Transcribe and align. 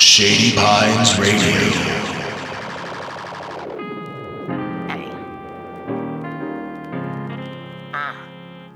Shady 0.00 0.54
Pines 0.56 1.18
Radio. 1.18 1.98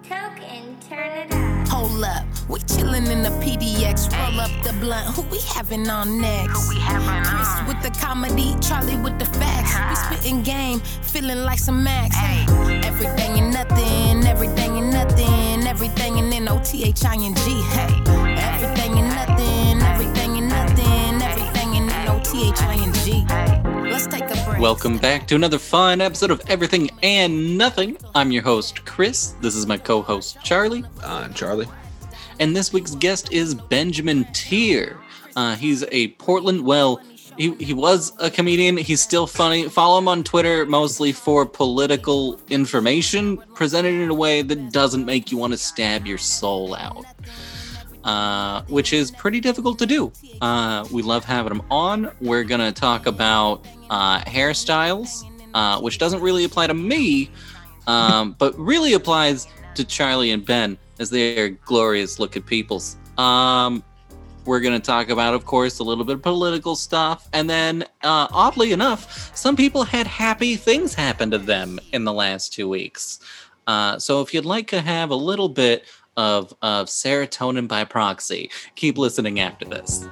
Token, 0.03 0.77
turn 0.89 0.99
it 0.99 1.33
up. 1.33 1.69
Hold 1.69 2.03
up, 2.03 2.25
we 2.49 2.59
chillin' 2.61 3.09
in 3.09 3.23
the 3.23 3.31
PDX. 3.41 4.11
Roll 4.13 4.41
up 4.41 4.51
the 4.65 4.73
blunt. 4.81 5.15
Who 5.15 5.23
we 5.23 5.39
having 5.43 5.89
on 5.89 6.21
next? 6.21 6.69
Chris 6.73 7.69
with 7.69 7.81
the 7.83 7.97
comedy, 8.01 8.57
Charlie 8.61 8.97
with 8.97 9.19
the 9.21 9.27
facts. 9.27 9.75
We 9.89 10.17
spittin' 10.17 10.43
game, 10.43 10.81
feeling 10.81 11.45
like 11.45 11.61
some 11.61 11.85
Max. 11.85 12.17
Everything 12.85 13.39
and 13.39 13.53
nothing, 13.55 14.27
everything 14.27 14.77
and 14.77 14.91
nothing, 14.91 15.69
everything 15.69 16.19
and 16.19 16.35
N 16.35 16.49
O 16.49 16.61
T 16.65 16.83
H 16.83 17.05
I 17.05 17.15
N 17.15 17.35
G. 17.37 17.63
Hey, 17.63 17.95
everything 18.03 18.19
and 18.19 18.35
nothing, 18.35 18.43
everything 18.43 18.99
and 18.99 19.09
nothing, 19.15 19.83
everything 19.83 20.22
and 22.43 22.59
N 22.59 22.89
O 22.89 22.93
T 22.93 23.13
H 23.13 23.29
I 23.33 23.85
N 23.85 23.85
G. 23.85 23.91
Let's 23.91 24.07
take 24.07 24.25
a 24.25 24.45
break. 24.45 24.61
Welcome 24.61 24.99
back 24.99 25.27
to 25.29 25.35
another 25.35 25.59
fun 25.59 26.01
episode 26.01 26.31
of 26.31 26.43
Everything 26.49 26.91
and 27.03 27.57
Nothing. 27.57 27.97
I'm 28.15 28.33
your 28.33 28.43
host, 28.43 28.85
Chris. 28.85 29.35
This 29.41 29.55
is 29.55 29.67
my 29.67 29.79
co 29.79 30.03
host, 30.03 30.39
Charlie. 30.43 30.85
I'm 31.05 31.33
Charlie. 31.35 31.69
And 32.41 32.57
this 32.57 32.73
week's 32.73 32.95
guest 32.95 33.33
is 33.33 33.55
Benjamin 33.55 34.27
Tier. 34.33 34.99
Uh, 35.37 35.55
he's 35.57 35.85
a 35.93 36.09
Portland, 36.09 36.65
well, 36.65 37.01
he, 37.39 37.55
he 37.55 37.73
was 37.73 38.13
a 38.19 38.31
comedian. 38.31 38.77
He's 38.77 39.01
still 39.01 39.27
funny. 39.27 39.69
Follow 39.69 39.99
him 39.99 40.09
on 40.09 40.23
Twitter 40.23 40.67
mostly 40.67 41.13
for 41.13 41.47
political 41.47 42.39
information 42.51 43.39
presented 43.55 43.95
in 43.95 44.11
a 44.11 44.15
way 44.15 44.43
that 44.43 44.73
doesn't 44.73 45.07
make 45.07 45.33
you 45.33 45.39
want 45.39 45.53
to 45.53 45.57
stab 45.57 46.07
your 46.07 46.19
soul 46.19 46.75
out. 46.75 47.07
Uh, 48.05 48.63
which 48.65 48.93
is 48.93 49.13
pretty 49.13 49.39
difficult 49.39 49.79
to 49.79 49.87
do. 49.87 50.11
Uh, 50.41 50.85
we 50.91 51.03
love 51.03 51.25
having 51.25 51.51
them 51.51 51.63
on. 51.71 52.11
We're 52.21 52.43
going 52.43 52.61
to 52.61 52.73
talk 52.73 53.07
about 53.07 53.65
uh, 53.91 54.21
hairstyles, 54.23 55.23
uh, 55.55 55.81
which 55.81 55.99
doesn't 55.99 56.21
really 56.21 56.43
apply 56.43 56.67
to 56.67 56.75
me, 56.75 57.31
um, 57.87 58.33
but 58.39 58.59
really 58.59 58.95
applies 58.95 59.47
to 59.77 59.85
Charlie 59.85 60.33
and 60.33 60.45
Ben 60.45 60.77
as 60.99 61.11
they 61.11 61.39
are 61.39 61.51
glorious 61.51 62.19
looking 62.19 62.43
peoples. 62.43 62.97
Um, 63.19 63.85
we're 64.45 64.61
going 64.61 64.79
to 64.79 64.85
talk 64.85 65.09
about, 65.09 65.35
of 65.35 65.45
course, 65.45 65.79
a 65.79 65.85
little 65.85 66.05
bit 66.05 66.17
of 66.17 66.23
political 66.23 66.75
stuff. 66.75 67.29
And 67.33 67.49
then, 67.49 67.83
uh, 68.03 68.27
oddly 68.33 68.73
enough, 68.73 69.37
some 69.37 69.55
people 69.55 69.85
had 69.85 70.07
happy 70.07 70.57
things 70.57 70.95
happen 70.95 71.31
to 71.31 71.39
them 71.39 71.79
in 71.93 72.05
the 72.05 72.13
last 72.13 72.53
two 72.53 72.69
weeks. 72.69 73.21
Uh, 73.67 73.99
so 73.99 74.21
if 74.21 74.35
you'd 74.35 74.45
like 74.45 74.67
to 74.69 74.81
have 74.81 75.11
a 75.11 75.15
little 75.15 75.49
bit 75.49 75.85
of, 76.17 76.55
of 76.63 76.89
serotonin 76.89 77.69
by 77.69 77.85
proxy, 77.85 78.51
keep 78.75 78.99
listening 78.99 79.41
after 79.41 79.65
this. 79.65 80.07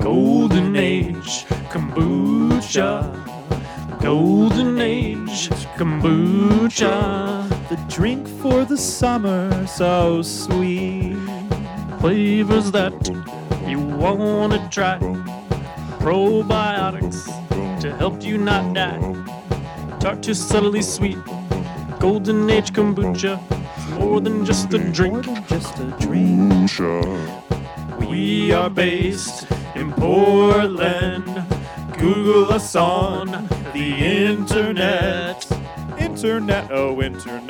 Golden 0.00 0.76
Age 0.76 1.46
kombucha. 1.70 3.10
Golden 4.02 4.80
Age 4.80 5.48
kombucha. 5.78 7.48
The 7.70 7.76
drink 7.88 8.28
for 8.28 8.64
the 8.64 8.76
summer, 8.76 9.66
so 9.66 10.20
sweet. 10.20 11.16
Flavors 12.00 12.70
that 12.72 12.92
you 13.66 13.80
want 13.80 14.52
to 14.52 14.68
try. 14.68 14.98
Probiotics 15.98 17.24
to 17.80 17.96
help 17.96 18.22
you 18.22 18.36
not 18.36 18.74
die. 18.74 19.00
Tart 20.00 20.22
to 20.24 20.34
subtly 20.34 20.82
sweet. 20.82 21.16
Golden 22.04 22.50
Age 22.50 22.70
kombucha. 22.70 23.40
It's 23.78 23.88
more 23.98 24.20
than 24.20 24.44
just 24.44 24.74
a 24.74 24.78
drink. 24.78 25.24
Just 25.48 25.78
a 25.78 25.86
drink. 25.98 26.70
We 28.10 28.52
are 28.52 28.68
based 28.68 29.46
in 29.74 29.90
Portland. 29.94 31.24
Google 31.96 32.52
us 32.52 32.76
on 32.76 33.48
the 33.72 33.88
internet. 34.28 35.50
Internet, 35.98 36.70
oh, 36.70 37.00
internet. 37.00 37.46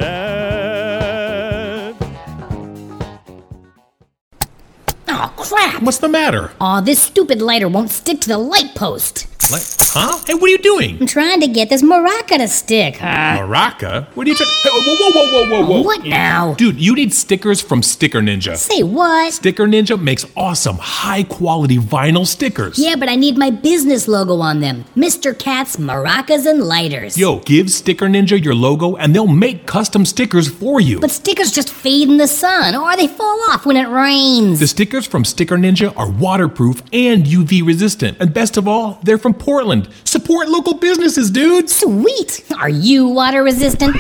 Oh 5.09 5.34
crap! 5.45 5.83
What's 5.83 5.99
the 5.99 6.09
matter? 6.09 6.53
Aw, 6.61 6.81
this 6.81 7.01
stupid 7.03 7.41
lighter 7.43 7.69
won't 7.69 7.91
stick 7.91 8.21
to 8.23 8.29
the 8.29 8.39
light 8.39 8.75
post. 8.75 9.27
Like, 9.53 9.63
huh? 9.79 10.19
Hey, 10.27 10.33
what 10.33 10.45
are 10.45 10.49
you 10.49 10.59
doing? 10.59 10.97
I'm 11.01 11.07
trying 11.07 11.39
to 11.43 11.47
get 11.47 11.69
this 11.69 11.83
maraca 11.83 12.39
to 12.39 12.49
stick. 12.49 12.95
Uh, 13.03 13.37
Maraca? 13.41 14.07
What 14.15 14.27
are 14.27 14.31
you 14.31 14.37
trying? 14.37 14.49
Hey, 14.63 14.71
whoa, 14.73 14.97
whoa, 14.97 15.11
whoa, 15.11 15.33
whoa, 15.33 15.51
whoa, 15.51 15.67
whoa! 15.67 15.83
what 15.83 16.03
now? 16.07 16.55
Dude, 16.55 16.81
you 16.81 16.95
need 16.95 17.13
stickers 17.13 17.61
from 17.61 17.83
Sticker 17.83 18.21
Ninja. 18.23 18.57
Say 18.57 18.83
what? 18.83 19.35
Sticker 19.35 19.67
Ninja 19.67 20.01
makes 20.01 20.25
awesome, 20.35 20.79
high 20.79 21.25
quality 21.25 21.77
vinyl 21.77 22.27
stickers. 22.27 22.79
Yeah, 22.79 22.97
but 22.97 23.11
I 23.11 23.17
need 23.17 23.37
my 23.37 23.51
business 23.51 24.09
logo 24.09 24.39
on 24.41 24.61
them. 24.61 24.87
Mr. 24.97 25.39
Cat's 25.39 25.77
Maracas 25.77 26.47
and 26.47 26.63
Lighters. 26.63 27.19
Yo, 27.19 27.41
give 27.41 27.71
Sticker 27.71 28.07
Ninja 28.07 28.43
your 28.43 28.55
logo 28.55 28.97
and 28.97 29.15
they'll 29.15 29.27
make 29.27 29.67
custom 29.67 30.07
stickers 30.07 30.49
for 30.51 30.81
you. 30.81 31.01
But 31.01 31.11
stickers 31.11 31.53
just 31.53 31.69
fade 31.69 32.09
in 32.09 32.17
the 32.17 32.29
sun, 32.29 32.75
or 32.75 32.97
they 32.97 33.09
fall 33.09 33.39
off 33.51 33.67
when 33.67 33.77
it 33.77 33.89
rains. 33.89 34.59
the 34.59 34.67
stickers 34.67 35.07
from 35.07 35.27
Sticker 35.35 35.57
Ninja 35.57 35.93
are 35.97 36.09
waterproof 36.09 36.81
and 36.93 37.25
UV 37.25 37.67
resistant. 37.67 38.17
And 38.21 38.33
best 38.33 38.57
of 38.57 38.69
all, 38.69 39.01
they're 39.03 39.19
from 39.19 39.35
Portland. 39.35 39.89
Support 40.05 40.49
local 40.49 40.75
businesses, 40.75 41.29
dudes. 41.29 41.75
Sweet! 41.75 42.45
Are 42.57 42.69
you 42.69 43.09
water 43.09 43.43
resistant? 43.43 43.97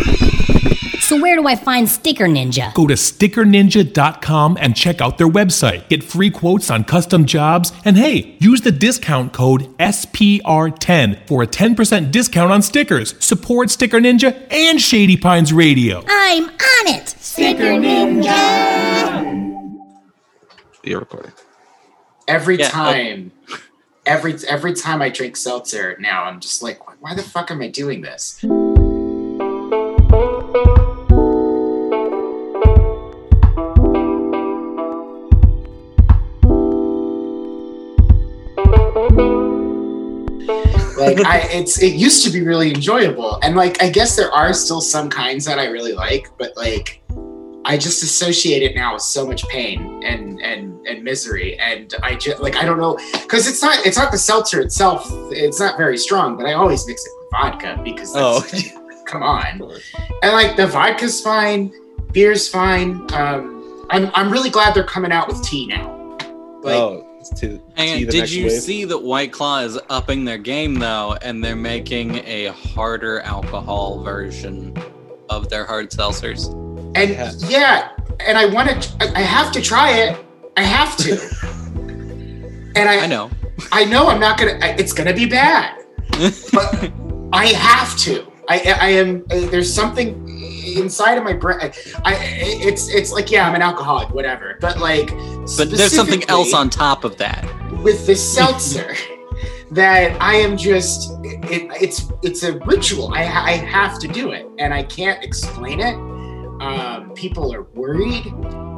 So 1.00 1.21
where 1.21 1.34
do 1.34 1.49
I 1.49 1.56
find 1.56 1.89
Sticker 1.89 2.27
Ninja? 2.27 2.73
Go 2.73 2.87
to 2.87 2.94
stickerninja.com 2.94 4.59
and 4.61 4.77
check 4.77 5.00
out 5.00 5.19
their 5.19 5.28
website. 5.28 5.89
Get 5.89 6.05
free 6.05 6.31
quotes 6.31 6.71
on 6.71 6.84
custom 6.84 7.27
jobs. 7.27 7.73
And 7.84 7.99
hey, 7.99 8.37
use 8.39 8.61
the 8.61 8.71
discount 8.71 9.33
code 9.33 9.77
SPR10 9.78 11.27
for 11.27 11.43
a 11.43 11.49
10% 11.49 12.12
discount 12.12 12.53
on 12.53 12.62
stickers. 12.62 13.17
Support 13.19 13.71
Sticker 13.71 13.99
Ninja 13.99 14.50
and 14.53 14.81
Shady 14.81 15.17
Pines 15.17 15.53
Radio. 15.53 16.05
I'm 16.09 16.44
on 16.44 16.94
it! 16.94 17.09
Sticker 17.09 17.75
You're 20.84 21.00
recording. 21.00 21.33
every 22.28 22.59
Yeah, 22.59 22.69
time 22.69 23.33
every 24.06 24.34
every 24.49 24.75
time 24.75 25.00
i 25.00 25.09
drink 25.09 25.37
seltzer 25.37 25.97
now 25.99 26.25
i'm 26.25 26.41
just 26.41 26.62
like 26.62 26.78
why 27.03 27.15
the 27.15 27.22
fuck 27.22 27.50
am 27.50 27.61
i 27.62 27.69
doing 27.69 28.03
this 28.03 28.43
like 40.97 41.19
i 41.27 41.41
it's 41.53 41.83
it 41.83 41.94
used 41.94 42.25
to 42.25 42.31
be 42.31 42.43
really 42.43 42.73
enjoyable 42.73 43.39
and 43.43 43.56
like 43.56 43.83
i 43.83 43.89
guess 43.89 44.17
there 44.17 44.31
are 44.33 44.53
still 44.53 44.81
some 44.81 45.09
kinds 45.11 45.44
that 45.44 45.59
i 45.59 45.67
really 45.67 45.93
like 45.93 46.28
but 46.39 46.56
like 46.56 47.03
I 47.67 47.79
just 47.79 48.03
associate 48.03 48.63
it 48.63 48.75
now 48.75 48.93
with 48.93 49.03
so 49.03 49.27
much 49.27 49.47
pain 49.49 50.03
and 50.05 50.41
and 50.43 50.87
and 50.87 51.03
misery, 51.03 51.59
and 51.59 51.93
I 52.03 52.15
just 52.15 52.41
like 52.41 52.57
I 52.57 52.65
don't 52.65 52.79
know 52.79 52.99
because 53.13 53.49
it's 53.49 53.63
not 53.63 53.85
it's 53.87 53.97
not 53.97 54.13
the 54.13 54.19
seltzer 54.19 54.61
itself. 54.61 55.07
It's 55.31 55.61
not 55.61 55.79
very 55.79 55.97
strong, 55.97 56.37
but 56.37 56.47
I 56.47 56.53
always 56.53 56.87
mix 56.87 57.05
it 57.07 57.13
with 57.19 57.31
vodka 57.31 57.81
because 57.83 58.13
that's, 58.13 58.71
come 59.07 59.23
on, 59.23 59.63
and 60.23 60.33
like 60.33 60.57
the 60.57 60.67
vodka's 60.67 61.21
fine, 61.23 61.73
beer's 62.13 62.49
fine. 62.49 63.07
Um, 63.15 63.87
I'm 63.91 64.11
I'm 64.15 64.31
really 64.31 64.51
glad 64.51 64.75
they're 64.75 64.85
coming 64.85 65.13
out 65.13 65.29
with 65.29 65.43
tea 65.43 65.67
now. 65.67 65.91
Like 66.63 66.77
oh, 66.77 67.07
it's 67.19 67.41
to, 67.41 67.61
And 67.77 68.11
did 68.11 68.31
you 68.31 68.47
wave. 68.49 68.61
see 68.61 68.85
that 68.85 68.99
White 68.99 69.33
Claw 69.33 69.61
is 69.61 69.79
upping 69.89 70.27
their 70.27 70.39
game 70.39 70.75
though, 70.75 71.17
and 71.23 71.43
they're 71.43 71.57
making 71.57 72.17
a 72.27 72.47
harder 72.49 73.21
alcohol 73.21 74.03
version 74.03 74.77
of 75.31 75.49
their 75.49 75.65
hard 75.65 75.91
seltzers? 75.91 76.64
And 76.94 77.10
Yeah. 77.10 77.32
yeah, 77.49 77.88
and 78.27 78.37
I 78.38 78.47
want 78.47 78.82
to 78.82 79.12
I 79.16 79.21
have 79.21 79.53
to 79.53 79.60
try 79.60 79.91
it. 79.93 80.25
I 80.56 80.62
have 80.62 80.97
to. 80.99 81.19
And 82.76 82.88
I, 82.88 83.05
I 83.05 83.06
know. 83.06 83.31
I 83.70 83.85
know 83.85 84.08
I'm 84.08 84.19
not 84.19 84.37
gonna. 84.37 84.58
It's 84.61 84.93
gonna 84.93 85.14
be 85.14 85.26
bad, 85.26 85.79
but 86.52 86.91
I 87.32 87.46
have 87.56 87.96
to. 87.99 88.26
I, 88.49 88.76
I 88.81 88.88
am. 88.88 89.25
uh, 89.31 89.46
There's 89.49 89.73
something 89.73 90.29
inside 90.76 91.17
of 91.17 91.23
my 91.23 91.35
brain. 91.35 91.58
I, 91.61 91.70
I. 92.05 92.17
It's. 92.20 92.88
It's 92.88 93.12
like 93.12 93.31
yeah, 93.31 93.47
I'm 93.49 93.55
an 93.55 93.62
alcoholic, 93.62 94.11
whatever. 94.11 94.58
But 94.61 94.81
like. 94.81 95.11
But 95.56 95.70
there's 95.70 95.94
something 95.94 96.25
else 96.29 96.52
on 96.52 96.69
top 96.69 97.05
of 97.05 97.17
that. 97.19 97.44
with 97.85 98.06
the 98.06 98.17
seltzer 98.17 98.97
that 99.70 100.20
I 100.20 100.35
am 100.35 100.56
just. 100.56 101.12
It, 101.23 101.70
it's. 101.81 102.11
It's 102.25 102.43
a 102.43 102.58
ritual. 102.67 103.14
I. 103.14 103.20
I 103.23 103.52
have 103.52 104.00
to 104.00 104.08
do 104.08 104.32
it, 104.32 104.49
and 104.58 104.75
I 104.75 104.82
can't 104.82 105.23
explain 105.23 105.79
it. 105.79 105.94
Um, 106.61 107.12
people 107.15 107.53
are 107.53 107.62
worried, 107.75 108.25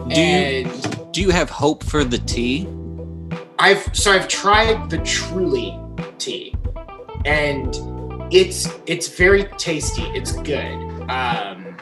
Do 0.08 0.20
you 0.20 0.70
do 1.12 1.20
you 1.22 1.30
have 1.30 1.50
hope 1.50 1.84
for 1.84 2.04
the 2.04 2.18
tea? 2.18 2.68
I've 3.58 3.88
so 3.92 4.12
I've 4.12 4.28
tried 4.28 4.90
the 4.90 4.98
Truly 4.98 5.78
tea, 6.18 6.54
and 7.24 7.74
it's 8.32 8.68
it's 8.86 9.08
very 9.08 9.44
tasty. 9.58 10.02
It's 10.14 10.32
good. 10.32 10.74
Um, 11.08 11.76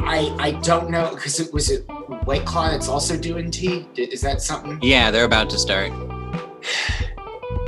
I 0.00 0.34
I 0.38 0.52
don't 0.62 0.90
know 0.90 1.14
because 1.14 1.40
it 1.40 1.52
was 1.52 1.70
it 1.70 1.84
White 2.24 2.44
Claw 2.44 2.70
that's 2.70 2.88
also 2.88 3.16
doing 3.16 3.50
tea? 3.50 3.86
Is 3.96 4.20
that 4.22 4.42
something? 4.42 4.78
Yeah, 4.82 5.10
they're 5.10 5.24
about 5.24 5.50
to 5.50 5.58
start. 5.58 5.92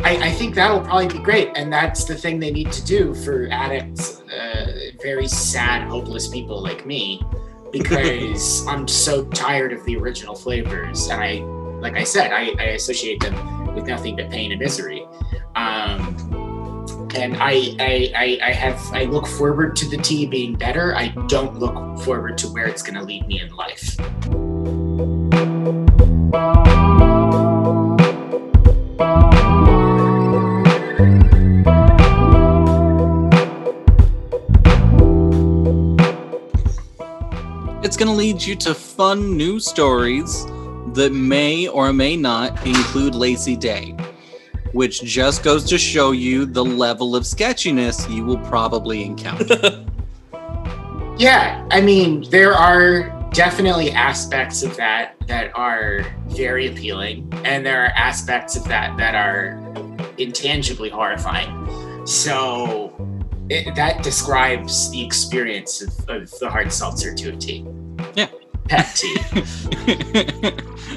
I, 0.03 0.29
I 0.29 0.31
think 0.31 0.55
that'll 0.55 0.81
probably 0.81 1.09
be 1.09 1.19
great, 1.19 1.51
and 1.57 1.73
that's 1.73 2.05
the 2.05 2.15
thing 2.15 2.39
they 2.39 2.51
need 2.51 2.73
to 2.73 2.85
do 2.85 3.15
for 3.15 3.49
addicts, 3.51 4.23
uh, 4.23 4.91
very 5.01 5.29
sad, 5.29 5.89
hopeless 5.89 6.29
people 6.29 6.63
like 6.63 6.87
me, 6.87 7.23
because 7.73 8.67
I'm 8.67 8.89
so 8.89 9.25
tired 9.27 9.73
of 9.73 9.85
the 9.85 9.97
original 9.97 10.35
flavors, 10.35 11.09
and 11.09 11.23
I, 11.23 11.39
like 11.81 11.97
I 11.97 12.05
said, 12.05 12.33
I, 12.33 12.55
I 12.59 12.71
associate 12.71 13.21
them 13.21 13.75
with 13.75 13.87
nothing 13.87 14.17
but 14.17 14.31
pain 14.31 14.53
and 14.53 14.61
misery. 14.61 15.07
Um, 15.55 16.17
and 17.15 17.37
I, 17.37 17.75
I, 17.81 18.13
I, 18.15 18.39
I 18.43 18.53
have, 18.53 18.81
I 18.93 19.05
look 19.05 19.27
forward 19.27 19.77
to 19.77 19.89
the 19.89 19.97
tea 19.97 20.27
being 20.27 20.55
better. 20.55 20.95
I 20.95 21.09
don't 21.27 21.59
look 21.59 22.01
forward 22.01 22.39
to 22.39 22.49
where 22.49 22.67
it's 22.67 22.83
going 22.83 22.95
to 22.95 23.03
lead 23.03 23.27
me 23.27 23.41
in 23.41 23.55
life. 23.55 23.97
It's 37.91 37.97
going 37.97 38.07
to 38.07 38.15
lead 38.15 38.41
you 38.41 38.55
to 38.55 38.73
fun 38.73 39.37
new 39.37 39.59
stories 39.59 40.47
that 40.95 41.11
may 41.13 41.67
or 41.67 41.93
may 41.93 42.17
not 42.17 42.65
include 42.65 43.17
Lacey 43.17 43.57
Day, 43.57 43.97
which 44.71 45.03
just 45.03 45.43
goes 45.43 45.65
to 45.65 45.77
show 45.77 46.13
you 46.13 46.47
the 46.47 46.65
level 46.65 47.17
of 47.17 47.27
sketchiness 47.27 48.09
you 48.09 48.25
will 48.25 48.39
probably 48.39 49.03
encounter. 49.03 49.85
Yeah, 51.19 51.67
I 51.73 51.81
mean, 51.81 52.31
there 52.31 52.55
are 52.55 53.11
definitely 53.33 53.91
aspects 53.91 54.63
of 54.63 54.77
that 54.77 55.17
that 55.27 55.51
are 55.57 56.07
very 56.29 56.69
appealing, 56.69 57.29
and 57.45 57.67
there 57.67 57.85
are 57.85 57.89
aspects 57.89 58.57
of 58.57 58.65
that 58.69 58.97
that 58.99 59.17
are 59.17 59.61
intangibly 60.17 60.91
horrifying. 60.91 62.07
So 62.07 62.95
it, 63.51 63.75
that 63.75 64.05
describes 64.05 64.91
the 64.93 65.05
experience 65.05 65.83
of, 65.83 66.09
of 66.09 66.31
the 66.39 66.49
hard 66.49 66.73
seltzer 66.73 67.13
to 67.13 67.35
a 67.35 67.37
T. 67.37 67.67
Yeah. 68.71 68.83
Pet 68.83 68.95
tea. 68.97 69.17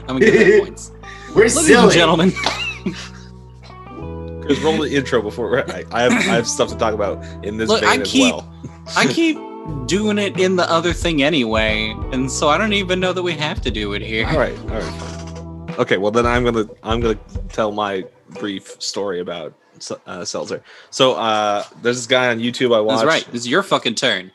I'm 0.08 0.20
going 0.20 0.22
to 0.22 0.32
give 0.32 0.34
that 0.34 0.60
points. 0.62 0.92
We're 1.30 1.36
Ladies 1.48 1.58
and 1.58 1.66
silly. 1.66 1.94
gentlemen, 1.96 2.32
Chris, 4.42 4.60
roll 4.60 4.78
the 4.82 4.90
intro 4.94 5.20
before 5.22 5.60
I, 5.72 5.84
I 5.92 6.02
have 6.04 6.12
I 6.12 6.22
have 6.36 6.48
stuff 6.48 6.70
to 6.70 6.76
talk 6.76 6.94
about 6.94 7.24
in 7.44 7.58
this 7.58 7.70
Look, 7.70 7.82
vein 7.82 7.90
I 7.90 7.96
as 8.02 8.12
keep- 8.12 8.36
well. 8.36 8.54
I 8.96 9.08
keep 9.08 9.38
doing 9.88 10.20
it 10.20 10.40
in 10.40 10.56
the 10.58 10.70
other 10.70 10.94
thing 10.94 11.24
anyway, 11.24 11.96
and 12.12 12.30
so 12.30 12.50
I 12.50 12.58
don't 12.60 12.74
even 12.74 13.00
know 13.00 13.14
that 13.14 13.24
we 13.24 13.32
have 13.34 13.62
to 13.62 13.72
do 13.72 13.94
it 13.94 14.02
here. 14.04 14.28
All 14.28 14.38
right, 14.38 14.56
all 14.60 14.80
right. 14.82 15.80
Okay, 15.80 15.98
well 15.98 16.12
then 16.12 16.26
I'm 16.28 16.44
gonna 16.44 16.68
I'm 16.84 17.00
gonna 17.00 17.18
tell 17.50 17.72
my 17.72 18.04
brief 18.30 18.76
story 18.80 19.22
about 19.22 19.54
uh, 20.06 20.24
seltzer. 20.26 20.62
So 20.92 21.14
uh, 21.14 21.64
there's 21.82 21.96
this 21.98 22.08
guy 22.08 22.30
on 22.30 22.38
YouTube 22.40 22.76
I 22.76 22.82
watch. 22.82 22.98
That's 23.00 23.08
right. 23.08 23.28
It's 23.34 23.48
your 23.48 23.64
fucking 23.64 23.96
turn. 23.96 24.32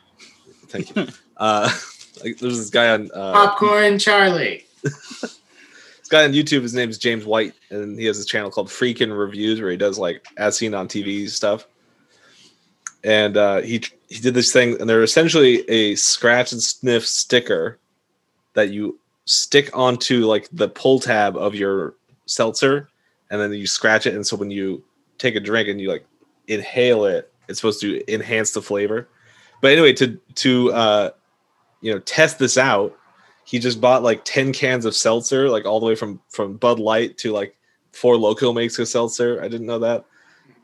Thank 0.69 0.97
you. 0.97 1.07
uh, 1.37 1.71
like, 2.23 2.39
there's 2.39 2.59
this 2.59 2.71
guy 2.71 2.91
on 2.91 3.11
uh, 3.15 3.33
Popcorn 3.33 3.99
Charlie. 3.99 4.65
this 4.83 5.39
guy 6.09 6.25
on 6.25 6.33
YouTube. 6.33 6.63
His 6.63 6.75
name 6.75 6.91
is 6.91 6.99
James 6.99 7.25
White, 7.25 7.55
and 7.71 7.99
he 7.99 8.07
has 8.07 8.17
this 8.17 8.27
channel 8.27 8.51
called 8.51 8.69
Freakin' 8.69 9.17
Reviews 9.17 9.61
where 9.61 9.71
he 9.71 9.77
does 9.77 9.99
like 9.99 10.27
as 10.37 10.57
seen 10.57 10.75
on 10.75 10.89
TV 10.89 11.29
stuff. 11.29 11.67
And 13.05 13.37
uh, 13.37 13.61
he 13.61 13.83
he 14.09 14.21
did 14.21 14.35
this 14.35 14.53
thing, 14.53 14.81
and 14.81 14.89
they're 14.89 15.03
essentially 15.03 15.69
a 15.69 15.95
scratch 15.95 16.53
and 16.53 16.63
sniff 16.63 17.07
sticker 17.07 17.79
that 18.55 18.71
you 18.71 18.99
stick 19.25 19.71
onto 19.77 20.27
like 20.27 20.49
the 20.53 20.69
pull 20.69 20.99
tab 20.99 21.37
of 21.37 21.55
your 21.55 21.95
seltzer, 22.27 22.89
and 23.31 23.41
then 23.41 23.53
you 23.53 23.67
scratch 23.67 24.07
it. 24.07 24.15
And 24.15 24.27
so 24.27 24.37
when 24.37 24.51
you 24.51 24.83
take 25.19 25.37
a 25.37 25.41
drink 25.41 25.69
and 25.69 25.81
you 25.81 25.91
like 25.91 26.05
inhale 26.49 27.05
it, 27.05 27.33
it's 27.49 27.61
supposed 27.61 27.81
to 27.83 28.03
enhance 28.13 28.53
the 28.53 28.63
flavor. 28.63 29.09
But 29.61 29.73
anyway, 29.73 29.93
to 29.95 30.19
to 30.37 30.73
uh, 30.73 31.11
you 31.81 31.93
know 31.93 31.99
test 32.01 32.39
this 32.39 32.57
out, 32.59 32.97
he 33.45 33.59
just 33.59 33.81
bought 33.81 34.03
like 34.03 34.25
10 34.25 34.53
cans 34.53 34.85
of 34.85 34.95
seltzer 34.95 35.49
like 35.49 35.65
all 35.65 35.81
the 35.81 35.87
way 35.87 35.95
from 35.95 36.21
from 36.29 36.57
bud 36.57 36.79
light 36.79 37.17
to 37.19 37.33
like 37.33 37.55
four 37.93 38.17
loco 38.17 38.53
makes 38.53 38.79
a 38.79 38.87
seltzer. 38.87 39.43
I 39.43 39.49
didn't 39.49 39.67
know 39.67 39.79
that. 39.81 40.05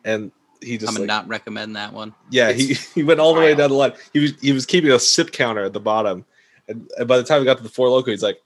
And 0.05 0.31
he 0.61 0.79
just. 0.79 0.93
I'm 0.93 0.99
like, 1.01 1.07
not 1.07 1.27
recommend 1.29 1.77
that 1.77 1.93
one. 1.93 2.15
yeah 2.31 2.53
he, 2.53 2.75
he 2.95 3.03
went 3.03 3.21
all 3.21 3.35
the 3.35 3.41
way 3.41 3.55
down 3.55 3.71
the 3.71 3.77
line. 3.77 3.93
He 4.13 4.19
was 4.21 4.33
he 4.41 4.53
was 4.53 4.67
keeping 4.67 4.91
a 4.91 4.99
sip 4.99 5.33
counter 5.33 5.65
at 5.65 5.73
the 5.73 5.81
bottom. 5.81 6.25
And, 6.69 6.89
and 6.99 7.07
by 7.09 7.17
the 7.19 7.23
time 7.25 7.41
we 7.41 7.45
got 7.45 7.57
to 7.59 7.63
the 7.63 7.69
four 7.69 7.89
loco 7.91 8.11
he's 8.11 8.23
like 8.23 8.41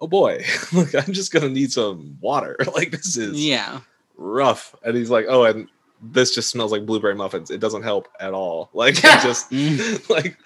oh 0.00 0.06
boy 0.06 0.44
like 0.72 0.94
i'm 0.94 1.12
just 1.12 1.32
gonna 1.32 1.48
need 1.48 1.72
some 1.72 2.16
water. 2.20 2.56
Like 2.74 2.90
this 2.90 3.16
is 3.16 3.44
Yeah. 3.44 3.80
rough. 4.16 4.74
And 4.84 4.96
he's 4.96 5.10
like 5.10 5.26
oh 5.28 5.44
and 5.44 5.68
this 6.02 6.34
just 6.34 6.50
smells 6.50 6.72
like 6.72 6.84
blueberry 6.84 7.14
muffins. 7.14 7.50
It 7.50 7.58
doesn't 7.60 7.82
help 7.82 8.08
at 8.20 8.34
all. 8.34 8.70
Like 8.74 8.98
it 8.98 9.22
just 9.22 9.50
Mm. 9.50 10.08
like 10.10 10.36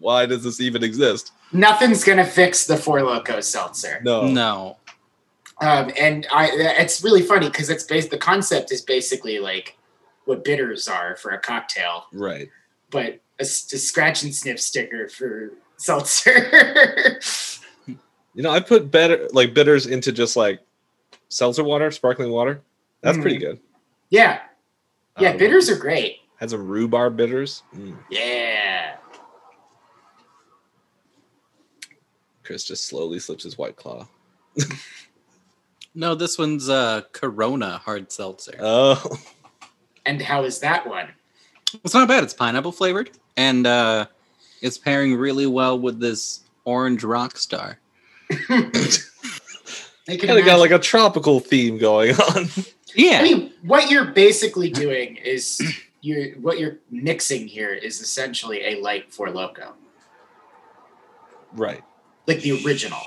why 0.00 0.26
does 0.26 0.44
this 0.44 0.60
even 0.60 0.82
exist 0.84 1.32
Nothing's 1.52 2.04
gonna 2.04 2.24
fix 2.26 2.66
the 2.66 2.76
Four 2.76 3.02
Loco 3.02 3.40
seltzer. 3.40 4.00
no 4.04 4.26
No. 4.28 4.76
Um, 5.60 5.90
and 5.98 6.24
I, 6.32 6.50
it's 6.52 7.02
really 7.02 7.22
funny 7.22 7.48
because 7.48 7.68
it's 7.68 7.82
based. 7.82 8.10
The 8.10 8.18
concept 8.18 8.70
is 8.70 8.80
basically 8.80 9.40
like 9.40 9.76
what 10.24 10.44
bitters 10.44 10.86
are 10.86 11.16
for 11.16 11.30
a 11.32 11.38
cocktail, 11.38 12.04
right 12.12 12.48
but 12.90 13.18
a 13.40 13.44
scratch 13.44 14.22
and 14.22 14.32
sniff 14.34 14.60
sticker 14.60 15.08
for 15.08 15.52
seltzer. 15.76 17.18
You 18.34 18.42
know, 18.44 18.50
I 18.50 18.60
put 18.60 18.90
better 18.90 19.26
like 19.32 19.52
bitters 19.52 19.86
into 19.86 20.12
just 20.12 20.36
like 20.36 20.60
seltzer 21.28 21.64
water, 21.64 21.90
sparkling 21.90 22.30
water. 22.30 22.60
That's 23.00 23.18
pretty 23.18 23.38
Mhm. 23.38 23.40
good. 23.40 23.60
yeah, 24.10 24.40
yeah, 25.18 25.30
Um, 25.30 25.38
bitters 25.38 25.68
are 25.70 25.76
great. 25.76 26.18
Had 26.38 26.50
some 26.50 26.68
rhubarb 26.68 27.16
bitters. 27.16 27.62
Mm. 27.76 27.96
Yeah, 28.10 28.37
Chris 32.48 32.64
just 32.64 32.86
slowly 32.86 33.18
slips 33.18 33.44
his 33.44 33.58
white 33.58 33.76
claw. 33.76 34.08
No, 35.94 36.14
this 36.14 36.38
one's 36.38 36.70
uh 36.70 37.02
Corona 37.12 37.76
hard 37.84 38.10
seltzer. 38.10 38.56
Oh, 38.58 39.18
and 40.06 40.22
how 40.22 40.44
is 40.44 40.60
that 40.60 40.86
one? 40.86 41.08
It's 41.84 41.92
not 41.92 42.08
bad. 42.08 42.24
It's 42.24 42.32
pineapple 42.32 42.72
flavored, 42.72 43.10
and 43.36 43.66
uh 43.66 44.06
it's 44.62 44.78
pairing 44.78 45.16
really 45.16 45.46
well 45.46 45.78
with 45.78 46.00
this 46.00 46.40
orange 46.64 47.04
rock 47.04 47.36
star. 47.36 47.78
I 48.30 50.16
kind 50.16 50.38
of 50.38 50.44
got 50.46 50.58
like 50.58 50.70
a 50.70 50.78
tropical 50.78 51.40
theme 51.40 51.76
going 51.76 52.14
on. 52.14 52.48
Yeah. 52.94 53.18
I 53.18 53.22
mean, 53.22 53.52
what 53.62 53.90
you're 53.90 54.06
basically 54.12 54.70
doing 54.70 55.16
is 55.16 55.60
you're 56.00 56.30
what 56.36 56.58
you're 56.58 56.78
mixing 56.90 57.46
here 57.46 57.74
is 57.74 58.00
essentially 58.00 58.62
a 58.64 58.80
light 58.80 59.12
four 59.12 59.28
loco, 59.28 59.74
right. 61.52 61.82
Like 62.28 62.40
the 62.42 62.62
original. 62.64 63.00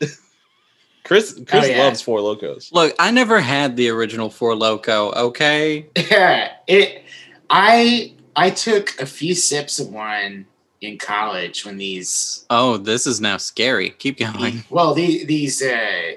Chris 1.04 1.40
Chris 1.46 1.64
Oh, 1.64 1.66
yeah. 1.66 1.84
loves 1.84 2.02
Four 2.02 2.20
Locos. 2.20 2.70
Look, 2.72 2.94
I 2.98 3.10
never 3.10 3.40
had 3.40 3.76
the 3.76 3.88
original 3.88 4.28
Four 4.30 4.54
Loco. 4.54 5.12
Okay. 5.12 5.86
Yeah, 6.10 6.52
it. 6.66 7.04
I 7.48 8.12
I 8.36 8.50
took 8.50 9.00
a 9.00 9.06
few 9.06 9.34
sips 9.34 9.78
of 9.80 9.88
one 9.88 10.46
in 10.80 10.98
college 10.98 11.64
when 11.64 11.78
these. 11.78 12.44
Oh, 12.50 12.76
this 12.76 13.06
is 13.06 13.20
now 13.20 13.36
scary. 13.38 13.90
Keep 13.90 14.18
going. 14.18 14.64
Well, 14.70 14.94
the, 14.94 15.24
these. 15.24 15.62
Uh, 15.62 16.14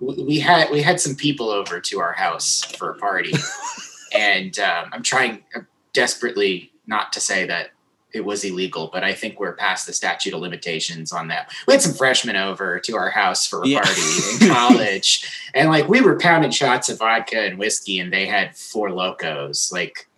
we 0.00 0.40
had 0.40 0.70
we 0.70 0.82
had 0.82 1.00
some 1.00 1.14
people 1.14 1.50
over 1.50 1.80
to 1.80 2.00
our 2.00 2.12
house 2.12 2.64
for 2.76 2.90
a 2.90 2.94
party, 2.94 3.32
and 4.14 4.58
um, 4.58 4.90
I'm 4.92 5.02
trying 5.02 5.44
desperately 5.92 6.72
not 6.86 7.12
to 7.14 7.20
say 7.20 7.46
that 7.46 7.70
it 8.14 8.24
was 8.24 8.44
illegal, 8.44 8.88
but 8.92 9.02
I 9.02 9.12
think 9.12 9.40
we're 9.40 9.54
past 9.54 9.86
the 9.86 9.92
statute 9.92 10.32
of 10.34 10.40
limitations 10.40 11.12
on 11.12 11.28
that. 11.28 11.50
We 11.66 11.74
had 11.74 11.82
some 11.82 11.94
freshmen 11.94 12.36
over 12.36 12.78
to 12.80 12.96
our 12.96 13.10
house 13.10 13.46
for 13.46 13.62
a 13.62 13.66
Yeah. 13.68 13.82
party 13.82 14.00
in 14.44 14.48
college, 14.54 15.28
and 15.54 15.68
like 15.68 15.88
we 15.88 16.00
were 16.00 16.18
pounding 16.18 16.50
shots 16.52 16.88
of 16.88 16.98
vodka 16.98 17.40
and 17.40 17.58
whiskey, 17.58 17.98
and 17.98 18.12
they 18.12 18.26
had 18.26 18.56
four 18.56 18.90
locos, 18.90 19.70
like 19.72 20.08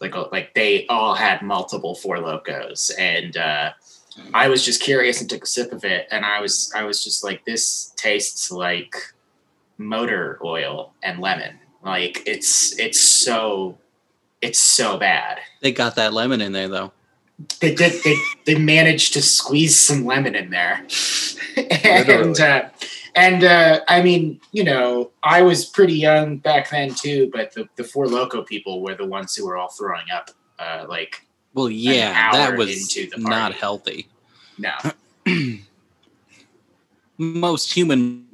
like 0.00 0.14
like 0.32 0.54
they 0.54 0.86
all 0.88 1.14
had 1.14 1.40
multiple 1.42 1.94
four 1.94 2.18
locos, 2.20 2.90
and 2.98 3.36
uh, 3.36 3.70
I 4.34 4.48
was 4.48 4.64
just 4.64 4.82
curious 4.82 5.20
and 5.20 5.28
took 5.30 5.44
a 5.44 5.46
sip 5.46 5.72
of 5.72 5.84
it, 5.84 6.06
and 6.10 6.24
I 6.26 6.40
was 6.40 6.70
I 6.76 6.82
was 6.84 7.02
just 7.02 7.24
like, 7.24 7.44
this 7.46 7.92
tastes 7.96 8.50
like 8.50 8.94
motor 9.78 10.38
oil 10.44 10.92
and 11.02 11.20
lemon. 11.20 11.58
Like 11.82 12.22
it's 12.26 12.78
it's 12.78 13.00
so 13.00 13.78
it's 14.42 14.60
so 14.60 14.98
bad. 14.98 15.38
They 15.62 15.72
got 15.72 15.96
that 15.96 16.12
lemon 16.12 16.40
in 16.40 16.52
there 16.52 16.68
though. 16.68 16.92
They 17.60 17.74
did 17.74 18.02
they 18.02 18.16
they 18.46 18.54
managed 18.58 19.12
to 19.12 19.20
squeeze 19.22 19.78
some 19.78 20.06
lemon 20.06 20.34
in 20.34 20.48
there, 20.50 20.86
and 21.84 22.40
uh, 22.40 22.68
and 23.14 23.44
uh, 23.44 23.80
I 23.88 24.02
mean 24.02 24.40
you 24.52 24.64
know 24.64 25.10
I 25.22 25.42
was 25.42 25.66
pretty 25.66 25.94
young 25.94 26.38
back 26.38 26.70
then 26.70 26.94
too, 26.94 27.28
but 27.30 27.52
the 27.52 27.68
the 27.76 27.84
four 27.84 28.08
loco 28.08 28.42
people 28.42 28.80
were 28.82 28.94
the 28.94 29.04
ones 29.04 29.36
who 29.36 29.46
were 29.46 29.56
all 29.58 29.68
throwing 29.68 30.06
up. 30.14 30.30
Uh, 30.58 30.86
like 30.88 31.26
Well, 31.52 31.68
yeah, 31.68 32.32
that 32.32 32.56
was 32.56 32.70
into 32.96 33.10
the 33.14 33.22
not 33.22 33.52
healthy. 33.52 34.08
no, 34.56 34.72
most 37.18 37.72
human 37.74 38.26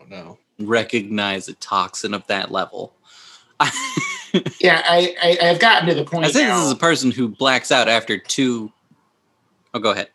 Oh 0.00 0.04
no. 0.08 0.38
recognize 0.58 1.46
a 1.48 1.54
toxin 1.54 2.14
of 2.14 2.26
that 2.28 2.50
level. 2.50 2.94
Yeah, 4.60 4.82
I, 4.84 5.16
I 5.22 5.48
I've 5.50 5.58
gotten 5.60 5.88
to 5.88 5.94
the 5.94 6.04
point 6.04 6.26
I 6.26 6.28
think 6.32 6.48
now. 6.48 6.56
this 6.56 6.66
is 6.66 6.72
a 6.72 6.76
person 6.76 7.10
who 7.10 7.28
blacks 7.28 7.72
out 7.72 7.88
after 7.88 8.18
two. 8.18 8.72
Oh, 9.74 9.78
go 9.78 9.90
ahead. 9.90 10.10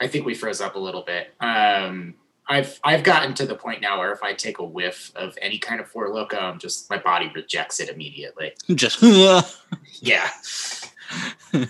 I 0.00 0.06
think 0.08 0.26
we 0.26 0.34
froze 0.34 0.60
up 0.60 0.74
a 0.76 0.78
little 0.78 1.02
bit. 1.02 1.34
Um, 1.40 2.14
I've 2.46 2.78
I've 2.84 3.02
gotten 3.02 3.34
to 3.34 3.46
the 3.46 3.54
point 3.54 3.80
now 3.80 3.98
where 3.98 4.12
if 4.12 4.22
I 4.22 4.34
take 4.34 4.58
a 4.58 4.64
whiff 4.64 5.10
of 5.16 5.36
any 5.40 5.58
kind 5.58 5.80
of 5.80 5.88
four 5.88 6.10
loco, 6.10 6.38
I'm 6.38 6.58
just 6.58 6.90
my 6.90 6.98
body 6.98 7.30
rejects 7.34 7.80
it 7.80 7.88
immediately. 7.88 8.52
Just 8.74 9.02
Yeah, 10.02 10.28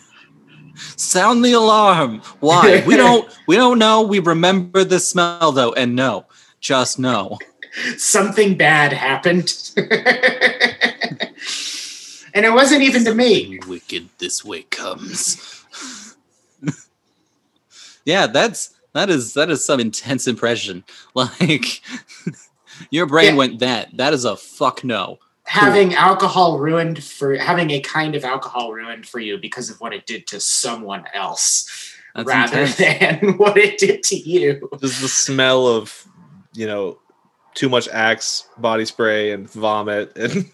sound 0.97 1.45
the 1.45 1.53
alarm. 1.53 2.21
Why? 2.41 2.83
We 2.87 2.97
don't. 2.97 3.29
We 3.47 3.57
don't 3.57 3.79
know. 3.79 4.03
We 4.03 4.19
remember 4.19 4.85
the 4.85 4.99
smell 4.99 5.53
though, 5.53 5.73
and 5.75 5.95
no, 5.95 6.27
just 6.61 6.99
no. 6.99 7.39
something 7.97 8.57
bad 8.57 8.93
happened, 8.93 9.49
and 12.35 12.45
it 12.45 12.53
wasn't 12.53 12.83
even 12.83 13.05
to 13.05 13.15
me. 13.15 13.59
Wicked 13.67 14.09
this 14.19 14.45
way 14.45 14.63
comes. 14.65 15.65
yeah, 18.05 18.27
that's 18.27 18.75
that 18.93 19.11
is 19.11 19.35
that 19.35 19.51
is 19.51 19.65
some 19.65 19.81
intense 19.81 20.27
impression. 20.27 20.85
Like 21.15 21.81
your 22.91 23.07
brain 23.07 23.33
Yeah. 23.33 23.37
went 23.37 23.59
that. 23.61 23.97
That 23.97 24.13
is 24.13 24.25
a 24.25 24.37
fuck 24.37 24.83
no. 24.85 25.19
Having 25.45 25.95
alcohol 25.95 26.59
ruined 26.59 27.05
for 27.05 27.37
having 27.37 27.71
a 27.71 27.81
kind 27.81 28.15
of 28.17 28.25
alcohol 28.25 28.73
ruined 28.73 29.07
for 29.07 29.21
you 29.21 29.39
because 29.39 29.69
of 29.71 29.81
what 29.81 29.93
it 29.93 30.07
did 30.07 30.27
to 30.29 30.41
someone 30.41 31.05
else, 31.15 31.69
That's 32.15 32.27
rather 32.27 32.61
intense. 32.63 32.77
than 33.21 33.37
what 33.39 33.57
it 33.59 33.79
did 33.79 34.03
to 34.05 34.17
you. 34.17 34.69
Just 34.81 35.03
the 35.03 35.09
smell 35.09 35.67
of, 35.69 36.07
you 36.55 36.67
know, 36.67 36.99
too 37.55 37.69
much 37.69 37.87
Axe 37.89 38.49
body 38.57 38.87
spray 38.87 39.31
and 39.33 39.49
vomit 39.51 40.17
and 40.17 40.51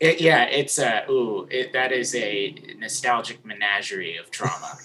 It, 0.00 0.20
yeah, 0.20 0.44
it's 0.44 0.78
a 0.78 1.04
ooh, 1.10 1.46
it, 1.50 1.72
that 1.72 1.92
is 1.92 2.14
a 2.14 2.54
nostalgic 2.78 3.44
menagerie 3.44 4.16
of 4.16 4.30
trauma. 4.30 4.76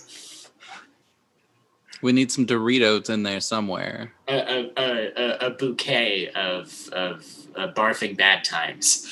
We 2.02 2.12
need 2.12 2.32
some 2.32 2.46
Doritos 2.46 3.10
in 3.10 3.24
there 3.24 3.40
somewhere. 3.40 4.14
a, 4.28 4.34
a, 4.36 4.72
a, 4.78 5.12
a- 5.16 5.48
a 5.48 5.50
bouquet 5.52 6.30
of 6.30 6.90
of 6.92 7.26
uh, 7.56 7.68
barfing 7.74 8.18
bad 8.18 8.44
times. 8.44 9.08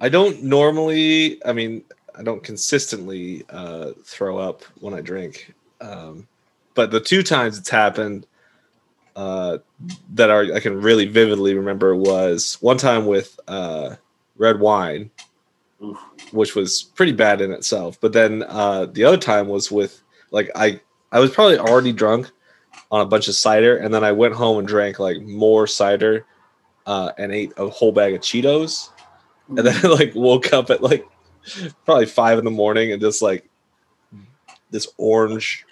I 0.00 0.08
don't 0.08 0.42
normally, 0.44 1.44
I 1.44 1.52
mean, 1.52 1.84
I 2.14 2.22
don't 2.22 2.42
consistently 2.42 3.44
uh, 3.50 3.92
throw 4.04 4.38
up 4.38 4.62
when 4.80 4.94
I 4.94 5.00
drink. 5.00 5.54
Um, 5.80 6.26
but 6.74 6.90
the 6.90 7.00
two 7.00 7.22
times 7.22 7.58
it's 7.58 7.68
happened 7.70 8.26
uh, 9.14 9.58
that 10.14 10.30
are 10.30 10.52
I 10.54 10.60
can 10.60 10.80
really 10.80 11.06
vividly 11.06 11.54
remember 11.54 11.94
was 11.94 12.56
one 12.60 12.78
time 12.78 13.06
with 13.06 13.38
uh, 13.46 13.96
red 14.38 14.60
wine, 14.60 15.10
Oof. 15.82 15.98
which 16.32 16.54
was 16.54 16.82
pretty 16.82 17.12
bad 17.12 17.40
in 17.40 17.52
itself. 17.52 18.00
But 18.00 18.12
then 18.12 18.44
uh, 18.48 18.86
the 18.86 19.04
other 19.04 19.18
time 19.18 19.48
was 19.48 19.70
with 19.70 20.00
like 20.30 20.50
I 20.54 20.80
I 21.12 21.20
was 21.20 21.30
probably 21.30 21.58
already 21.58 21.92
drunk 21.92 22.30
on 22.90 23.00
a 23.00 23.06
bunch 23.06 23.28
of 23.28 23.34
cider, 23.34 23.76
and 23.76 23.92
then 23.92 24.04
I 24.04 24.12
went 24.12 24.34
home 24.34 24.58
and 24.58 24.68
drank 24.68 24.98
like 24.98 25.20
more 25.20 25.66
cider 25.66 26.24
uh, 26.86 27.12
and 27.18 27.32
ate 27.32 27.52
a 27.56 27.68
whole 27.68 27.92
bag 27.92 28.14
of 28.14 28.20
Cheetos 28.20 28.90
and 29.48 29.58
then 29.58 29.74
I 29.84 29.88
like 29.94 30.14
woke 30.14 30.52
up 30.52 30.70
at 30.70 30.82
like 30.82 31.06
probably 31.84 32.06
five 32.06 32.38
in 32.38 32.44
the 32.44 32.50
morning 32.50 32.92
and 32.92 33.00
just 33.00 33.22
like 33.22 33.48
this 34.70 34.86
orange 34.98 35.64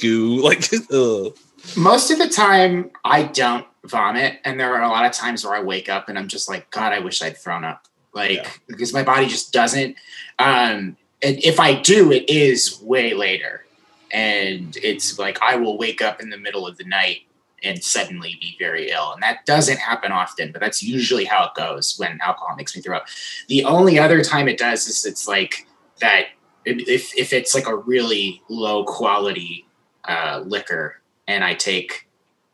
goo 0.00 0.36
like 0.42 0.68
ugh. 0.92 1.36
Most 1.76 2.10
of 2.10 2.18
the 2.18 2.28
time, 2.28 2.90
I 3.04 3.22
don't 3.22 3.64
vomit, 3.84 4.40
and 4.44 4.58
there 4.58 4.74
are 4.74 4.82
a 4.82 4.88
lot 4.88 5.04
of 5.04 5.12
times 5.12 5.44
where 5.44 5.54
I 5.54 5.62
wake 5.62 5.88
up 5.88 6.08
and 6.08 6.18
I'm 6.18 6.26
just 6.26 6.48
like, 6.48 6.68
God, 6.72 6.92
I 6.92 6.98
wish 6.98 7.22
I'd 7.22 7.36
thrown 7.36 7.62
up, 7.62 7.86
like 8.12 8.38
Yeah. 8.38 8.50
because 8.66 8.92
my 8.92 9.02
body 9.02 9.26
just 9.26 9.52
doesn't. 9.52 9.96
Um, 10.38 10.96
and 11.22 11.38
if 11.42 11.60
I 11.60 11.74
do, 11.74 12.10
it 12.12 12.28
is 12.28 12.80
way 12.82 13.14
later, 13.14 13.64
and 14.10 14.76
it's 14.82 15.18
like 15.18 15.40
I 15.40 15.56
will 15.56 15.78
wake 15.78 16.02
up 16.02 16.20
in 16.20 16.30
the 16.30 16.38
middle 16.38 16.66
of 16.66 16.76
the 16.78 16.84
night 16.84 17.22
and 17.62 17.82
suddenly 17.82 18.36
be 18.40 18.56
very 18.58 18.90
ill, 18.90 19.12
and 19.12 19.22
that 19.22 19.46
doesn't 19.46 19.78
happen 19.78 20.10
often, 20.10 20.50
but 20.50 20.60
that's 20.60 20.82
usually 20.82 21.24
how 21.24 21.44
it 21.44 21.54
goes 21.54 21.96
when 21.98 22.18
alcohol 22.20 22.56
makes 22.56 22.74
me 22.74 22.82
throw 22.82 22.96
up. 22.96 23.06
The 23.48 23.64
only 23.64 23.98
other 23.98 24.22
time 24.24 24.48
it 24.48 24.58
does 24.58 24.88
is 24.88 25.04
it's 25.06 25.28
like 25.28 25.66
that 26.00 26.26
if 26.64 27.16
if 27.16 27.32
it's 27.32 27.54
like 27.54 27.66
a 27.68 27.76
really 27.76 28.42
low 28.48 28.84
quality 28.84 29.64
uh, 30.04 30.42
liquor 30.44 31.00
and 31.28 31.44
I 31.44 31.54
take 31.54 32.08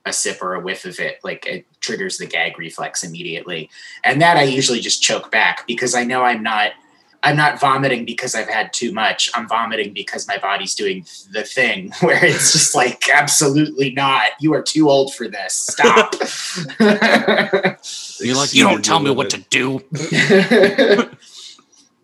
a 0.06 0.12
sip 0.12 0.42
or 0.42 0.54
a 0.54 0.60
whiff 0.60 0.84
of 0.84 0.98
it, 1.00 1.18
like 1.22 1.46
it 1.46 1.66
triggers 1.80 2.18
the 2.18 2.26
gag 2.26 2.58
reflex 2.58 3.04
immediately. 3.04 3.70
And 4.04 4.20
that 4.22 4.36
I 4.36 4.42
usually 4.44 4.80
just 4.80 5.02
choke 5.02 5.30
back 5.30 5.66
because 5.66 5.94
I 5.94 6.04
know 6.04 6.22
I'm 6.22 6.42
not 6.42 6.72
I'm 7.22 7.36
not 7.36 7.60
vomiting 7.60 8.04
because 8.04 8.34
I've 8.34 8.48
had 8.48 8.72
too 8.72 8.92
much. 8.92 9.30
I'm 9.34 9.48
vomiting 9.48 9.92
because 9.92 10.28
my 10.28 10.38
body's 10.38 10.74
doing 10.74 11.04
the 11.32 11.42
thing 11.42 11.92
where 12.00 12.24
it's 12.24 12.52
just 12.52 12.74
like 12.74 13.08
absolutely 13.12 13.92
not. 13.92 14.30
You 14.40 14.54
are 14.54 14.62
too 14.62 14.88
old 14.88 15.14
for 15.14 15.28
this. 15.28 15.54
Stop. 15.54 16.14
You're 18.20 18.36
like, 18.36 18.54
you 18.54 18.64
don't 18.64 18.84
tell 18.84 19.00
me 19.00 19.10
what 19.10 19.30
to 19.30 19.38
do. 19.50 19.82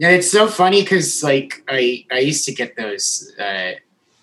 and 0.00 0.14
it's 0.16 0.30
so 0.30 0.48
funny 0.48 0.82
because 0.82 1.22
like 1.22 1.62
I 1.68 2.04
I 2.10 2.18
used 2.18 2.44
to 2.46 2.54
get 2.54 2.76
those 2.76 3.32
uh 3.38 3.72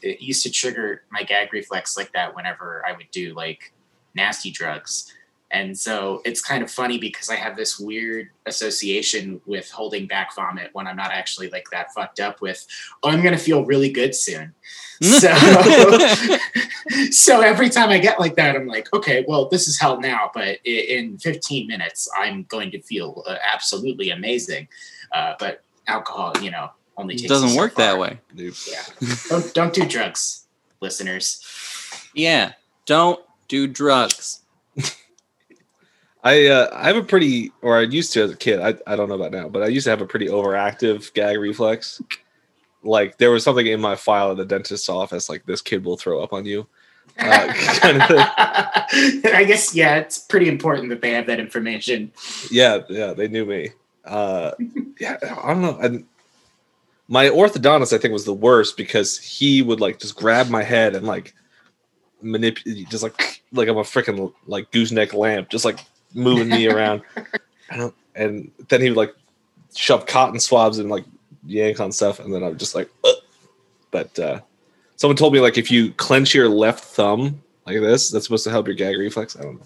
it 0.01 0.21
used 0.21 0.43
to 0.43 0.51
trigger 0.51 1.03
my 1.11 1.23
gag 1.23 1.53
reflex 1.53 1.97
like 1.97 2.11
that 2.13 2.35
whenever 2.35 2.83
I 2.87 2.93
would 2.93 3.09
do 3.11 3.33
like 3.33 3.73
nasty 4.15 4.51
drugs. 4.51 5.13
And 5.53 5.77
so 5.77 6.21
it's 6.23 6.41
kind 6.41 6.63
of 6.63 6.71
funny 6.71 6.97
because 6.97 7.29
I 7.29 7.35
have 7.35 7.57
this 7.57 7.77
weird 7.77 8.29
association 8.45 9.41
with 9.45 9.69
holding 9.69 10.07
back 10.07 10.33
vomit 10.33 10.69
when 10.71 10.87
I'm 10.87 10.95
not 10.95 11.11
actually 11.11 11.49
like 11.49 11.65
that 11.71 11.93
fucked 11.93 12.21
up 12.21 12.39
with, 12.41 12.65
oh, 13.03 13.09
I'm 13.09 13.21
gonna 13.21 13.37
feel 13.37 13.65
really 13.65 13.91
good 13.91 14.15
soon. 14.15 14.53
So 15.01 15.33
so 17.11 17.41
every 17.41 17.69
time 17.69 17.89
I 17.89 17.97
get 17.97 18.19
like 18.19 18.35
that, 18.35 18.55
I'm 18.55 18.67
like, 18.67 18.93
okay, 18.93 19.25
well, 19.27 19.49
this 19.49 19.67
is 19.67 19.79
hell 19.79 19.99
now, 19.99 20.31
but 20.33 20.59
in 20.63 21.17
15 21.17 21.67
minutes, 21.67 22.09
I'm 22.15 22.43
going 22.43 22.71
to 22.71 22.81
feel 22.81 23.23
uh, 23.27 23.35
absolutely 23.51 24.11
amazing. 24.11 24.67
Uh, 25.11 25.33
but 25.39 25.63
alcohol, 25.87 26.33
you 26.41 26.51
know, 26.51 26.69
only 27.01 27.15
takes 27.15 27.25
It 27.25 27.29
doesn't 27.29 27.49
so 27.49 27.57
work 27.57 27.75
that 27.75 27.97
way. 27.97 28.19
Nope. 28.33 28.53
Yeah, 28.69 28.83
don't 29.29 29.53
don't 29.53 29.73
do 29.73 29.85
drugs, 29.85 30.45
listeners. 30.79 31.43
Yeah, 32.13 32.53
don't 32.85 33.19
do 33.47 33.67
drugs. 33.67 34.41
I 36.23 36.47
uh, 36.47 36.69
I 36.71 36.87
have 36.87 36.97
a 36.97 37.03
pretty, 37.03 37.51
or 37.61 37.77
I 37.77 37.81
used 37.81 38.13
to 38.13 38.21
as 38.21 38.31
a 38.31 38.37
kid. 38.37 38.59
I, 38.59 38.75
I 38.85 38.95
don't 38.95 39.09
know 39.09 39.15
about 39.15 39.31
now, 39.31 39.49
but 39.49 39.63
I 39.63 39.67
used 39.67 39.85
to 39.85 39.89
have 39.89 40.01
a 40.01 40.05
pretty 40.05 40.27
overactive 40.27 41.13
gag 41.13 41.37
reflex. 41.39 42.01
Like 42.83 43.17
there 43.17 43.31
was 43.31 43.43
something 43.43 43.65
in 43.65 43.81
my 43.81 43.95
file 43.95 44.31
at 44.31 44.37
the 44.37 44.45
dentist's 44.45 44.89
office, 44.89 45.29
like 45.29 45.45
this 45.45 45.61
kid 45.61 45.83
will 45.83 45.97
throw 45.97 46.21
up 46.21 46.33
on 46.33 46.45
you. 46.45 46.67
Uh, 47.17 47.53
kind 47.79 48.01
of. 48.01 48.09
I 48.11 49.45
guess 49.47 49.73
yeah, 49.73 49.95
it's 49.95 50.19
pretty 50.19 50.47
important 50.47 50.89
that 50.89 51.01
they 51.01 51.11
have 51.11 51.27
that 51.27 51.39
information. 51.39 52.11
Yeah, 52.51 52.79
yeah, 52.89 53.13
they 53.13 53.27
knew 53.27 53.45
me. 53.45 53.69
Uh, 54.05 54.51
yeah, 54.99 55.17
I 55.21 55.53
don't 55.53 55.61
know. 55.61 56.03
My 57.11 57.25
orthodontist, 57.25 57.91
I 57.91 57.97
think, 57.97 58.13
was 58.13 58.23
the 58.23 58.33
worst 58.33 58.77
because 58.77 59.17
he 59.19 59.61
would 59.61 59.81
like 59.81 59.99
just 59.99 60.15
grab 60.15 60.49
my 60.49 60.63
head 60.63 60.95
and 60.95 61.05
like 61.05 61.33
manipulate, 62.21 62.89
just 62.89 63.03
like 63.03 63.43
like 63.51 63.67
I'm 63.67 63.77
a 63.77 63.81
freaking 63.81 64.33
like 64.47 64.71
gooseneck 64.71 65.13
lamp, 65.13 65.49
just 65.49 65.65
like 65.65 65.79
moving 66.13 66.47
me 66.47 66.67
around. 66.67 67.01
And 68.13 68.51
then 68.67 68.81
he 68.81 68.89
would 68.89 68.97
like 68.97 69.15
shove 69.73 70.05
cotton 70.05 70.41
swabs 70.41 70.79
and 70.79 70.89
like 70.89 71.05
yank 71.45 71.79
on 71.79 71.93
stuff, 71.93 72.19
and 72.19 72.33
then 72.33 72.43
I'm 72.43 72.57
just 72.57 72.75
like, 72.75 72.89
Ugh. 73.05 73.15
but 73.91 74.19
uh, 74.19 74.41
someone 74.97 75.15
told 75.15 75.31
me 75.31 75.39
like 75.39 75.57
if 75.57 75.71
you 75.71 75.93
clench 75.93 76.33
your 76.35 76.49
left 76.49 76.83
thumb 76.83 77.41
like 77.65 77.79
this, 77.79 78.09
that's 78.09 78.25
supposed 78.25 78.43
to 78.43 78.49
help 78.49 78.67
your 78.67 78.75
gag 78.75 78.97
reflex. 78.97 79.37
I 79.37 79.43
don't 79.43 79.55
know. 79.55 79.65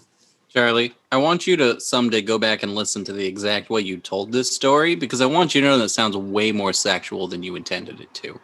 Charlie, 0.56 0.94
I 1.12 1.18
want 1.18 1.46
you 1.46 1.54
to 1.58 1.78
someday 1.80 2.22
go 2.22 2.38
back 2.38 2.62
and 2.62 2.74
listen 2.74 3.04
to 3.04 3.12
the 3.12 3.26
exact 3.26 3.68
way 3.68 3.82
you 3.82 3.98
told 3.98 4.32
this 4.32 4.50
story 4.54 4.94
because 4.94 5.20
I 5.20 5.26
want 5.26 5.54
you 5.54 5.60
to 5.60 5.66
know 5.66 5.76
that 5.76 5.84
it 5.84 5.88
sounds 5.90 6.16
way 6.16 6.50
more 6.50 6.72
sexual 6.72 7.28
than 7.28 7.42
you 7.42 7.56
intended 7.56 8.00
it 8.00 8.14
to. 8.14 8.40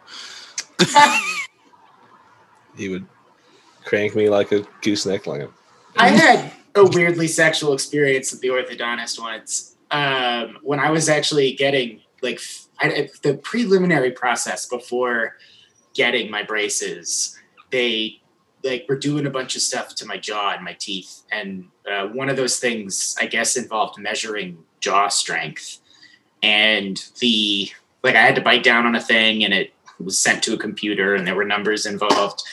He 2.75 2.89
would 2.89 3.05
crank 3.85 4.15
me 4.15 4.29
like 4.29 4.51
a 4.51 4.65
gooseneck 4.81 5.27
lamp. 5.27 5.53
I 5.95 6.09
had 6.09 6.51
a 6.73 6.83
weirdly 6.83 7.27
sexual 7.27 7.73
experience 7.73 8.31
with 8.31 8.41
the 8.41 8.47
orthodontist 8.47 9.19
once. 9.19 9.75
Um, 9.91 10.57
when 10.63 10.79
I 10.79 10.89
was 10.89 11.07
actually 11.07 11.53
getting 11.53 12.01
like 12.23 12.37
f- 12.37 12.67
I, 12.79 13.11
the 13.21 13.37
preliminary 13.37 14.09
process 14.09 14.65
before 14.65 15.37
getting 15.93 16.31
my 16.31 16.41
braces, 16.41 17.39
they 17.69 18.22
like 18.63 18.85
were 18.87 18.97
doing 18.97 19.25
a 19.25 19.29
bunch 19.29 19.55
of 19.55 19.61
stuff 19.61 19.93
to 19.95 20.05
my 20.05 20.17
jaw 20.17 20.53
and 20.53 20.63
my 20.63 20.73
teeth, 20.73 21.23
and 21.31 21.65
uh, 21.89 22.07
one 22.07 22.29
of 22.29 22.37
those 22.37 22.59
things 22.59 23.15
I 23.19 23.25
guess 23.25 23.57
involved 23.57 23.99
measuring 23.99 24.57
jaw 24.79 25.07
strength, 25.09 25.79
and 26.41 27.03
the 27.19 27.69
like 28.03 28.15
I 28.15 28.21
had 28.21 28.35
to 28.35 28.41
bite 28.41 28.63
down 28.63 28.85
on 28.85 28.95
a 28.95 29.01
thing, 29.01 29.43
and 29.43 29.53
it 29.53 29.73
was 29.99 30.17
sent 30.17 30.43
to 30.43 30.53
a 30.53 30.57
computer, 30.57 31.15
and 31.15 31.27
there 31.27 31.35
were 31.35 31.45
numbers 31.45 31.85
involved, 31.85 32.43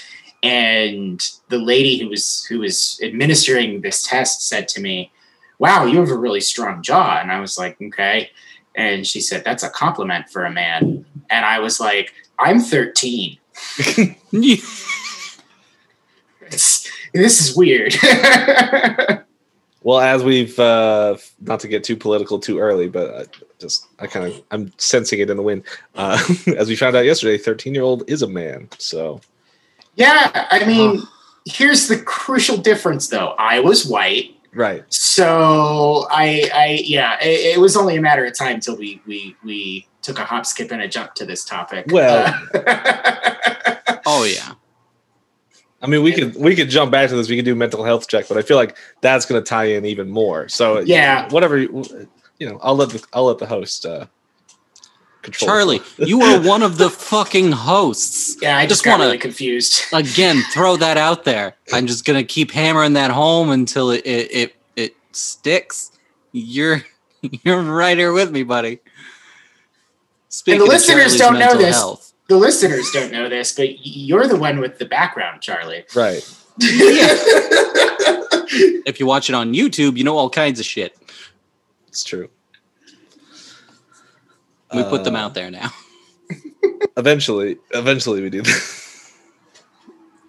and 0.43 1.21
the 1.49 1.59
lady 1.59 1.99
who 1.99 2.09
was 2.09 2.45
who 2.47 2.61
was 2.61 3.01
administering 3.03 3.81
this 3.81 4.07
test 4.07 4.47
said 4.49 4.69
to 4.69 4.81
me, 4.81 5.13
"Wow, 5.59 5.87
you 5.87 6.01
have 6.01 6.11
a 6.11 6.17
really 6.17 6.41
strong 6.41 6.83
jaw." 6.83 7.19
And 7.21 7.31
I 7.31 7.41
was 7.41 7.59
like, 7.59 7.81
"Okay." 7.81 8.31
And 8.75 9.07
she 9.07 9.21
said, 9.21 9.45
"That's 9.45 9.63
a 9.63 9.71
compliment 9.71 10.31
for 10.31 10.45
a 10.45 10.51
man." 10.51 11.05
And 11.29 11.45
I 11.45 11.61
was 11.61 11.81
like, 11.81 12.13
"I'm 12.39 12.61
13." 12.61 13.39
It's, 16.51 16.89
this 17.13 17.41
is 17.41 17.57
weird. 17.57 17.95
Well, 19.83 19.99
as 20.01 20.23
we've 20.23 20.59
uh, 20.59 21.17
not 21.41 21.61
to 21.61 21.69
get 21.69 21.83
too 21.85 21.97
political 21.97 22.39
too 22.39 22.59
early, 22.59 22.87
but 22.87 23.15
I 23.15 23.25
just 23.59 23.87
I 23.99 24.07
kind 24.09 24.27
of 24.27 24.43
I'm 24.51 24.71
sensing 24.77 25.21
it 25.21 25.31
in 25.31 25.39
the 25.39 25.43
wind. 25.43 25.63
Uh, 25.95 26.23
as 26.59 26.69
we 26.69 26.77
found 26.77 26.97
out 26.97 27.07
yesterday, 27.07 27.39
13 27.39 27.75
year 27.75 27.83
old 27.83 28.05
is 28.07 28.21
a 28.21 28.29
man. 28.29 28.69
So 28.79 29.23
yeah, 29.95 30.49
I 30.51 30.67
mean, 30.67 31.03
here's 31.47 31.89
the 31.89 31.99
crucial 31.99 32.59
difference, 32.59 33.09
though. 33.09 33.29
I 33.39 33.61
was 33.61 33.87
white, 33.87 34.35
right, 34.55 34.85
so 34.93 36.07
I, 36.11 36.51
I, 36.53 36.83
yeah, 36.85 37.17
it, 37.23 37.57
it 37.57 37.59
was 37.61 37.75
only 37.75 37.97
a 37.97 38.03
matter 38.03 38.27
of 38.27 38.37
time 38.37 38.57
until 38.57 38.77
we, 38.77 39.01
we, 39.07 39.35
we 39.43 39.87
took 40.03 40.19
a 40.19 40.25
hop, 40.25 40.45
skip, 40.45 40.71
and 40.73 40.83
a 40.83 40.89
jump 40.89 41.15
to 41.15 41.25
this 41.25 41.43
topic. 41.43 41.87
Well- 41.89 42.35
Uh, 42.55 43.77
Oh 44.07 44.25
yeah. 44.25 44.53
I 45.83 45.87
mean 45.87 46.03
we 46.03 46.13
could 46.13 46.35
we 46.37 46.55
could 46.55 46.69
jump 46.69 46.91
back 46.93 47.09
to 47.11 47.17
this. 47.17 47.29
We 47.29 47.37
could 47.37 47.45
do 47.45 47.55
mental 47.55 47.85
health 47.85 48.07
check, 48.09 48.29
but 48.29 48.37
I 48.37 48.43
feel 48.43 48.57
like 48.57 48.77
that's 49.01 49.25
going 49.27 49.43
to 49.43 49.49
tie 49.49 49.65
in 49.65 49.85
even 49.87 50.11
more. 50.11 50.49
So 50.49 50.81
Yeah. 50.81 51.29
whatever 51.31 51.57
you 51.59 51.85
you 52.39 52.49
know, 52.49 52.59
I'll 52.63 52.77
let 52.77 52.91
the 52.91 53.05
I'll 53.13 53.25
let 53.27 53.39
the 53.39 53.47
host 53.47 53.85
uh, 53.87 54.07
control. 55.23 55.47
Charlie, 55.49 55.81
you 55.99 56.21
are 56.23 56.41
one 56.47 56.63
of 56.63 56.79
the 56.79 56.89
fucking 56.91 57.53
hosts. 57.53 58.37
yeah, 58.43 58.57
I 58.59 58.67
just, 58.67 58.83
Just 58.85 58.87
wanna- 58.87 59.05
really 59.05 59.19
confused. 59.19 59.83
Again, 59.93 60.43
throw 60.53 60.77
that 60.77 60.97
out 60.97 61.25
there. 61.25 61.55
I'm 61.73 61.87
just 61.87 62.05
gonna 62.05 62.25
keep 62.25 62.51
hammering 62.51 62.95
that 62.95 63.11
home 63.11 63.51
until 63.51 63.91
it 63.91 64.03
it 64.07 64.31
it, 64.35 64.55
it 64.77 64.97
sticks. 65.13 65.93
You're 66.33 66.83
you're 67.23 67.63
right 67.63 67.97
here 67.99 68.13
with 68.13 68.31
me, 68.31 68.43
buddy. 68.43 68.81
Speaking 70.29 70.63
of 70.63 70.69
listeners 70.69 71.17
Charlie's 71.17 71.19
don't 71.19 71.39
know 71.39 71.57
this. 71.57 71.75
health, 71.77 72.10
The 72.31 72.37
listeners 72.39 72.89
don't 72.93 73.11
know 73.11 73.29
this, 73.29 73.53
but 73.53 73.85
you're 73.85 74.29
the 74.29 74.37
one 74.37 74.61
with 74.61 74.79
the 74.79 74.85
background, 74.85 75.43
Charlie. 75.43 75.85
Right. 75.97 76.23
if 78.87 79.01
you 79.01 79.07
watch 79.07 79.29
it 79.29 79.35
on 79.35 79.53
YouTube, 79.53 79.97
you 79.97 80.05
know 80.05 80.17
all 80.17 80.31
kinds 80.31 80.61
of 80.61 80.65
shit. 80.65 80.97
It's 81.89 82.05
true. 82.05 82.29
We 84.73 84.85
put 84.85 85.03
them 85.03 85.17
Uh, 85.17 85.23
out 85.25 85.35
there 85.35 85.51
now. 85.51 85.71
Eventually, 86.97 87.59
eventually 87.73 88.23
we 88.23 88.31
do 88.31 88.43
that. 88.43 88.63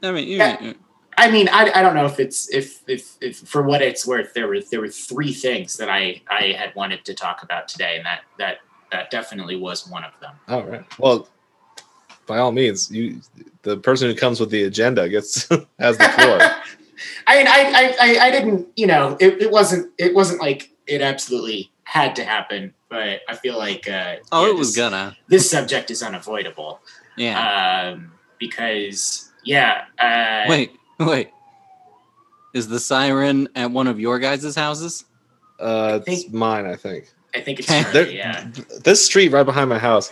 I 0.01 0.11
mean, 0.11 0.27
you- 0.27 0.37
Yeah. 0.37 0.73
I 1.19 1.29
mean, 1.29 1.49
I, 1.49 1.69
I 1.75 1.83
don't 1.83 1.93
know 1.93 2.05
if 2.07 2.19
it's 2.19 2.49
if, 2.51 2.81
if 2.89 3.15
if 3.21 3.37
for 3.37 3.61
what 3.61 3.83
it's 3.83 4.07
worth, 4.07 4.33
there 4.33 4.47
were 4.47 4.61
there 4.71 4.81
were 4.81 4.89
three 4.89 5.33
things 5.33 5.77
that 5.77 5.87
I 5.87 6.23
I 6.31 6.55
had 6.57 6.73
wanted 6.73 7.05
to 7.05 7.13
talk 7.13 7.43
about 7.43 7.67
today, 7.67 7.97
and 7.97 8.05
that 8.07 8.21
that 8.39 8.57
that 8.91 9.11
definitely 9.11 9.55
was 9.55 9.87
one 9.87 10.03
of 10.03 10.13
them. 10.19 10.33
All 10.47 10.63
right. 10.63 10.83
Well, 10.97 11.27
by 12.31 12.37
all 12.39 12.53
means, 12.53 12.89
you 12.89 13.19
the 13.63 13.75
person 13.77 14.09
who 14.09 14.15
comes 14.15 14.39
with 14.39 14.49
the 14.51 14.63
agenda 14.63 15.09
gets 15.09 15.47
has 15.79 15.97
the 15.97 16.09
floor. 16.17 16.39
I 17.27 17.37
mean, 17.37 17.47
I, 17.47 17.59
I, 17.75 17.95
I, 17.99 18.25
I 18.27 18.31
didn't, 18.31 18.67
you 18.77 18.87
know, 18.87 19.17
it, 19.19 19.41
it 19.41 19.51
wasn't, 19.51 19.91
it 19.97 20.13
wasn't 20.15 20.39
like 20.39 20.71
it 20.87 21.01
absolutely 21.01 21.69
had 21.83 22.15
to 22.15 22.23
happen, 22.23 22.73
but 22.89 23.19
I 23.27 23.35
feel 23.35 23.57
like, 23.57 23.89
uh, 23.89 24.15
oh, 24.31 24.45
yeah, 24.45 24.51
it 24.51 24.55
was 24.55 24.69
this, 24.69 24.77
gonna. 24.77 25.17
this 25.27 25.49
subject 25.49 25.91
is 25.91 26.01
unavoidable, 26.01 26.79
Yeah. 27.17 27.91
um, 27.93 28.11
because, 28.39 29.29
yeah, 29.43 29.85
uh, 29.99 30.45
wait, 30.47 30.71
wait. 30.99 31.29
Is 32.53 32.67
the 32.69 32.79
siren 32.79 33.49
at 33.55 33.71
one 33.71 33.87
of 33.87 33.99
your 33.99 34.19
guys' 34.19 34.55
houses? 34.55 35.03
Uh, 35.59 35.99
it's 36.05 36.23
think- 36.23 36.33
mine, 36.33 36.65
I 36.65 36.75
think. 36.77 37.11
I 37.35 37.41
think 37.41 37.59
it's, 37.59 37.69
Okay. 37.71 37.83
Charlie, 37.91 38.17
yeah, 38.17 38.47
This 38.83 39.05
street 39.05 39.31
right 39.31 39.43
behind 39.45 39.69
my 39.69 39.79
house, 39.79 40.09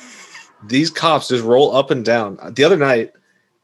these 0.63 0.89
cops 0.89 1.29
just 1.29 1.43
roll 1.43 1.75
up 1.75 1.91
and 1.91 2.03
down. 2.03 2.37
The 2.51 2.63
other 2.63 2.77
night, 2.77 3.13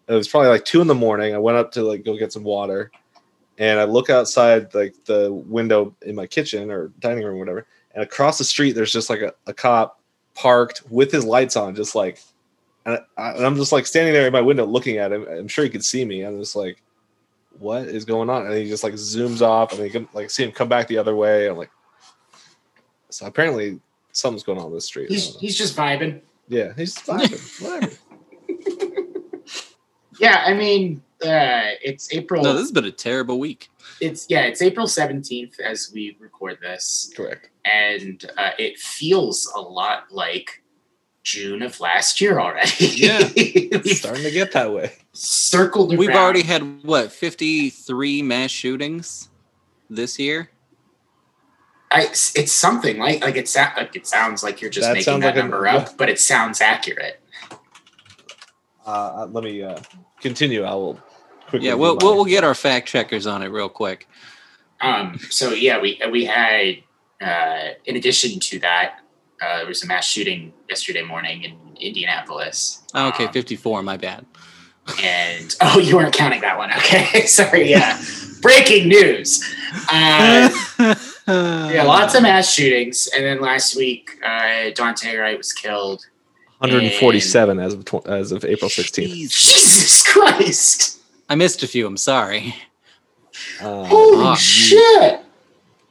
it 0.07 0.13
was 0.13 0.27
probably 0.27 0.49
like 0.49 0.65
two 0.65 0.81
in 0.81 0.87
the 0.87 0.95
morning. 0.95 1.33
I 1.33 1.39
went 1.39 1.57
up 1.57 1.71
to 1.73 1.83
like 1.83 2.05
go 2.05 2.17
get 2.17 2.31
some 2.31 2.43
water, 2.43 2.91
and 3.57 3.79
I 3.79 3.85
look 3.85 4.09
outside 4.09 4.73
like 4.73 4.93
the 5.05 5.33
window 5.33 5.95
in 6.03 6.15
my 6.15 6.27
kitchen 6.27 6.71
or 6.71 6.89
dining 6.99 7.23
room, 7.23 7.35
or 7.35 7.39
whatever. 7.39 7.67
And 7.93 8.03
across 8.03 8.37
the 8.37 8.43
street, 8.43 8.73
there's 8.73 8.93
just 8.93 9.09
like 9.09 9.21
a, 9.21 9.33
a 9.47 9.53
cop 9.53 10.01
parked 10.33 10.83
with 10.89 11.11
his 11.11 11.25
lights 11.25 11.55
on, 11.55 11.75
just 11.75 11.95
like, 11.95 12.21
and, 12.85 12.99
I, 13.17 13.31
I'm 13.31 13.55
just 13.55 13.71
like 13.71 13.85
standing 13.85 14.13
there 14.13 14.27
in 14.27 14.33
my 14.33 14.41
window 14.41 14.65
looking 14.65 14.97
at 14.97 15.11
him. 15.11 15.25
I'm 15.29 15.47
sure 15.47 15.63
he 15.63 15.69
could 15.69 15.85
see 15.85 16.05
me. 16.05 16.21
I'm 16.21 16.39
just 16.39 16.55
like, 16.55 16.81
what 17.57 17.83
is 17.83 18.05
going 18.05 18.29
on? 18.29 18.45
And 18.45 18.55
he 18.55 18.67
just 18.67 18.83
like 18.83 18.93
zooms 18.93 19.41
off, 19.41 19.77
and 19.77 19.93
you 19.93 20.09
like 20.13 20.29
see 20.29 20.43
him 20.43 20.51
come 20.51 20.69
back 20.69 20.87
the 20.87 20.97
other 20.97 21.15
way. 21.15 21.49
I'm 21.49 21.57
like, 21.57 21.71
so 23.09 23.25
apparently 23.25 23.79
something's 24.11 24.43
going 24.43 24.59
on 24.59 24.73
this 24.73 24.85
street. 24.85 25.09
He's, 25.09 25.35
he's 25.37 25.57
just 25.57 25.75
vibing. 25.75 26.21
Yeah, 26.47 26.73
he's 26.75 26.95
vibing. 26.95 27.61
Whatever. 27.61 27.93
Yeah. 30.19 30.43
I 30.45 30.53
mean, 30.53 31.01
uh, 31.21 31.75
it's 31.83 32.13
April, 32.13 32.41
No, 32.41 32.53
this 32.53 32.61
has 32.61 32.71
been 32.71 32.85
a 32.85 32.91
terrible 32.91 33.37
week. 33.37 33.69
it's, 33.99 34.25
yeah, 34.29 34.43
it's 34.43 34.61
April 34.61 34.87
17th 34.87 35.59
as 35.59 35.91
we 35.93 36.15
record 36.21 36.57
this. 36.61 37.11
Correct. 37.15 37.49
and 37.65 38.23
uh, 38.37 38.51
it 38.57 38.77
feels 38.79 39.51
a 39.55 39.59
lot 39.59 40.05
like 40.11 40.63
June 41.23 41.61
of 41.61 41.79
last 41.81 42.21
year 42.21 42.39
already. 42.39 42.71
Yeah. 42.95 43.29
It's 43.35 43.99
starting 43.99 44.23
to 44.23 44.31
get 44.31 44.53
that 44.53 44.71
way. 44.71 44.93
circled 45.11 45.91
around. 45.91 45.99
We've 45.99 46.09
already 46.15 46.43
had 46.43 46.83
what 46.85 47.11
53 47.11 48.21
mass 48.21 48.51
shootings 48.51 49.27
this 49.89 50.17
year. 50.17 50.49
I, 51.91 52.03
it's 52.09 52.51
something 52.51 52.97
like 52.97 53.21
like 53.23 53.35
it, 53.37 53.47
sa- 53.47 53.71
like 53.77 53.95
it 53.95 54.05
sounds 54.07 54.43
like 54.43 54.59
you're 54.61 54.71
just 54.71 54.87
That 54.87 54.93
making 54.95 55.19
that 55.21 55.27
like 55.27 55.35
a- 55.35 55.39
number 55.39 55.67
up, 55.67 55.97
but 55.97 56.09
it 56.09 56.19
sounds 56.19 56.59
accurate. 56.61 57.21
Uh, 58.85 59.27
let 59.31 59.43
me 59.43 59.63
uh, 59.63 59.77
continue. 60.21 60.63
I 60.63 60.73
will 60.73 60.99
quickly. 61.47 61.67
Yeah, 61.67 61.73
we'll, 61.75 61.97
we'll 62.01 62.15
we'll 62.15 62.25
get 62.25 62.43
our 62.43 62.55
fact 62.55 62.87
checkers 62.87 63.25
on 63.27 63.41
it 63.43 63.47
real 63.47 63.69
quick. 63.69 64.07
Um, 64.81 65.17
so 65.29 65.51
yeah, 65.51 65.79
we 65.79 65.99
we 66.11 66.25
had 66.25 66.77
uh, 67.21 67.69
in 67.85 67.95
addition 67.95 68.39
to 68.39 68.59
that, 68.59 68.99
uh, 69.41 69.57
there 69.59 69.67
was 69.67 69.83
a 69.83 69.87
mass 69.87 70.05
shooting 70.05 70.53
yesterday 70.69 71.01
morning 71.03 71.43
in 71.43 71.57
Indianapolis. 71.79 72.83
Oh, 72.93 73.07
okay, 73.09 73.25
Um, 73.25 73.33
54. 73.33 73.81
My 73.83 73.97
bad. 73.97 74.25
and 75.01 75.55
oh, 75.61 75.79
you 75.79 75.95
weren't 75.95 76.13
counting 76.13 76.41
that 76.41 76.57
one. 76.57 76.71
Okay, 76.73 77.21
sorry. 77.25 77.69
Yeah, 77.69 77.99
breaking 78.41 78.89
news. 78.89 79.43
Uh, 79.91 80.95
Yeah, 81.27 81.83
lots 81.83 82.13
of 82.15 82.21
mass 82.23 82.53
shootings, 82.53 83.07
and 83.15 83.25
then 83.25 83.41
last 83.41 83.75
week, 83.75 84.11
uh, 84.23 84.71
Daunte 84.73 85.19
Wright 85.19 85.37
was 85.37 85.51
killed. 85.53 86.05
147 86.59 87.59
as 87.59 87.73
of 87.73 87.83
tw- 87.85 88.05
as 88.07 88.31
of 88.31 88.45
April 88.45 88.69
16th. 88.69 89.07
Jesus 89.31 90.03
Christ! 90.07 90.99
I 91.27 91.35
missed 91.35 91.63
a 91.63 91.67
few. 91.67 91.85
I'm 91.87 91.97
sorry. 91.97 92.55
Uh, 93.59 93.83
Holy 93.85 94.23
Ah, 94.25 94.35
shit! 94.35 95.19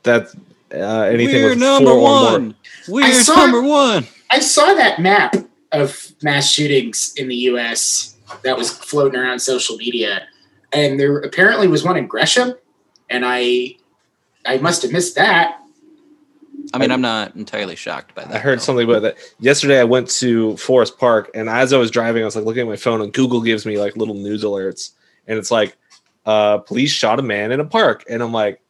that 0.05 0.29
uh, 0.73 1.03
anything 1.03 1.42
We're 1.42 1.51
with 1.51 1.59
number 1.59 1.90
four 1.90 1.99
or 1.99 2.01
more. 2.01 2.33
one. 2.33 2.55
We're 2.88 3.12
saw- 3.12 3.35
number 3.37 3.62
one. 3.62 4.07
I 4.31 4.38
saw 4.40 4.73
that 4.75 5.01
map 5.01 5.35
of 5.73 6.12
mass 6.23 6.51
shootings 6.51 7.12
in 7.16 7.29
the 7.29 7.37
U.S. 7.53 8.16
that 8.42 8.57
was 8.57 8.70
floating 8.70 9.18
around 9.20 9.40
social 9.40 9.77
media, 9.77 10.27
and 10.73 10.99
there 10.99 11.18
apparently 11.18 11.66
was 11.68 11.85
one 11.85 11.97
in 11.97 12.07
Gresham, 12.07 12.55
and 13.11 13.25
I, 13.27 13.77
I 14.46 14.59
must 14.59 14.83
have 14.83 14.92
missed 14.92 15.14
that. 15.16 15.61
I 16.72 16.78
mean, 16.78 16.90
I'm 16.90 17.00
not 17.00 17.37
entirely 17.37 17.76
shocked 17.76 18.14
by 18.14 18.24
that. 18.24 18.35
I 18.35 18.38
heard 18.38 18.59
though. 18.59 18.62
something 18.62 18.88
about 18.88 19.02
that 19.02 19.16
yesterday. 19.38 19.78
I 19.80 19.85
went 19.85 20.09
to 20.11 20.57
Forest 20.57 20.98
Park, 20.98 21.30
and 21.35 21.48
as 21.48 21.72
I 21.72 21.78
was 21.78 21.90
driving, 21.90 22.22
I 22.22 22.24
was 22.24 22.37
like 22.37 22.44
looking 22.44 22.62
at 22.62 22.68
my 22.68 22.76
phone, 22.76 23.00
and 23.00 23.12
Google 23.12 23.40
gives 23.42 23.64
me 23.66 23.78
like 23.78 23.96
little 23.96 24.14
news 24.14 24.42
alerts, 24.42 24.90
and 25.26 25.38
it's 25.38 25.50
like, 25.50 25.76
uh, 26.26 26.59
"Police 26.59 26.90
shot 26.90 27.18
a 27.18 27.22
man 27.22 27.52
in 27.52 27.61
a 27.61 27.64
park," 27.64 28.04
and 28.09 28.22
I'm 28.22 28.33
like, 28.33 28.61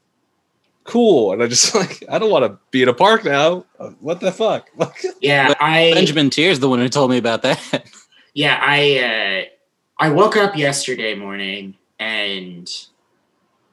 "Cool," 0.85 1.33
and 1.33 1.43
I 1.43 1.47
just 1.47 1.75
like, 1.77 2.03
I 2.11 2.19
don't 2.19 2.31
want 2.31 2.45
to 2.45 2.59
be 2.73 2.83
in 2.83 2.89
a 2.89 2.95
park 2.95 3.25
now. 3.25 3.65
Uh, 3.79 3.91
What 4.01 4.21
the 4.21 4.33
fuck? 4.33 4.69
Yeah, 5.21 5.49
But 5.49 5.59
I 5.61 5.93
Benjamin 5.95 6.31
Tier's 6.31 6.61
the 6.61 6.69
one 6.69 6.81
who 6.81 6.89
told 6.89 7.11
me 7.11 7.17
about 7.19 7.43
that. 7.43 7.61
yeah 8.37 8.59
i 8.61 8.99
uh 8.99 10.05
i 10.05 10.11
woke 10.11 10.37
up 10.37 10.57
yesterday 10.57 11.15
morning 11.15 11.77
and 12.01 12.69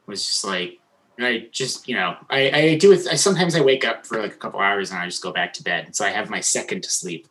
was 0.06 0.24
just 0.24 0.44
like 0.44 0.78
i 1.24 1.46
just 1.50 1.88
you 1.88 1.94
know 1.94 2.16
i 2.30 2.50
i 2.50 2.76
do 2.76 2.92
it 2.92 3.06
i 3.08 3.14
sometimes 3.14 3.54
i 3.54 3.60
wake 3.60 3.84
up 3.84 4.06
for 4.06 4.20
like 4.20 4.32
a 4.32 4.36
couple 4.36 4.60
hours 4.60 4.90
and 4.90 5.00
i 5.00 5.06
just 5.06 5.22
go 5.22 5.32
back 5.32 5.52
to 5.52 5.62
bed. 5.62 5.94
So 5.94 6.04
i 6.04 6.10
have 6.10 6.30
my 6.30 6.40
second 6.40 6.82
to 6.82 6.90
sleep. 6.90 7.28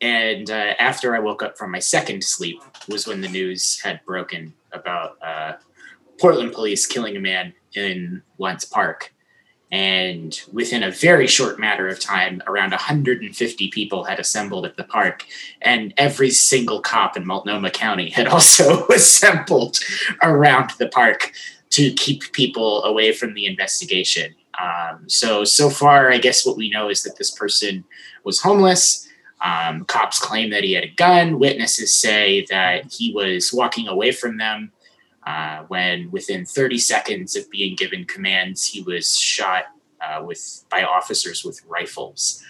And 0.00 0.50
uh, 0.50 0.74
after 0.78 1.14
i 1.14 1.18
woke 1.18 1.42
up 1.42 1.56
from 1.56 1.70
my 1.70 1.78
second 1.78 2.24
sleep 2.24 2.60
was 2.88 3.06
when 3.06 3.20
the 3.20 3.28
news 3.28 3.80
had 3.80 4.00
broken 4.04 4.54
about 4.72 5.18
uh 5.22 5.54
portland 6.18 6.52
police 6.52 6.86
killing 6.86 7.16
a 7.16 7.20
man 7.20 7.52
in 7.74 8.22
Lents 8.38 8.64
park. 8.64 9.12
And 9.70 10.38
within 10.52 10.82
a 10.82 10.90
very 10.90 11.26
short 11.26 11.58
matter 11.58 11.88
of 11.88 11.98
time, 11.98 12.42
around 12.46 12.72
150 12.72 13.68
people 13.68 14.04
had 14.04 14.20
assembled 14.20 14.66
at 14.66 14.76
the 14.76 14.84
park, 14.84 15.24
and 15.62 15.94
every 15.96 16.28
single 16.28 16.80
cop 16.80 17.16
in 17.16 17.26
Multnomah 17.26 17.70
County 17.70 18.10
had 18.10 18.26
also 18.34 18.86
assembled 18.88 19.78
around 20.22 20.72
the 20.78 20.88
park 20.88 21.32
to 21.72 21.92
keep 21.92 22.32
people 22.32 22.84
away 22.84 23.12
from 23.12 23.34
the 23.34 23.46
investigation. 23.46 24.34
Um, 24.60 25.08
so, 25.08 25.44
so 25.44 25.70
far, 25.70 26.10
I 26.10 26.18
guess 26.18 26.44
what 26.46 26.56
we 26.56 26.70
know 26.70 26.88
is 26.88 27.02
that 27.02 27.16
this 27.16 27.30
person 27.30 27.84
was 28.24 28.40
homeless. 28.40 29.08
Um, 29.42 29.84
cops 29.86 30.20
claim 30.20 30.50
that 30.50 30.62
he 30.62 30.72
had 30.74 30.84
a 30.84 30.88
gun. 30.88 31.38
Witnesses 31.38 31.92
say 31.92 32.46
that 32.50 32.92
he 32.92 33.12
was 33.12 33.52
walking 33.52 33.88
away 33.88 34.12
from 34.12 34.36
them 34.36 34.70
uh, 35.26 35.64
when, 35.68 36.10
within 36.10 36.44
30 36.44 36.78
seconds 36.78 37.36
of 37.36 37.48
being 37.50 37.74
given 37.76 38.04
commands, 38.04 38.66
he 38.66 38.82
was 38.82 39.16
shot 39.16 39.64
uh, 40.00 40.22
with 40.22 40.64
by 40.70 40.82
officers 40.82 41.44
with 41.44 41.60
rifles. 41.68 42.42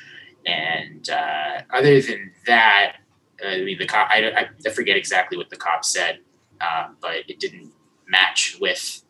And 0.46 1.08
uh, 1.08 1.62
other 1.70 2.00
than 2.00 2.32
that, 2.46 2.96
I 3.44 3.58
mean, 3.58 3.78
the 3.78 3.86
cop, 3.86 4.08
I, 4.10 4.48
I 4.66 4.70
forget 4.70 4.96
exactly 4.96 5.36
what 5.36 5.50
the 5.50 5.56
cop 5.56 5.84
said, 5.84 6.20
uh, 6.60 6.88
but 7.00 7.18
it 7.28 7.38
didn't 7.40 7.70
match 8.08 8.56
with 8.60 9.01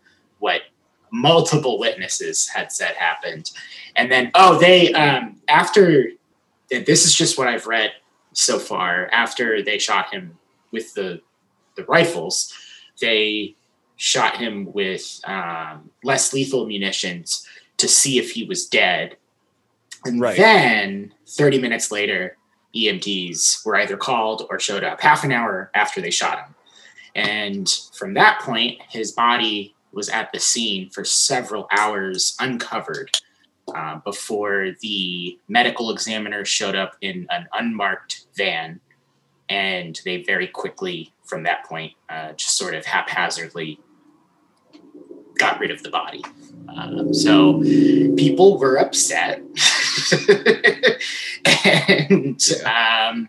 what 0.43 0.63
multiple 1.13 1.79
witnesses 1.79 2.49
had 2.49 2.73
said 2.73 2.97
happened. 2.97 3.53
And 3.95 4.11
then, 4.11 4.33
oh, 4.35 4.59
they, 4.59 4.93
um, 4.93 5.41
after, 5.47 6.09
this 6.69 7.07
is 7.07 7.15
just 7.15 7.39
what 7.39 7.47
I've 7.47 7.69
read 7.69 7.93
so 8.33 8.59
far, 8.59 9.09
after 9.13 9.63
they 9.63 9.79
shot 9.79 10.13
him 10.13 10.37
with 10.73 10.95
the, 10.95 11.21
the 11.77 11.85
rifles, 11.85 12.53
they 13.01 13.55
shot 13.97 14.37
him 14.37 14.73
with 14.73 15.21
um, 15.25 15.91
less 16.03 16.33
lethal 16.33 16.67
munitions 16.67 17.47
to 17.77 17.87
see 17.87 18.19
if 18.19 18.33
he 18.33 18.43
was 18.43 18.67
dead. 18.67 19.17
And 20.05 20.21
Right. 20.21 20.37
then 20.37 21.15
30 21.29 21.61
minutes 21.61 21.93
later, 21.93 22.37
EMTs 22.75 23.65
were 23.65 23.77
either 23.77 23.97
called 23.97 24.47
or 24.51 24.59
showed 24.59 24.83
up 24.83 25.01
half 25.01 25.23
an 25.23 25.31
hour 25.31 25.71
after 25.73 26.01
they 26.01 26.11
shot 26.11 26.39
him. 26.39 26.55
And 27.15 27.69
from 27.93 28.15
that 28.15 28.41
point, 28.41 28.81
his 28.89 29.13
body 29.13 29.77
was 29.93 30.09
at 30.09 30.33
the 30.33 30.41
scene 30.41 30.91
for 30.91 31.05
several 31.05 31.69
hours 31.71 32.37
uncovered 32.41 33.11
uh, 33.75 33.97
before 33.97 34.71
the 34.81 35.39
medical 35.49 35.91
examiner 35.91 36.45
showed 36.45 36.75
up 36.75 36.97
in 37.01 37.27
an 37.31 37.47
unmarked 37.53 38.27
van. 38.37 38.81
And 39.49 40.01
they 40.05 40.23
very 40.23 40.47
quickly, 40.47 41.13
from 41.25 41.43
that 41.45 41.65
point, 41.67 41.93
uh, 42.09 42.33
just 42.33 42.57
sort 42.57 42.75
of 42.75 42.87
haphazardly 42.87 43.79
got 45.39 45.61
rid 45.61 45.71
of 45.71 45.83
the 45.83 45.91
body. 45.91 46.25
Um, 46.69 47.13
so 47.13 47.61
people 48.17 48.59
were 48.59 48.79
upset. 48.79 49.39
and 51.65 52.41
um, 52.65 53.29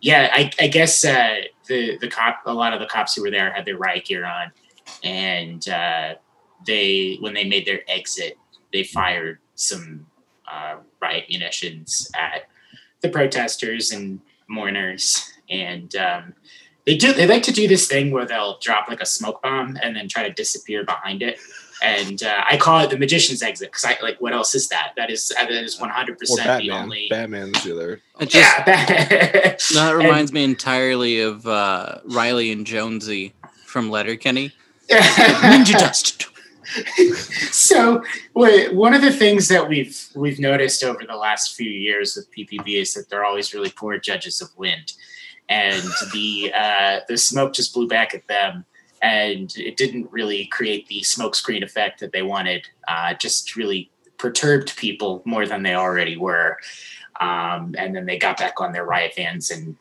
yeah, 0.00 0.30
I, 0.32 0.50
I 0.58 0.68
guess 0.68 1.04
uh, 1.04 1.42
the 1.68 1.98
the 1.98 2.08
cop, 2.08 2.40
a 2.46 2.54
lot 2.54 2.72
of 2.72 2.80
the 2.80 2.86
cops 2.86 3.14
who 3.14 3.22
were 3.22 3.30
there 3.30 3.52
had 3.52 3.64
their 3.64 3.76
riot 3.76 4.06
gear 4.06 4.24
on, 4.24 4.50
and 5.02 5.68
uh, 5.68 6.14
they 6.66 7.16
when 7.20 7.34
they 7.34 7.44
made 7.44 7.66
their 7.66 7.82
exit, 7.88 8.38
they 8.72 8.84
fired 8.84 9.38
some 9.54 10.06
uh, 10.50 10.76
riot 11.00 11.24
munitions 11.28 12.10
at 12.14 12.48
the 13.00 13.08
protesters 13.08 13.92
and 13.92 14.20
mourners, 14.48 15.32
and 15.48 15.94
um, 15.96 16.34
they 16.86 16.96
do 16.96 17.12
they 17.12 17.26
like 17.26 17.42
to 17.44 17.52
do 17.52 17.68
this 17.68 17.86
thing 17.86 18.10
where 18.10 18.26
they'll 18.26 18.58
drop 18.58 18.88
like 18.88 19.00
a 19.00 19.06
smoke 19.06 19.42
bomb 19.42 19.76
and 19.82 19.94
then 19.94 20.08
try 20.08 20.26
to 20.26 20.32
disappear 20.32 20.84
behind 20.84 21.22
it. 21.22 21.38
And 21.82 22.22
uh, 22.22 22.44
I 22.46 22.58
call 22.58 22.80
it 22.80 22.90
the 22.90 22.98
magician's 22.98 23.42
exit 23.42 23.68
because 23.68 23.86
I 23.86 23.96
like 24.02 24.20
what 24.20 24.34
else 24.34 24.54
is 24.54 24.68
that? 24.68 24.92
That 24.96 25.10
is 25.10 25.28
that 25.28 25.50
is 25.50 25.80
one 25.80 25.88
hundred 25.88 26.18
percent 26.18 26.60
the 26.60 26.68
Batman. 26.68 26.82
only. 26.82 27.06
Batman's 27.08 27.64
the 27.64 27.72
other. 27.74 28.02
It 28.20 28.28
just, 28.28 28.34
Yeah, 28.34 28.64
that, 28.64 29.62
that 29.74 29.96
reminds 29.96 30.30
me 30.32 30.44
entirely 30.44 31.20
of 31.20 31.46
uh, 31.46 32.00
Riley 32.04 32.52
and 32.52 32.66
Jonesy 32.66 33.32
from 33.64 33.88
Letterkenny. 33.88 34.52
Ninja 34.90 35.72
dust. 35.78 36.26
so 37.52 38.02
wait, 38.34 38.74
one 38.74 38.94
of 38.94 39.02
the 39.02 39.12
things 39.12 39.48
that 39.48 39.68
we've 39.68 40.08
we've 40.14 40.38
noticed 40.38 40.84
over 40.84 41.00
the 41.06 41.16
last 41.16 41.54
few 41.54 41.70
years 41.70 42.16
with 42.16 42.30
PPB 42.32 42.80
is 42.80 42.94
that 42.94 43.08
they're 43.08 43.24
always 43.24 43.52
really 43.54 43.70
poor 43.70 43.98
judges 43.98 44.40
of 44.40 44.48
wind, 44.56 44.92
and 45.48 45.82
the 46.12 46.52
uh, 46.54 47.00
the 47.08 47.16
smoke 47.16 47.54
just 47.54 47.74
blew 47.74 47.88
back 47.88 48.14
at 48.14 48.26
them, 48.28 48.64
and 49.02 49.52
it 49.56 49.76
didn't 49.76 50.10
really 50.12 50.46
create 50.46 50.86
the 50.86 51.02
smoke 51.02 51.34
screen 51.34 51.62
effect 51.62 52.00
that 52.00 52.12
they 52.12 52.22
wanted. 52.22 52.66
Uh, 52.86 53.14
just 53.14 53.56
really 53.56 53.90
perturbed 54.18 54.76
people 54.76 55.22
more 55.24 55.46
than 55.46 55.62
they 55.62 55.74
already 55.74 56.16
were, 56.16 56.56
um, 57.20 57.74
and 57.78 57.96
then 57.96 58.06
they 58.06 58.18
got 58.18 58.38
back 58.38 58.60
on 58.60 58.72
their 58.72 58.84
riot 58.84 59.14
vans 59.16 59.50
and 59.50 59.76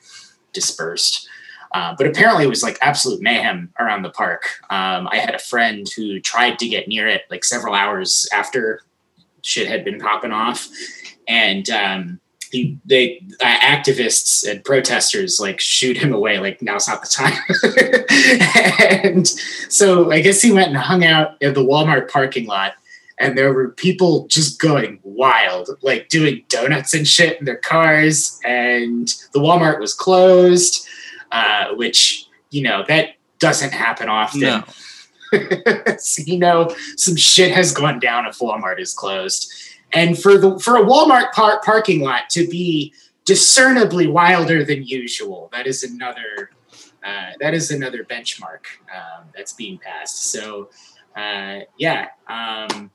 dispersed. 0.54 1.28
Uh, 1.72 1.96
but 1.98 2.08
apparently, 2.08 2.44
it 2.44 2.50
was 2.50 2.64
like 2.64 2.78
absolute 2.82 3.22
mayhem 3.22 3.72
around 3.80 4.02
the 4.02 4.10
park. 4.10 4.44
Um, 4.70 5.08
I 5.12 5.18
had 5.18 5.36
a 5.36 5.40
friend 5.40 5.88
who 5.96 6.20
tried 6.20 6.58
to 6.60 6.68
get 6.68 6.88
near 6.88 7.08
it 7.08 7.24
like 7.30 7.44
several 7.46 7.76
hours 7.76 8.28
after 8.34 8.82
shit 9.44 9.68
had 9.68 9.86
been 9.86 10.00
popping 10.00 10.32
off, 10.32 10.68
and 11.28 11.70
um, 11.70 12.20
he, 12.52 12.78
they 12.86 13.22
uh, 13.42 13.60
activists 13.60 14.50
and 14.50 14.64
protesters 14.64 15.40
like 15.40 15.60
shoot 15.60 15.98
him 15.98 16.14
away. 16.14 16.40
Like 16.40 16.62
now's 16.62 16.88
not 16.88 17.02
the 17.02 17.08
time. 17.08 17.38
and 19.04 19.28
so 19.28 20.12
I 20.12 20.22
guess 20.22 20.42
he 20.42 20.52
went 20.52 20.70
and 20.70 20.78
hung 20.78 21.06
out 21.06 21.42
in 21.42 21.54
the 21.54 21.64
Walmart 21.64 22.10
parking 22.10 22.48
lot. 22.48 22.74
And 23.22 23.38
there 23.38 23.54
were 23.54 23.72
people 23.72 24.28
just 24.28 24.62
going 24.62 25.00
wild, 25.04 25.70
like 25.82 26.08
doing 26.08 26.46
donuts 26.48 26.94
and 26.94 27.06
shit 27.06 27.38
in 27.38 27.46
their 27.46 27.58
cars. 27.58 28.40
And 28.46 29.10
the 29.34 29.40
Walmart 29.40 29.80
was 29.80 29.94
closed 29.94 30.88
uh, 31.32 31.74
which 31.76 32.28
you 32.50 32.62
know 32.62 32.84
that 32.88 33.16
doesn't 33.40 33.74
happen 33.74 34.10
often. 34.10 34.42
No. 34.42 34.64
so, 35.98 36.24
you 36.26 36.40
know, 36.40 36.76
some 36.96 37.16
shit 37.16 37.52
has 37.52 37.72
gone 37.72 38.00
down 38.00 38.26
if 38.26 38.40
Walmart 38.40 38.80
is 38.80 38.94
closed, 38.94 39.52
and 39.94 40.20
for 40.20 40.38
the 40.38 40.58
for 40.60 40.78
a 40.78 40.84
Walmart 40.84 41.32
par- 41.32 41.62
parking 41.64 42.02
lot 42.02 42.30
to 42.32 42.48
be 42.48 42.94
discernibly 43.26 44.08
wilder 44.08 44.64
than 44.64 44.84
usual, 44.84 45.50
that 45.52 45.68
is 45.68 45.84
another 45.84 46.52
uh, 47.04 47.32
that 47.40 47.54
is 47.54 47.72
another 47.72 48.04
benchmark 48.04 48.66
um, 48.94 49.26
that's 49.36 49.54
being 49.54 49.78
passed. 49.78 50.32
So, 50.32 50.70
uh, 51.16 51.60
yeah. 51.78 52.08
Um, 52.28 52.92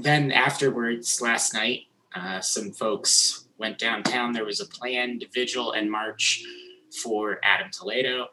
then 0.00 0.32
afterwards, 0.32 1.20
last 1.20 1.54
night, 1.54 1.82
uh, 2.14 2.40
some 2.40 2.72
folks 2.72 3.46
went 3.58 3.78
downtown. 3.78 4.32
There 4.32 4.44
was 4.44 4.60
a 4.60 4.66
planned 4.66 5.24
vigil 5.32 5.72
and 5.72 5.90
march 5.90 6.44
for 7.02 7.38
Adam 7.42 7.70
Toledo, 7.70 8.28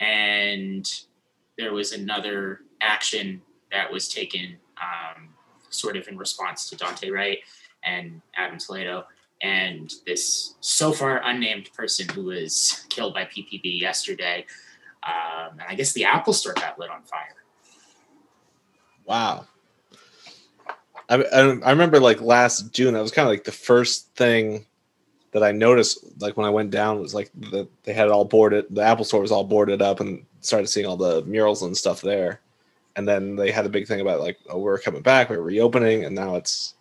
and 0.00 0.90
there 1.58 1.72
was 1.72 1.92
another 1.92 2.60
action 2.80 3.42
that 3.72 3.90
was 3.90 4.08
taken 4.08 4.56
um, 4.80 5.28
sort 5.70 5.96
of 5.96 6.08
in 6.08 6.16
response 6.16 6.68
to 6.70 6.76
Daunte 6.76 7.12
Wright 7.12 7.38
and 7.84 8.20
Adam 8.36 8.58
Toledo. 8.58 9.06
And 9.42 9.92
this 10.06 10.54
so 10.60 10.92
far 10.92 11.20
unnamed 11.24 11.70
person 11.74 12.08
who 12.08 12.24
was 12.24 12.86
killed 12.88 13.14
by 13.14 13.24
PPB 13.24 13.80
yesterday. 13.80 14.46
Um, 15.02 15.58
and 15.58 15.68
I 15.68 15.74
guess 15.74 15.92
the 15.92 16.04
Apple 16.04 16.32
store 16.32 16.54
got 16.54 16.78
lit 16.78 16.90
on 16.90 17.02
fire. 17.02 17.34
Wow. 19.04 19.46
I, 21.08 21.16
I, 21.16 21.40
I 21.40 21.70
remember 21.70 22.00
like 22.00 22.20
last 22.20 22.72
June, 22.72 22.94
that 22.94 23.02
was 23.02 23.12
kind 23.12 23.28
of 23.28 23.32
like 23.32 23.44
the 23.44 23.52
first 23.52 24.14
thing 24.16 24.66
that 25.36 25.44
I 25.44 25.52
noticed, 25.52 25.98
like 26.18 26.38
when 26.38 26.46
I 26.46 26.50
went 26.50 26.70
down, 26.70 26.98
was 26.98 27.14
like 27.14 27.30
the, 27.34 27.68
they 27.84 27.92
had 27.92 28.06
it 28.06 28.10
all 28.10 28.24
boarded. 28.24 28.64
The 28.70 28.80
Apple 28.80 29.04
store 29.04 29.20
was 29.20 29.30
all 29.30 29.44
boarded 29.44 29.82
up, 29.82 30.00
and 30.00 30.24
started 30.40 30.68
seeing 30.68 30.86
all 30.86 30.96
the 30.96 31.22
murals 31.26 31.62
and 31.62 31.76
stuff 31.76 32.00
there. 32.00 32.40
And 32.96 33.06
then 33.06 33.36
they 33.36 33.50
had 33.50 33.66
a 33.66 33.68
big 33.68 33.86
thing 33.86 34.00
about 34.00 34.20
like, 34.20 34.38
oh, 34.48 34.58
we're 34.58 34.78
coming 34.78 35.02
back, 35.02 35.28
we're 35.28 35.40
reopening, 35.40 36.04
and 36.06 36.14
now 36.14 36.36
it's 36.36 36.74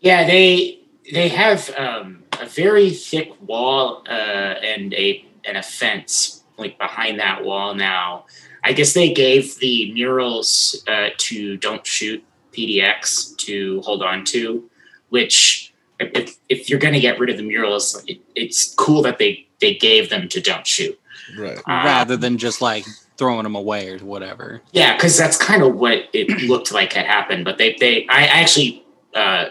Yeah, 0.00 0.26
they 0.26 0.80
they 1.12 1.28
have 1.28 1.68
um, 1.76 2.24
a 2.40 2.46
very 2.46 2.90
thick 2.90 3.30
wall 3.46 4.02
uh, 4.08 4.54
and 4.64 4.94
a 4.94 5.22
and 5.44 5.58
a 5.58 5.62
fence 5.62 6.44
like 6.56 6.78
behind 6.78 7.20
that 7.20 7.44
wall 7.44 7.74
now. 7.74 8.24
I 8.64 8.72
guess 8.72 8.94
they 8.94 9.12
gave 9.12 9.58
the 9.58 9.92
murals 9.92 10.82
uh, 10.88 11.10
to 11.18 11.58
Don't 11.58 11.86
Shoot 11.86 12.24
PDX 12.52 13.36
to 13.36 13.82
hold 13.82 14.02
on 14.02 14.24
to, 14.24 14.68
which 15.10 15.74
if, 15.98 16.36
if 16.48 16.68
you're 16.68 16.78
going 16.78 16.94
to 16.94 17.00
get 17.00 17.18
rid 17.18 17.30
of 17.30 17.36
the 17.36 17.42
murals, 17.42 18.02
it, 18.06 18.20
it's 18.34 18.74
cool 18.74 19.02
that 19.02 19.18
they 19.18 19.46
they 19.60 19.74
gave 19.74 20.10
them 20.10 20.28
to 20.28 20.40
Don't 20.40 20.66
Shoot. 20.66 20.98
right. 21.38 21.58
Uh, 21.58 21.62
rather 21.66 22.16
than 22.16 22.38
just 22.38 22.60
like 22.60 22.84
throwing 23.16 23.44
them 23.44 23.54
away 23.54 23.90
or 23.90 23.98
whatever. 23.98 24.60
Yeah, 24.72 24.94
because 24.94 25.16
that's 25.16 25.36
kind 25.36 25.62
of 25.62 25.76
what 25.76 26.08
it 26.12 26.42
looked 26.48 26.72
like 26.72 26.92
had 26.92 27.06
happened. 27.06 27.44
But 27.44 27.58
they, 27.58 27.76
they, 27.80 28.06
I 28.08 28.24
actually, 28.24 28.84
uh, 29.14 29.46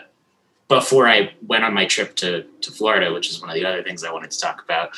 before 0.67 1.07
I 1.07 1.33
went 1.47 1.63
on 1.63 1.73
my 1.73 1.85
trip 1.85 2.15
to 2.17 2.43
to 2.61 2.71
Florida, 2.71 3.13
which 3.13 3.29
is 3.29 3.39
one 3.39 3.49
of 3.49 3.55
the 3.55 3.65
other 3.65 3.83
things 3.83 4.03
I 4.03 4.11
wanted 4.11 4.31
to 4.31 4.39
talk 4.39 4.63
about, 4.63 4.91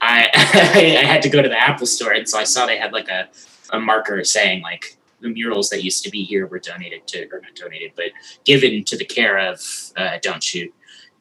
I 0.00 0.28
I 0.34 1.06
had 1.06 1.22
to 1.22 1.28
go 1.28 1.42
to 1.42 1.48
the 1.48 1.60
Apple 1.60 1.86
store, 1.86 2.12
and 2.12 2.28
so 2.28 2.38
I 2.38 2.44
saw 2.44 2.66
they 2.66 2.78
had 2.78 2.92
like 2.92 3.08
a 3.08 3.28
a 3.70 3.80
marker 3.80 4.22
saying 4.24 4.62
like 4.62 4.96
the 5.20 5.28
murals 5.28 5.70
that 5.70 5.84
used 5.84 6.02
to 6.04 6.10
be 6.10 6.24
here 6.24 6.46
were 6.46 6.58
donated 6.58 7.06
to, 7.06 7.28
or 7.30 7.40
not 7.40 7.54
donated, 7.54 7.92
but 7.94 8.06
given 8.44 8.84
to 8.84 8.96
the 8.96 9.04
care 9.04 9.38
of 9.38 9.60
uh, 9.96 10.18
Don't 10.20 10.42
Shoot 10.42 10.74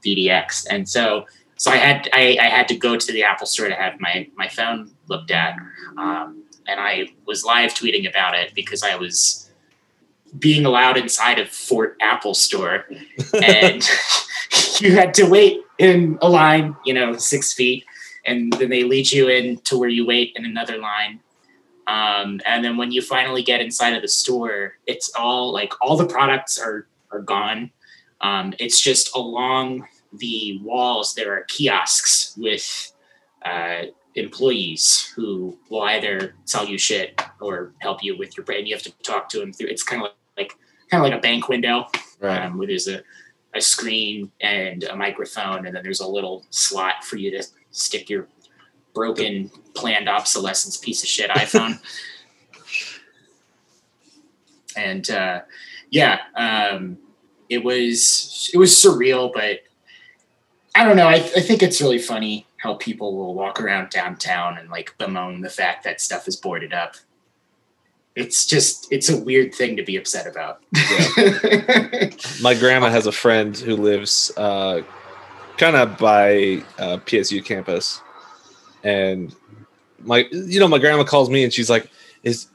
PDX. 0.05 0.67
And 0.69 0.87
so, 0.87 1.25
so 1.57 1.71
I 1.71 1.77
had 1.77 2.09
I, 2.13 2.37
I 2.39 2.45
had 2.45 2.67
to 2.69 2.75
go 2.75 2.97
to 2.97 3.11
the 3.11 3.23
Apple 3.23 3.47
store 3.47 3.67
to 3.67 3.75
have 3.75 3.99
my 3.99 4.27
my 4.35 4.47
phone 4.47 4.91
looked 5.07 5.31
at, 5.31 5.55
um, 5.97 6.43
and 6.67 6.79
I 6.79 7.09
was 7.25 7.45
live 7.45 7.73
tweeting 7.73 8.09
about 8.09 8.35
it 8.35 8.53
because 8.55 8.83
I 8.83 8.95
was 8.95 9.49
being 10.39 10.65
allowed 10.65 10.97
inside 10.97 11.39
of 11.39 11.49
Fort 11.49 11.97
Apple 12.01 12.33
store, 12.33 12.85
and 13.43 13.87
you 14.79 14.95
had 14.95 15.13
to 15.15 15.25
wait 15.25 15.61
in 15.77 16.17
a 16.21 16.29
line, 16.29 16.75
you 16.85 16.93
know, 16.93 17.15
six 17.17 17.53
feet, 17.53 17.85
and 18.25 18.51
then 18.53 18.69
they 18.69 18.83
lead 18.83 19.11
you 19.11 19.27
in 19.27 19.57
to 19.61 19.77
where 19.77 19.89
you 19.89 20.05
wait 20.05 20.33
in 20.35 20.45
another 20.45 20.77
line. 20.77 21.19
Um, 21.87 22.39
and 22.45 22.63
then 22.63 22.77
when 22.77 22.91
you 22.91 23.01
finally 23.01 23.43
get 23.43 23.61
inside 23.61 23.93
of 23.93 24.01
the 24.01 24.07
store, 24.07 24.77
it's 24.87 25.11
all 25.15 25.51
like 25.51 25.73
all 25.81 25.97
the 25.97 26.07
products 26.07 26.57
are 26.59 26.87
are 27.11 27.21
gone. 27.21 27.71
Um, 28.21 28.53
it's 28.59 28.79
just 28.79 29.15
along 29.15 29.87
the 30.13 30.59
walls 30.63 31.15
there 31.15 31.33
are 31.33 31.43
kiosks 31.45 32.35
with 32.37 32.91
uh, 33.43 33.83
employees 34.15 35.11
who 35.15 35.57
will 35.69 35.83
either 35.83 36.35
sell 36.45 36.65
you 36.65 36.77
shit 36.77 37.21
or 37.39 37.73
help 37.79 38.03
you 38.03 38.17
with 38.17 38.35
your 38.35 38.45
brand. 38.45 38.67
You 38.67 38.75
have 38.75 38.83
to 38.83 38.91
talk 39.03 39.29
to 39.29 39.39
them 39.39 39.53
through. 39.53 39.67
It's 39.67 39.83
kind 39.83 40.03
of 40.03 40.09
like, 40.37 40.55
kind 40.89 41.03
of 41.03 41.09
like 41.09 41.17
a 41.17 41.21
bank 41.21 41.47
window 41.47 41.87
Right. 42.19 42.43
um, 42.45 42.57
where 42.57 42.67
there's 42.67 42.87
a, 42.87 43.01
a 43.55 43.61
screen 43.61 44.31
and 44.41 44.83
a 44.83 44.95
microphone, 44.95 45.65
and 45.65 45.75
then 45.75 45.81
there's 45.83 46.01
a 46.01 46.07
little 46.07 46.45
slot 46.49 47.03
for 47.03 47.15
you 47.17 47.31
to 47.31 47.43
stick 47.71 48.09
your 48.09 48.27
broken, 48.93 49.49
planned 49.75 50.07
obsolescence 50.09 50.77
piece 50.77 51.01
of 51.03 51.09
shit 51.09 51.29
iPhone. 51.35 51.79
and 54.75 55.09
uh, 55.09 55.41
yeah, 55.89 56.19
um, 56.35 56.97
it 57.49 57.63
was 57.63 58.49
it 58.53 58.57
was 58.57 58.71
surreal, 58.71 59.31
but 59.33 59.59
I 60.75 60.85
don't 60.85 60.95
know. 60.95 61.07
I, 61.07 61.15
I 61.15 61.41
think 61.41 61.61
it's 61.61 61.81
really 61.81 61.99
funny 61.99 62.47
how 62.57 62.75
people 62.75 63.15
will 63.15 63.33
walk 63.33 63.59
around 63.59 63.89
downtown 63.89 64.57
and 64.57 64.69
like 64.69 64.95
bemoan 64.97 65.41
the 65.41 65.49
fact 65.49 65.83
that 65.83 65.99
stuff 65.99 66.27
is 66.27 66.35
boarded 66.35 66.73
up. 66.73 66.95
It's 68.15 68.45
just 68.45 68.91
it's 68.91 69.09
a 69.09 69.17
weird 69.17 69.53
thing 69.53 69.75
to 69.77 69.83
be 69.83 69.95
upset 69.95 70.27
about. 70.27 70.61
My 72.41 72.53
grandma 72.53 72.89
has 72.89 73.07
a 73.07 73.11
friend 73.11 73.55
who 73.57 73.75
lives 73.75 74.31
uh, 74.37 74.81
kind 75.57 75.75
of 75.75 75.97
by 75.97 76.63
uh, 76.77 76.97
PSU 77.05 77.43
campus, 77.43 78.01
and 78.83 79.33
my 79.99 80.27
you 80.31 80.59
know 80.59 80.67
my 80.67 80.77
grandma 80.77 81.03
calls 81.03 81.29
me 81.29 81.43
and 81.43 81.53
she's 81.53 81.69
like, 81.69 81.89
"Is 82.23 82.47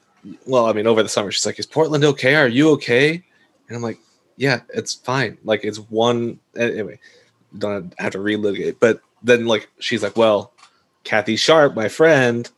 well, 0.47 0.67
I 0.67 0.73
mean, 0.73 0.87
over 0.87 1.03
the 1.03 1.09
summer 1.09 1.31
she's 1.33 1.47
like, 1.47 1.59
is 1.59 1.67
Portland 1.67 2.05
okay? 2.05 2.35
Are 2.35 2.49
you 2.49 2.71
okay?" 2.73 3.25
And 3.69 3.77
I'm 3.77 3.83
like, 3.83 3.99
"Yeah, 4.37 4.61
it's 4.75 4.95
fine. 4.95 5.39
Like 5.43 5.65
it's 5.65 5.79
one 5.79 6.39
anyway. 6.55 6.99
Don't 7.59 7.95
have 7.99 8.13
to 8.13 8.19
relitigate." 8.19 8.77
But 8.81 9.01
then 9.23 9.47
like 9.47 9.69
she's 9.79 10.03
like, 10.03 10.17
"Well, 10.17 10.53
Kathy 11.05 11.37
Sharp, 11.37 11.75
my 11.75 11.89
friend, 11.89 12.49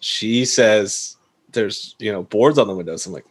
she 0.00 0.44
says 0.44 1.16
there's 1.52 1.94
you 1.98 2.12
know 2.12 2.22
boards 2.24 2.58
on 2.58 2.68
the 2.68 2.74
windows." 2.74 3.06
I'm 3.06 3.12
like, 3.12 3.26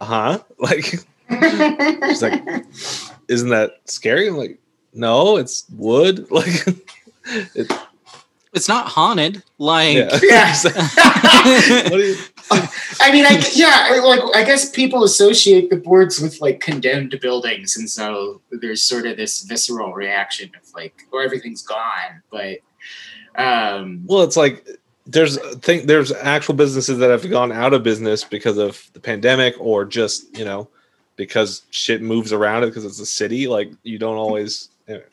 "Uh 0.00 0.04
huh." 0.04 0.38
Like. 0.58 0.94
She's 1.30 2.22
like, 2.22 2.42
"Isn't 3.28 3.48
that 3.50 3.80
scary?" 3.86 4.28
I'm 4.28 4.36
like, 4.36 4.58
"No, 4.92 5.36
it's 5.38 5.64
wood." 5.76 6.26
Like, 6.30 6.66
it, 7.54 7.72
It's 8.52 8.68
not 8.68 8.86
haunted. 8.86 9.42
Like 9.58 9.96
yeah. 9.96 10.18
Yeah. 10.22 10.54
you? 11.90 12.16
I 13.00 13.10
mean, 13.10 13.24
I, 13.24 13.42
yeah, 13.54 14.00
like 14.04 14.20
I 14.36 14.44
guess 14.44 14.70
people 14.70 15.04
associate 15.04 15.70
the 15.70 15.76
boards 15.76 16.20
with 16.20 16.40
like 16.40 16.60
condemned 16.60 17.18
buildings, 17.20 17.76
and 17.76 17.88
so 17.88 18.40
there's 18.50 18.82
sort 18.82 19.06
of 19.06 19.16
this 19.16 19.42
visceral 19.42 19.94
reaction 19.94 20.50
of 20.60 20.74
like, 20.74 21.06
"Oh, 21.12 21.18
everything's 21.18 21.62
gone." 21.62 22.22
But 22.30 22.58
um, 23.36 24.02
Well, 24.06 24.22
it's 24.22 24.36
like 24.36 24.66
there's 25.06 25.38
think 25.56 25.86
there's 25.86 26.12
actual 26.12 26.54
businesses 26.54 26.98
that 26.98 27.10
have 27.10 27.28
gone 27.30 27.52
out 27.52 27.72
of 27.72 27.82
business 27.82 28.22
because 28.22 28.58
of 28.58 28.90
the 28.92 29.00
pandemic, 29.00 29.54
or 29.58 29.86
just 29.86 30.36
you 30.36 30.44
know 30.44 30.68
because 31.16 31.62
shit 31.70 32.02
moves 32.02 32.32
around 32.32 32.64
it 32.64 32.66
because 32.66 32.84
it's 32.84 33.00
a 33.00 33.06
city. 33.06 33.48
Like 33.48 33.70
you 33.82 33.98
don't 33.98 34.16
always. 34.16 34.68
anyway. 34.88 35.04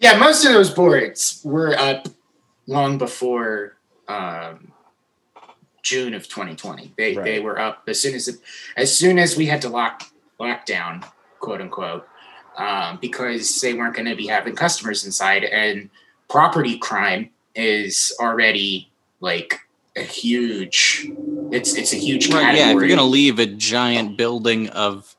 yeah, 0.00 0.16
most 0.18 0.44
of 0.46 0.52
those 0.52 0.70
boards 0.70 1.40
were 1.44 1.74
up 1.78 2.08
long 2.66 2.98
before 2.98 3.76
um, 4.08 4.72
June 5.82 6.14
of 6.14 6.28
2020. 6.28 6.92
They 6.96 7.14
they 7.14 7.40
were 7.40 7.58
up 7.58 7.84
as 7.88 8.00
soon 8.00 8.14
as 8.14 8.40
as 8.76 8.96
soon 8.96 9.18
as 9.18 9.36
we 9.36 9.46
had 9.46 9.62
to 9.62 9.68
lock 9.68 10.04
lock 10.38 10.66
down, 10.66 11.04
quote 11.40 11.60
unquote, 11.60 12.06
um, 12.56 12.98
because 13.00 13.60
they 13.60 13.74
weren't 13.74 13.94
going 13.94 14.08
to 14.08 14.16
be 14.16 14.26
having 14.26 14.54
customers 14.56 15.04
inside, 15.04 15.44
and 15.44 15.90
property 16.28 16.78
crime 16.78 17.30
is 17.54 18.14
already 18.20 18.90
like 19.20 19.60
a 19.96 20.02
huge. 20.02 21.08
It's 21.52 21.74
it's 21.76 21.92
a 21.92 21.96
huge 21.96 22.28
Right, 22.32 22.40
category. 22.42 22.58
yeah, 22.58 22.70
if 22.70 22.74
you're 22.76 22.88
gonna 22.88 23.04
leave 23.08 23.38
a 23.38 23.46
giant 23.46 24.16
building 24.16 24.68
of, 24.70 25.14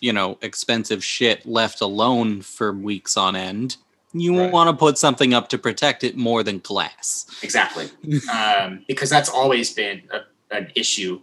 you 0.00 0.12
know, 0.12 0.38
expensive 0.42 1.04
shit 1.04 1.46
left 1.46 1.80
alone 1.80 2.40
for 2.42 2.72
weeks 2.72 3.16
on 3.16 3.36
end, 3.36 3.76
you 4.12 4.38
Right. 4.38 4.52
want 4.52 4.68
to 4.68 4.76
put 4.76 4.98
something 4.98 5.32
up 5.34 5.48
to 5.48 5.58
protect 5.58 6.04
it 6.04 6.16
more 6.16 6.42
than 6.42 6.58
glass. 6.58 7.26
Exactly. 7.42 7.88
um, 8.32 8.84
because 8.86 9.10
that's 9.10 9.28
always 9.28 9.72
been 9.72 10.02
a, 10.10 10.20
an 10.54 10.70
issue 10.74 11.20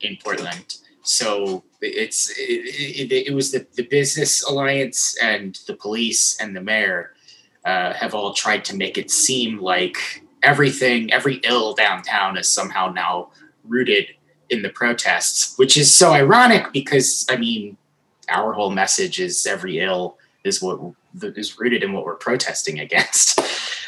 in 0.00 0.16
Portland. 0.22 0.76
So 1.02 1.64
it's 1.80 2.30
it, 2.38 3.12
it, 3.12 3.26
it 3.28 3.34
was 3.34 3.52
the, 3.52 3.66
the 3.74 3.82
business 3.82 4.42
alliance 4.44 5.16
and 5.22 5.58
the 5.66 5.74
police 5.74 6.36
and 6.40 6.54
the 6.54 6.60
mayor 6.60 7.14
uh, 7.64 7.92
have 7.94 8.14
all 8.14 8.32
tried 8.34 8.64
to 8.66 8.76
make 8.76 8.98
it 8.98 9.10
seem 9.10 9.58
like 9.60 9.96
everything, 10.42 11.12
every 11.12 11.36
ill 11.44 11.74
downtown 11.74 12.36
is 12.36 12.48
somehow 12.48 12.88
now 12.92 13.30
rooted 13.64 14.06
in 14.50 14.62
the 14.62 14.68
protests, 14.68 15.56
which 15.58 15.76
is 15.76 15.92
so 15.92 16.12
ironic 16.12 16.72
because 16.72 17.24
I 17.28 17.36
mean, 17.36 17.76
our 18.28 18.52
whole 18.52 18.70
message 18.70 19.20
is 19.20 19.46
every 19.46 19.78
ill 19.80 20.18
is 20.44 20.62
what 20.62 20.80
is 21.22 21.58
rooted 21.58 21.82
in 21.82 21.92
what 21.92 22.04
we're 22.04 22.16
protesting 22.16 22.80
against. 22.80 23.40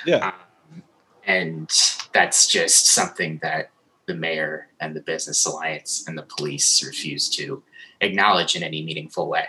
Yeah. 0.07 0.27
Um, 0.27 0.83
and 1.27 1.71
that's 2.13 2.47
just 2.47 2.89
something 2.89 3.39
that 3.43 3.71
the 4.07 4.15
mayor 4.15 4.69
and 4.81 4.95
the 4.95 5.01
business 5.01 5.47
alliance 5.47 6.05
and 6.07 6.19
the 6.19 6.27
police 6.37 6.85
refuse 6.85 7.29
to 7.31 7.63
acknowledge 8.01 8.55
in 8.55 8.63
any 8.63 8.85
meaningful 8.85 9.29
way. 9.29 9.47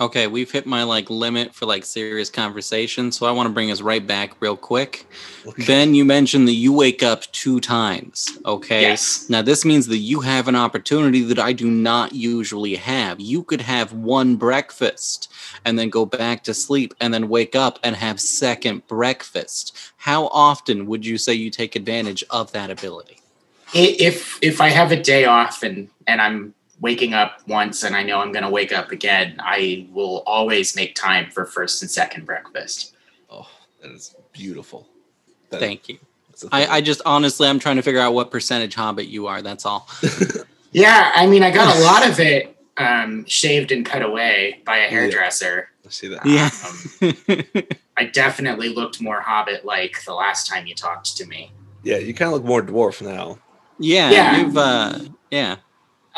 Okay, 0.00 0.28
we've 0.28 0.50
hit 0.50 0.64
my 0.64 0.84
like 0.84 1.10
limit 1.10 1.52
for 1.52 1.66
like 1.66 1.84
serious 1.84 2.30
conversation, 2.30 3.10
so 3.10 3.26
I 3.26 3.32
want 3.32 3.48
to 3.48 3.52
bring 3.52 3.72
us 3.72 3.80
right 3.80 4.06
back 4.06 4.40
real 4.40 4.56
quick. 4.56 5.06
Ben, 5.66 5.92
you 5.92 6.04
mentioned 6.04 6.46
that 6.46 6.52
you 6.52 6.72
wake 6.72 7.02
up 7.02 7.22
two 7.32 7.58
times. 7.58 8.38
Okay. 8.46 8.82
Yes. 8.82 9.28
Now 9.28 9.42
this 9.42 9.64
means 9.64 9.88
that 9.88 9.98
you 9.98 10.20
have 10.20 10.46
an 10.46 10.54
opportunity 10.54 11.22
that 11.22 11.40
I 11.40 11.52
do 11.52 11.68
not 11.68 12.12
usually 12.12 12.76
have. 12.76 13.18
You 13.18 13.42
could 13.42 13.62
have 13.62 13.92
one 13.92 14.36
breakfast 14.36 15.32
and 15.64 15.76
then 15.76 15.90
go 15.90 16.06
back 16.06 16.44
to 16.44 16.54
sleep 16.54 16.94
and 17.00 17.12
then 17.12 17.28
wake 17.28 17.56
up 17.56 17.80
and 17.82 17.96
have 17.96 18.20
second 18.20 18.86
breakfast. 18.86 19.76
How 19.96 20.28
often 20.28 20.86
would 20.86 21.04
you 21.04 21.18
say 21.18 21.34
you 21.34 21.50
take 21.50 21.74
advantage 21.74 22.22
of 22.30 22.52
that 22.52 22.70
ability? 22.70 23.18
If 23.74 24.38
if 24.42 24.60
I 24.60 24.68
have 24.68 24.92
a 24.92 25.02
day 25.02 25.24
off 25.24 25.64
and 25.64 25.88
and 26.06 26.20
I'm 26.20 26.54
waking 26.80 27.12
up 27.14 27.40
once 27.48 27.82
and 27.82 27.96
I 27.96 28.02
know 28.02 28.20
I'm 28.20 28.32
going 28.32 28.44
to 28.44 28.50
wake 28.50 28.72
up 28.72 28.92
again, 28.92 29.36
I 29.40 29.88
will 29.92 30.22
always 30.26 30.76
make 30.76 30.94
time 30.94 31.30
for 31.30 31.44
first 31.44 31.82
and 31.82 31.90
second 31.90 32.24
breakfast. 32.26 32.94
Oh, 33.30 33.48
that 33.82 33.90
is 33.90 34.14
beautiful. 34.32 34.88
That- 35.50 35.60
Thank 35.60 35.88
you. 35.88 35.98
that's 36.28 36.42
the 36.42 36.50
thing. 36.50 36.68
I, 36.68 36.76
I 36.76 36.80
just 36.80 37.02
honestly 37.06 37.48
I'm 37.48 37.58
trying 37.58 37.76
to 37.76 37.82
figure 37.82 38.00
out 38.00 38.14
what 38.14 38.30
percentage 38.30 38.74
hobbit 38.74 39.06
you 39.08 39.26
are. 39.26 39.42
That's 39.42 39.64
all. 39.66 39.88
Yeah, 40.70 41.12
I 41.14 41.26
mean, 41.26 41.42
I 41.42 41.50
got 41.50 41.74
a 41.74 41.80
lot 41.80 42.06
of 42.06 42.20
it 42.20 42.54
um, 42.76 43.24
shaved 43.24 43.72
and 43.72 43.86
cut 43.86 44.02
away 44.02 44.60
by 44.66 44.76
a 44.76 44.88
hairdresser. 44.88 45.70
I 45.86 45.88
see 45.88 46.08
that. 46.08 46.26
Yeah. 46.26 46.50
Um, 47.72 47.78
I 47.96 48.04
definitely 48.04 48.68
looked 48.68 49.00
more 49.00 49.22
hobbit 49.22 49.64
like 49.64 50.04
the 50.04 50.12
last 50.12 50.46
time 50.46 50.66
you 50.66 50.74
talked 50.74 51.16
to 51.16 51.26
me. 51.26 51.52
Yeah, 51.82 51.96
you 51.96 52.12
kind 52.12 52.28
of 52.28 52.34
look 52.34 52.44
more 52.44 52.62
dwarf 52.62 53.00
now. 53.00 53.38
Yeah, 53.78 54.10
Yeah. 54.10 54.36
you've 54.36 54.58
uh 54.58 54.98
yeah. 55.30 55.56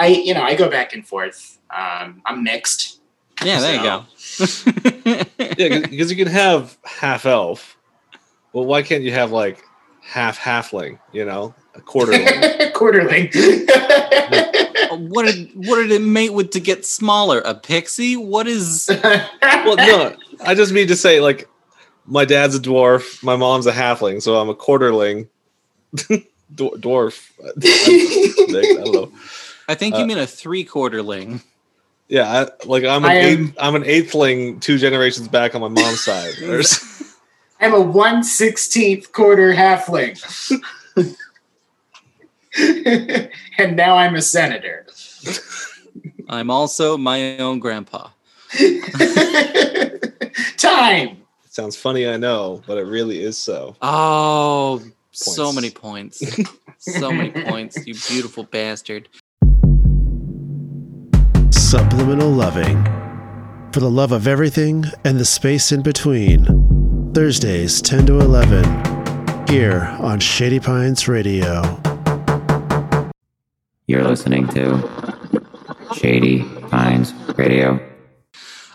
I, 0.00 0.06
you 0.08 0.32
know, 0.34 0.42
I 0.42 0.54
go 0.54 0.68
back 0.70 0.92
and 0.94 1.06
forth. 1.06 1.58
Um, 1.70 2.22
I'm 2.26 2.42
mixed. 2.42 3.00
Yeah, 3.44 3.60
there 3.60 3.76
So- 3.76 3.82
you 3.82 5.16
go. 5.16 5.24
Yeah, 5.58 5.80
because 5.80 6.10
you 6.10 6.16
can 6.16 6.28
have 6.28 6.78
half 6.84 7.26
elf. 7.26 7.76
Well, 8.52 8.64
why 8.64 8.82
can't 8.82 9.02
you 9.02 9.12
have 9.12 9.30
like 9.32 9.62
half 10.02 10.38
halfling? 10.38 10.98
You 11.12 11.24
know, 11.24 11.54
a 11.74 11.80
quarterling. 11.82 12.26
Quarterling. 12.72 13.30
what 15.10 15.26
did 15.26 15.50
what 15.54 15.76
did 15.76 15.90
it 15.90 16.00
mate 16.02 16.32
with 16.32 16.50
to 16.52 16.60
get 16.60 16.86
smaller? 16.86 17.40
A 17.40 17.54
pixie? 17.54 18.16
What 18.16 18.46
is 18.46 18.86
well, 19.02 19.76
no, 19.76 20.16
I 20.44 20.54
just 20.54 20.72
mean 20.72 20.88
to 20.88 20.96
say 20.96 21.20
like 21.20 21.48
my 22.06 22.24
dad's 22.24 22.54
a 22.54 22.60
dwarf, 22.60 23.22
my 23.22 23.36
mom's 23.36 23.66
a 23.66 23.72
halfling, 23.72 24.22
so 24.22 24.36
I'm 24.36 24.48
a 24.48 24.54
quarterling. 24.54 25.28
Dwarf. 26.54 27.30
I 27.38 28.82
don't 28.84 28.92
know. 28.92 29.12
I 29.70 29.74
think 29.76 29.94
you 29.96 30.02
Uh, 30.02 30.06
mean 30.06 30.18
a 30.18 30.26
three 30.26 30.64
quarterling. 30.64 31.42
Yeah, 32.08 32.28
I, 32.28 32.66
like 32.66 32.82
I'm 32.82 33.04
an 33.04 33.10
I 33.10 33.14
am- 33.14 33.44
eighth, 33.44 33.56
I'm 33.60 33.74
an 33.76 33.84
eighthling 33.84 34.60
two 34.60 34.78
generations 34.78 35.28
back 35.28 35.54
on 35.54 35.60
my 35.60 35.68
mom's 35.68 36.02
side. 36.02 36.34
There's- 36.40 37.04
I'm 37.60 37.72
a 37.72 37.80
one 37.80 38.24
sixteenth 38.24 39.12
quarter 39.12 39.52
halfling. 39.54 40.18
and 43.58 43.76
now 43.76 43.96
I'm 43.96 44.16
a 44.16 44.22
senator. 44.22 44.86
I'm 46.28 46.50
also 46.50 46.96
my 46.96 47.38
own 47.38 47.60
grandpa. 47.60 48.08
Time. 50.56 51.18
sounds 51.48 51.76
funny, 51.76 52.08
I 52.08 52.16
know, 52.16 52.62
but 52.66 52.76
it 52.78 52.84
really 52.86 53.22
is 53.22 53.38
so. 53.38 53.76
Oh, 53.82 54.82
so 55.12 55.52
many 55.52 55.70
points. 55.70 56.22
so 56.78 57.12
many 57.12 57.30
points, 57.30 57.76
you 57.86 57.94
beautiful 58.08 58.42
bastard. 58.44 59.08
Subliminal 62.00 62.30
Loving. 62.30 62.82
For 63.72 63.80
the 63.80 63.90
love 63.90 64.10
of 64.10 64.26
everything 64.26 64.86
and 65.04 65.20
the 65.20 65.24
space 65.26 65.70
in 65.70 65.82
between. 65.82 67.12
Thursdays, 67.12 67.82
10 67.82 68.06
to 68.06 68.20
11. 68.20 69.46
Here 69.46 69.82
on 70.00 70.18
Shady 70.18 70.60
Pines 70.60 71.08
Radio. 71.08 71.78
You're 73.86 74.04
listening 74.04 74.48
to 74.48 74.88
Shady 75.94 76.42
Pines 76.70 77.12
Radio. 77.36 77.89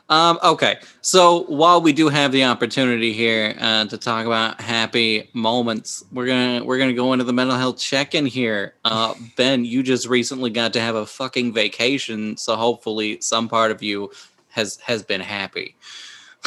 Um, 0.08 0.38
okay, 0.44 0.78
so 1.02 1.46
while 1.46 1.82
we 1.82 1.92
do 1.92 2.10
have 2.10 2.32
the 2.32 2.44
opportunity 2.44 3.12
here 3.12 3.56
uh, 3.60 3.86
to 3.86 3.98
talk 3.98 4.28
about 4.28 4.62
happy 4.62 5.30
moments, 5.34 6.06
we're 6.12 6.28
gonna 6.28 6.64
we're 6.64 6.78
gonna 6.78 6.94
go 6.94 7.14
into 7.14 7.26
the 7.26 7.34
mental 7.34 7.58
health 7.58 7.80
check-in 7.80 8.28
here. 8.28 8.76
Uh, 8.86 9.16
ben, 9.36 9.66
you 9.66 9.82
just 9.82 10.08
recently 10.08 10.52
got 10.52 10.74
to 10.74 10.80
have 10.80 10.96
a 10.96 11.08
fucking 11.08 11.54
vacation, 11.54 12.38
so 12.38 12.56
hopefully 12.56 13.20
some 13.22 13.50
part 13.50 13.72
of 13.72 13.82
you 13.82 14.12
has 14.50 14.78
has 14.78 15.02
been 15.02 15.22
happy. 15.22 15.76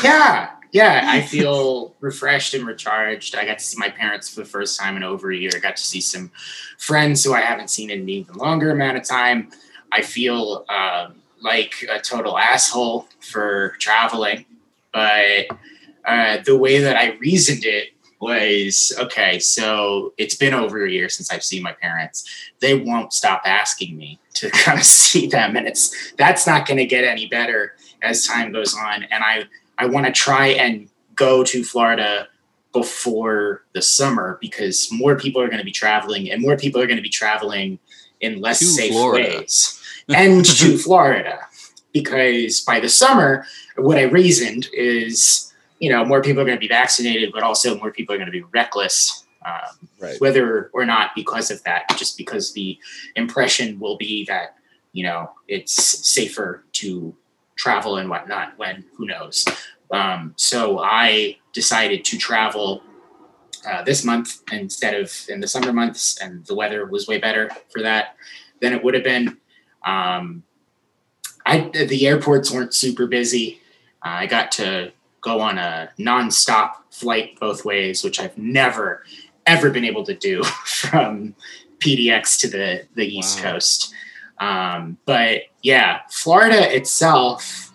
Yeah. 0.03 0.51
Yeah. 0.71 1.03
I 1.05 1.21
feel 1.27 1.97
refreshed 2.01 2.55
and 2.55 2.66
recharged. 2.66 3.35
I 3.35 3.44
got 3.44 3.59
to 3.59 3.64
see 3.64 3.79
my 3.79 3.88
parents 3.88 4.33
for 4.33 4.40
the 4.40 4.47
first 4.47 4.79
time 4.79 4.97
in 4.97 5.03
over 5.03 5.33
a 5.33 5.37
year. 5.37 5.51
I 5.55 5.59
got 5.59 5.77
to 5.77 5.83
see 5.83 6.01
some 6.01 6.31
friends 6.79 7.25
who 7.25 7.35
I 7.35 7.40
haven't 7.40 7.71
seen 7.71 7.90
in 7.90 8.01
an 8.01 8.09
even 8.09 8.37
longer 8.37 8.71
amount 8.71 8.99
of 8.99 9.05
time. 9.05 9.51
I 9.90 10.03
feel 10.03 10.64
um, 10.68 11.16
like 11.40 11.87
a 11.90 12.01
total 12.01 12.38
asshole 12.38 13.09
for 13.20 13.74
traveling, 13.79 14.44
but 14.92 15.46
uh, 16.05 16.38
the 16.44 16.57
way 16.57 16.79
that 16.79 16.96
I 16.96 17.12
reasoned 17.18 17.64
it 17.64 17.90
was 18.20 18.92
okay, 18.98 19.38
so 19.38 20.12
it's 20.18 20.35
been 20.35 20.55
over 20.55 20.85
a 20.85 20.90
year 20.90 21.09
since 21.09 21.31
I've 21.31 21.44
seen 21.44 21.62
my 21.62 21.72
parents. 21.72 22.29
They 22.61 22.74
won't 22.74 23.12
stop 23.12 23.42
asking 23.44 23.96
me 23.96 24.18
to 24.35 24.51
kind 24.64 24.79
of 24.79 24.85
see 24.85 25.27
them, 25.27 25.57
and 25.57 25.68
it's 25.68 26.12
that's 26.12 26.46
not 26.46 26.66
going 26.66 26.79
to 26.79 26.87
get 26.87 27.05
any 27.05 27.27
better 27.27 27.74
as 28.03 28.27
time 28.27 28.53
goes 28.53 28.74
on. 28.74 29.05
And 29.05 29.22
I 29.22 29.44
I 29.77 29.87
want 29.87 30.07
to 30.07 30.12
try 30.12 30.48
and 30.48 30.88
go 31.14 31.44
to 31.44 31.62
Florida 31.62 32.29
before 32.72 33.62
the 33.72 33.83
summer 33.83 34.38
because 34.40 34.88
more 34.92 35.16
people 35.16 35.40
are 35.40 35.48
going 35.48 35.59
to 35.59 35.64
be 35.64 35.72
traveling, 35.72 36.31
and 36.31 36.42
more 36.42 36.57
people 36.57 36.81
are 36.81 36.87
going 36.87 36.96
to 36.96 37.03
be 37.03 37.09
traveling 37.09 37.79
in 38.20 38.40
less 38.40 38.59
To 38.59 38.64
safe 38.64 38.92
Florida. 38.92 39.38
ways 39.38 39.78
and 40.09 40.44
to 40.59 40.79
Florida 40.79 41.47
because 41.92 42.61
by 42.62 42.81
the 42.81 42.88
summer, 42.88 43.47
what 43.77 43.99
I 43.99 44.03
reasoned 44.03 44.68
is, 44.73 45.53
you 45.79 45.90
know, 45.90 46.05
more 46.05 46.23
people 46.23 46.42
are 46.42 46.44
going 46.44 46.57
to 46.57 46.61
be 46.61 46.68
vaccinated, 46.68 47.31
but 47.33 47.42
also 47.42 47.79
more 47.79 47.90
people 47.90 48.14
are 48.14 48.18
going 48.18 48.27
to 48.27 48.33
be 48.33 48.44
reckless, 48.55 49.25
um, 49.47 49.88
Right. 50.01 50.21
whether 50.21 50.71
or 50.73 50.85
not 50.85 51.11
because 51.14 51.51
of 51.51 51.62
that, 51.64 51.85
just 51.97 52.16
because 52.16 52.53
the 52.53 52.79
impression 53.16 53.81
will 53.81 53.97
be 53.97 54.25
that, 54.27 54.57
you 54.92 55.05
know, 55.05 55.31
it's 55.49 55.73
safer 56.07 56.64
to 56.73 57.14
travel 57.57 57.97
and 57.97 58.09
whatnot 58.09 58.57
when 58.59 58.85
who 58.97 59.07
knows. 59.07 59.44
Um, 59.90 60.35
so 60.37 60.79
I 60.81 61.38
decided 61.53 62.05
to 62.07 62.18
travel 62.18 62.83
uh, 63.68 63.83
this 63.83 64.05
month 64.05 64.42
instead 64.53 64.94
of 64.94 65.12
in 65.29 65.40
the 65.40 65.49
summer 65.49 65.73
months, 65.73 66.18
and 66.21 66.44
the 66.47 66.55
weather 66.55 66.87
was 66.87 67.09
way 67.09 67.18
better 67.18 67.51
for 67.71 67.83
that 67.83 68.14
than 68.61 68.73
it 68.73 68.85
would 68.85 68.94
have 68.94 69.05
been. 69.05 69.38
Um, 69.85 70.43
I 71.47 71.71
the 71.73 72.07
airports 72.07 72.51
weren't 72.51 72.75
super 72.75 73.07
busy. 73.07 73.61
Uh, 74.05 74.21
I 74.23 74.27
got 74.27 74.53
to 74.53 74.93
go 75.21 75.41
on 75.41 75.59
a 75.59 75.91
nonstop 75.99 76.73
flight 76.91 77.38
both 77.41 77.64
ways, 77.64 78.05
which 78.05 78.21
I've 78.21 78.37
never 78.37 79.05
ever 79.47 79.71
been 79.71 79.85
able 79.85 80.05
to 80.05 80.14
do 80.14 80.43
from 80.64 81.35
PDX 81.79 82.38
to 82.41 82.49
the 82.49 82.87
the 82.95 83.07
East 83.07 83.43
Wow. 83.43 83.53
Coast. 83.53 83.95
Um, 84.41 84.99
but 85.05 85.43
yeah, 85.62 86.01
Florida 86.11 86.75
itself 86.75 87.73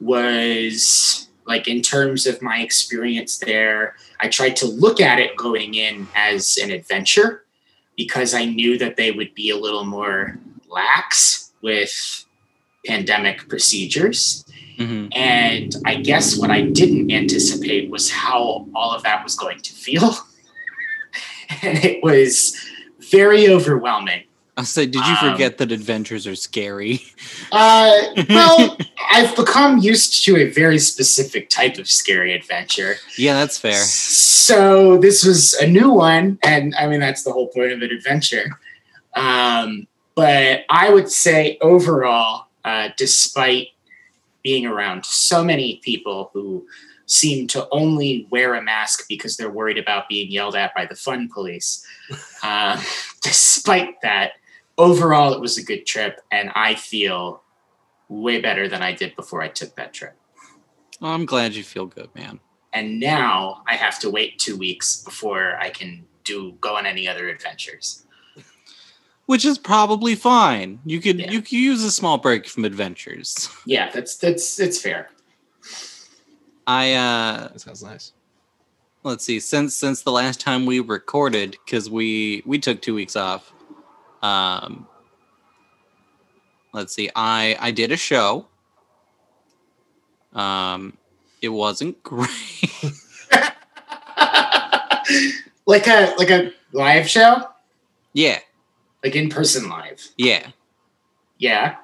was 0.00 1.28
like 1.46 1.68
in 1.68 1.82
terms 1.82 2.26
of 2.26 2.42
my 2.42 2.60
experience 2.60 3.38
there. 3.38 3.96
I 4.20 4.28
tried 4.28 4.56
to 4.56 4.66
look 4.66 5.00
at 5.00 5.18
it 5.18 5.36
going 5.36 5.74
in 5.74 6.08
as 6.14 6.56
an 6.56 6.70
adventure 6.70 7.44
because 7.96 8.34
I 8.34 8.44
knew 8.44 8.78
that 8.78 8.96
they 8.96 9.10
would 9.10 9.34
be 9.34 9.50
a 9.50 9.56
little 9.56 9.84
more 9.84 10.38
lax 10.72 11.52
with 11.62 12.24
pandemic 12.86 13.48
procedures. 13.48 14.44
hmm 14.78 15.06
And 15.12 15.74
I 15.86 15.96
guess 15.96 16.36
what 16.36 16.50
I 16.50 16.62
didn't 16.62 17.10
anticipate 17.12 17.90
was 17.90 18.10
how 18.10 18.66
all 18.74 18.92
of 18.94 19.02
that 19.02 19.22
was 19.22 19.34
going 19.36 19.60
to 19.60 19.72
feel. 19.72 20.14
and 21.62 21.78
it 21.84 22.02
was 22.02 22.56
very 23.10 23.48
overwhelming. 23.48 24.24
I 24.56 24.64
said, 24.64 24.90
did 24.90 25.04
you 25.06 25.14
Um, 25.14 25.32
forget 25.32 25.56
that 25.58 25.72
adventures 25.72 26.26
are 26.26 26.34
scary? 26.34 27.02
Uh, 27.50 27.90
well, 28.28 28.76
I've 29.10 29.34
become 29.34 29.78
used 29.78 30.24
to 30.26 30.36
a 30.36 30.50
very 30.50 30.78
specific 30.78 31.48
type 31.48 31.78
of 31.78 31.88
scary 31.88 32.34
adventure. 32.34 32.96
Yeah, 33.16 33.34
that's 33.34 33.58
fair. 33.58 33.72
So 33.82 34.98
this 34.98 35.24
was 35.24 35.54
a 35.54 35.66
new 35.66 35.90
one, 35.90 36.38
and 36.42 36.74
I 36.78 36.86
mean 36.86 37.00
that's 37.00 37.22
the 37.22 37.32
whole 37.32 37.48
point 37.48 37.72
of 37.72 37.80
an 37.80 37.90
adventure. 37.90 38.46
Um, 39.14 39.86
but 40.14 40.64
I 40.68 40.90
would 40.90 41.10
say 41.10 41.58
overall, 41.60 42.46
uh, 42.64 42.90
despite 42.96 43.68
being 44.42 44.66
around 44.66 45.04
so 45.06 45.44
many 45.44 45.80
people 45.84 46.30
who 46.32 46.66
seem 47.06 47.46
to 47.46 47.68
only 47.70 48.26
wear 48.30 48.54
a 48.54 48.62
mask 48.62 49.06
because 49.08 49.36
they're 49.36 49.50
worried 49.50 49.78
about 49.78 50.08
being 50.08 50.30
yelled 50.30 50.56
at 50.56 50.74
by 50.74 50.86
the 50.86 50.94
fun 50.94 51.28
police, 51.32 51.86
uh, 52.42 52.80
despite 53.20 54.00
that, 54.02 54.32
overall 54.78 55.32
it 55.32 55.40
was 55.40 55.58
a 55.58 55.62
good 55.62 55.84
trip, 55.86 56.20
and 56.30 56.50
I 56.54 56.74
feel 56.74 57.42
way 58.08 58.40
better 58.40 58.68
than 58.68 58.82
I 58.82 58.92
did 58.92 59.14
before 59.16 59.42
I 59.42 59.48
took 59.48 59.74
that 59.76 59.92
trip. 59.92 60.16
Oh, 61.00 61.08
I'm 61.08 61.26
glad 61.26 61.54
you 61.54 61.62
feel 61.64 61.86
good, 61.86 62.08
man. 62.14 62.40
and 62.72 62.98
now 63.00 63.62
I 63.66 63.74
have 63.76 63.98
to 64.00 64.10
wait 64.10 64.38
two 64.38 64.56
weeks 64.56 65.02
before 65.02 65.56
I 65.58 65.70
can 65.70 66.06
do 66.24 66.52
go 66.60 66.76
on 66.76 66.86
any 66.86 67.06
other 67.08 67.28
adventures. 67.28 68.06
Which 69.32 69.46
is 69.46 69.56
probably 69.56 70.14
fine. 70.14 70.78
You 70.84 71.00
could 71.00 71.18
Yeah. 71.18 71.30
you 71.30 71.40
could 71.40 71.52
use 71.52 71.82
a 71.84 71.90
small 71.90 72.18
break 72.18 72.46
from 72.46 72.66
adventures. 72.66 73.48
Yeah, 73.64 73.90
that's 73.90 74.16
that's 74.18 74.60
it's 74.60 74.78
fair. 74.78 75.08
I 76.66 76.92
uh 76.92 77.48
That 77.48 77.58
sounds 77.62 77.82
nice. 77.82 78.12
let's 79.04 79.24
see 79.24 79.40
since 79.40 79.74
since 79.74 80.02
the 80.02 80.12
last 80.12 80.38
time 80.38 80.66
we 80.66 80.80
recorded 80.80 81.56
because 81.64 81.88
we 81.88 82.42
we 82.44 82.58
took 82.58 82.82
two 82.82 82.94
weeks 82.94 83.16
off 83.16 83.54
um 84.22 84.86
let's 86.74 86.94
see 86.94 87.08
i 87.16 87.56
i 87.58 87.70
did 87.70 87.90
a 87.90 87.96
show 87.96 88.46
um 90.34 90.96
it 91.40 91.48
wasn't 91.48 92.00
great 92.12 92.28
like 95.66 95.86
a 95.86 96.14
like 96.18 96.30
a 96.30 96.52
live 96.72 97.08
show, 97.08 97.48
yeah 98.12 98.38
like 99.04 99.14
in 99.16 99.28
person 99.28 99.68
live. 99.68 100.00
yeah 100.16 100.48
Yeah. 101.38 101.76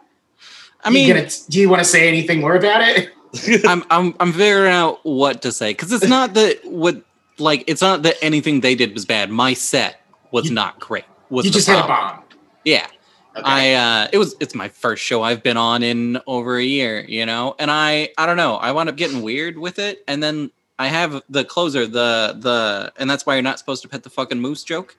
i 0.85 0.91
mean 0.91 1.09
gonna, 1.09 1.29
do 1.49 1.61
you 1.61 1.69
want 1.69 1.81
to 1.81 1.85
say 1.89 2.07
anything 2.09 2.41
more 2.41 2.55
about 2.57 2.81
it? 2.83 3.11
i'm 3.67 3.85
i'm 3.91 4.15
i'm 4.21 4.33
figuring 4.33 4.73
out 4.73 5.01
what 5.05 5.43
to 5.43 5.53
say 5.53 5.71
because 5.73 5.93
it's 5.93 6.07
not 6.09 6.35
that 6.35 6.61
what 6.65 7.03
like 7.39 7.65
it's 7.67 7.83
not 7.83 8.03
that 8.03 8.17
anything 8.23 8.61
they 8.61 8.75
did 8.75 8.95
was 8.95 9.05
bad 9.05 9.31
my 9.31 9.53
set 9.55 10.01
was 10.31 10.47
You- 10.49 10.55
not 10.55 10.81
great 10.81 11.05
was 11.31 11.45
you 11.45 11.51
just 11.53 11.67
had 11.69 11.85
a 11.85 11.87
bomb. 11.87 12.23
yeah 12.65 12.87
Okay. 13.37 13.45
I 13.45 13.75
uh 13.75 14.09
it 14.13 14.19
was 14.19 14.35
it's 14.41 14.55
my 14.55 14.69
first 14.69 15.05
show 15.05 15.23
I've 15.23 15.45
been 15.45 15.57
on 15.57 15.85
in 15.85 16.19
over 16.27 16.57
a 16.57 16.63
year, 16.65 17.05
you 17.07 17.25
know, 17.25 17.55
and 17.61 17.71
I 17.71 18.09
I 18.19 18.27
don't 18.27 18.37
know 18.37 18.57
I 18.57 18.73
wound 18.73 18.89
up 18.89 18.97
getting 18.97 19.23
weird 19.23 19.57
with 19.59 19.79
it, 19.79 20.03
and 20.09 20.21
then 20.21 20.51
I 20.77 20.89
have 20.89 21.23
the 21.29 21.45
closer 21.45 21.87
the 21.87 22.35
the 22.37 22.93
and 22.97 23.09
that's 23.09 23.25
why 23.27 23.35
you're 23.35 23.43
not 23.43 23.61
supposed 23.61 23.83
to 23.83 23.89
pet 23.89 24.03
the 24.03 24.11
fucking 24.11 24.41
moose 24.41 24.65
joke. 24.65 24.97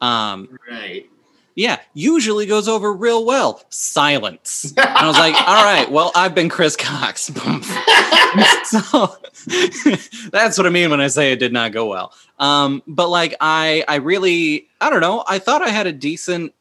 Um, 0.00 0.56
right. 0.70 1.10
Yeah, 1.54 1.80
usually 1.92 2.46
goes 2.46 2.68
over 2.68 2.92
real 2.92 3.24
well. 3.24 3.62
Silence. 3.68 4.74
And 4.84 4.98
I 4.98 5.06
was 5.06 5.16
like, 5.18 5.34
all 5.34 5.64
right, 5.64 5.90
well 5.90 6.12
I've 6.14 6.34
been 6.34 6.48
Chris 6.48 6.76
Cox. 6.76 7.22
so 8.64 9.16
that's 10.30 10.58
what 10.58 10.66
I 10.66 10.70
mean 10.70 10.90
when 10.90 11.00
I 11.00 11.08
say 11.08 11.32
it 11.32 11.38
did 11.38 11.52
not 11.52 11.72
go 11.72 11.86
well. 11.86 12.12
Um, 12.38 12.82
but 12.86 13.08
like 13.08 13.34
I 13.40 13.84
I 13.88 13.96
really 13.96 14.68
I 14.80 14.90
don't 14.90 15.00
know 15.00 15.24
I 15.26 15.38
thought 15.38 15.62
I 15.62 15.68
had 15.68 15.86
a 15.86 15.92
decent 15.92 16.54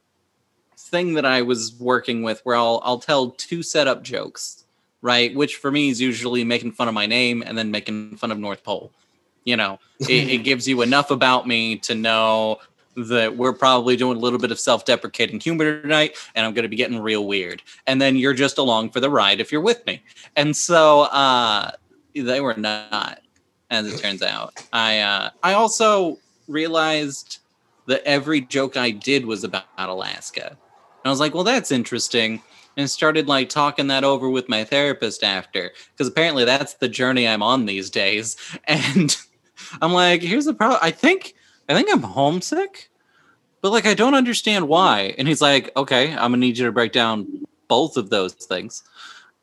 thing 0.78 1.16
that 1.16 1.26
I 1.26 1.42
was 1.42 1.76
working 1.80 2.24
with 2.24 2.42
where 2.44 2.56
I'll 2.56 2.82
I'll 2.84 3.00
tell 3.00 3.32
two 3.32 3.64
setup 3.64 4.04
jokes, 4.04 4.64
right? 5.02 5.36
Which 5.36 5.56
for 5.56 5.72
me 5.72 5.90
is 5.90 6.00
usually 6.02 6.44
making 6.44 6.74
fun 6.74 6.88
of 6.88 6.94
my 6.94 7.06
name 7.06 7.44
and 7.46 7.58
then 7.58 7.72
making 7.72 8.18
fun 8.18 8.32
of 8.32 8.40
North 8.40 8.64
Pole. 8.64 8.92
You 9.44 9.58
know, 9.58 9.80
it, 10.00 10.30
it 10.30 10.38
gives 10.44 10.68
you 10.70 10.82
enough 10.82 11.12
about 11.12 11.46
me 11.48 11.78
to 11.80 11.96
know 11.96 12.60
that 12.96 13.38
we're 13.38 13.54
probably 13.54 13.96
doing 13.96 14.18
a 14.18 14.20
little 14.20 14.40
bit 14.40 14.52
of 14.52 14.60
self-deprecating 14.60 15.40
humor 15.40 15.82
tonight 15.82 16.16
and 16.36 16.46
i'm 16.46 16.54
going 16.54 16.64
to 16.64 16.70
be 16.70 16.76
getting 16.76 17.00
real 17.00 17.26
weird. 17.26 17.62
And 17.88 18.02
then 18.02 18.16
you're 18.16 18.34
just 18.34 18.58
along 18.58 18.92
for 18.92 19.00
the 19.00 19.10
ride 19.10 19.40
if 19.40 19.52
you're 19.52 19.62
with 19.62 19.86
me. 19.86 20.04
And 20.36 20.56
so 20.56 21.02
uh 21.04 21.72
they 22.14 22.42
were 22.42 22.56
not 22.56 23.22
as 23.70 23.92
it 23.92 23.98
turns 23.98 24.22
out. 24.22 24.54
I 24.72 25.00
uh 25.00 25.30
i 25.42 25.54
also 25.54 26.20
realized 26.48 27.40
that 27.88 28.04
every 28.06 28.42
joke 28.42 28.78
i 28.78 28.92
did 28.92 29.26
was 29.26 29.44
about 29.44 29.66
alaska. 29.78 30.50
And 30.50 30.58
i 31.06 31.10
was 31.10 31.20
like 31.20 31.34
well 31.34 31.44
that's 31.44 31.72
interesting 31.72 32.42
and 32.76 32.90
started 32.90 33.28
like 33.28 33.50
talking 33.50 33.88
that 33.88 34.04
over 34.04 34.30
with 34.30 34.50
my 34.50 34.64
therapist 34.64 35.24
after 35.24 35.72
because 35.92 36.08
apparently 36.08 36.46
that's 36.46 36.76
the 36.76 36.90
journey 36.90 37.28
i'm 37.28 37.44
on 37.44 37.66
these 37.66 37.90
days. 37.90 38.36
And 38.68 39.16
i'm 39.82 39.94
like 39.94 40.22
here's 40.22 40.46
the 40.46 40.54
problem 40.54 40.80
i 40.84 40.92
think 40.92 41.36
I 41.70 41.74
think 41.74 41.90
I'm 41.92 42.04
homesick, 42.04 42.90
but 43.62 43.72
like 43.72 43.86
I 43.86 43.94
don't 43.94 44.16
understand 44.16 44.68
why. 44.68 45.16
And 45.18 45.28
he's 45.28 45.42
like, 45.42 45.76
okay, 45.76 46.12
I'm 46.12 46.32
gonna 46.32 46.38
need 46.38 46.58
you 46.58 46.66
to 46.66 46.72
break 46.72 46.92
down 46.92 47.46
both 47.68 47.98
of 47.98 48.10
those 48.10 48.34
things. 48.34 48.84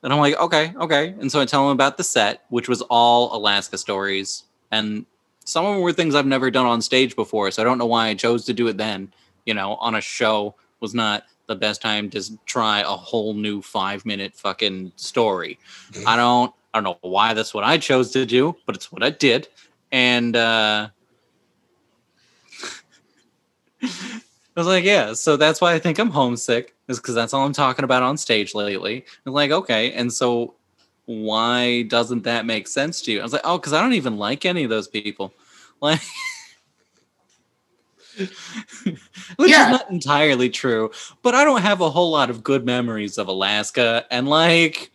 And 0.03 0.12
I'm 0.12 0.18
like, 0.18 0.39
okay, 0.39 0.73
okay. 0.81 1.14
And 1.21 1.31
so 1.31 1.41
I 1.41 1.45
tell 1.45 1.64
him 1.66 1.73
about 1.73 1.97
the 1.97 2.05
set, 2.05 2.45
which 2.49 2.68
was 2.68 2.83
all 2.83 3.35
Alaska 3.37 3.77
stories, 3.79 4.45
and 4.71 5.05
some 5.45 5.66
of 5.66 5.75
them 5.75 5.83
were 5.83 5.93
things 5.93 6.14
I've 6.14 6.27
never 6.27 6.51
done 6.51 6.66
on 6.66 6.81
stage 6.81 7.16
before. 7.16 7.51
So 7.51 7.62
I 7.62 7.64
don't 7.64 7.79
know 7.79 7.87
why 7.87 8.09
I 8.09 8.14
chose 8.14 8.45
to 8.47 8.55
do 8.55 8.68
it 8.68 8.77
then. 8.77 9.12
You 9.47 9.55
know, 9.55 9.75
on 9.77 9.95
a 9.95 10.01
show 10.01 10.55
was 10.81 10.95
not 10.95 11.25
the 11.47 11.57
best 11.57 11.83
time 11.83 12.09
to 12.11 12.23
try 12.47 12.81
a 12.81 12.85
whole 12.85 13.35
new 13.35 13.61
five 13.61 14.07
minute 14.07 14.35
fucking 14.35 14.93
story. 14.97 15.59
I 16.07 16.16
don't 16.16 16.55
I 16.73 16.81
don't 16.81 16.85
know 16.85 16.99
why 17.11 17.35
that's 17.35 17.53
what 17.53 17.64
I 17.64 17.79
chose 17.79 18.12
to 18.12 18.25
do, 18.25 18.57
but 18.66 18.77
it's 18.77 18.93
what 18.93 19.03
I 19.03 19.11
did. 19.11 19.49
And 19.91 20.37
uh 20.37 20.91
I 23.83 24.20
was 24.57 24.66
like, 24.66 24.85
yeah, 24.85 25.12
so 25.14 25.37
that's 25.37 25.61
why 25.61 25.74
I 25.74 25.78
think 25.78 25.99
I'm 25.99 26.11
homesick, 26.11 26.74
is 26.89 26.99
because 26.99 27.14
that's 27.14 27.33
all 27.33 27.47
I'm 27.47 27.53
talking 27.53 27.85
about 27.85 28.03
on 28.03 28.16
stage 28.16 28.55
lately. 28.55 29.05
I'm 29.24 29.33
like, 29.33 29.51
okay, 29.51 29.93
and 29.93 30.12
so 30.12 30.55
why 31.07 31.83
doesn't 31.83 32.24
that 32.24 32.47
make 32.47 32.68
sense 32.68 33.01
to 33.03 33.12
you? 33.12 33.20
I 33.20 33.22
was 33.22 33.33
like, 33.33 33.43
oh, 33.45 33.59
because 33.59 33.72
I 33.72 33.81
don't 33.81 33.95
even 33.95 34.16
like 34.16 34.45
any 34.45 34.64
of 34.64 34.70
those 34.70 34.89
people. 34.89 35.33
Like, 35.83 36.03
which 39.37 39.51
Yeah. 39.51 39.64
is 39.64 39.70
not 39.70 39.91
entirely 39.91 40.51
true, 40.51 40.91
but 41.22 41.35
I 41.35 41.43
don't 41.43 41.62
have 41.62 41.81
a 41.81 41.89
whole 41.89 42.11
lot 42.11 42.28
of 42.28 42.45
good 42.45 42.66
memories 42.66 43.16
of 43.16 43.28
Alaska, 43.28 44.05
and 44.11 44.28
like, 44.28 44.91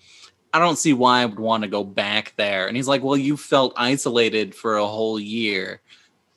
I 0.53 0.59
don't 0.59 0.77
see 0.77 0.93
why 0.93 1.21
I 1.21 1.25
would 1.25 1.39
want 1.39 1.63
to 1.63 1.69
go 1.69 1.83
back 1.83 2.33
there. 2.37 2.67
And 2.67 2.77
he's 2.77 2.87
like, 2.87 3.01
well, 3.03 3.17
you 3.17 3.35
felt 3.35 3.73
isolated 3.75 4.53
for 4.53 4.77
a 4.77 4.85
whole 4.85 5.19
year 5.19 5.81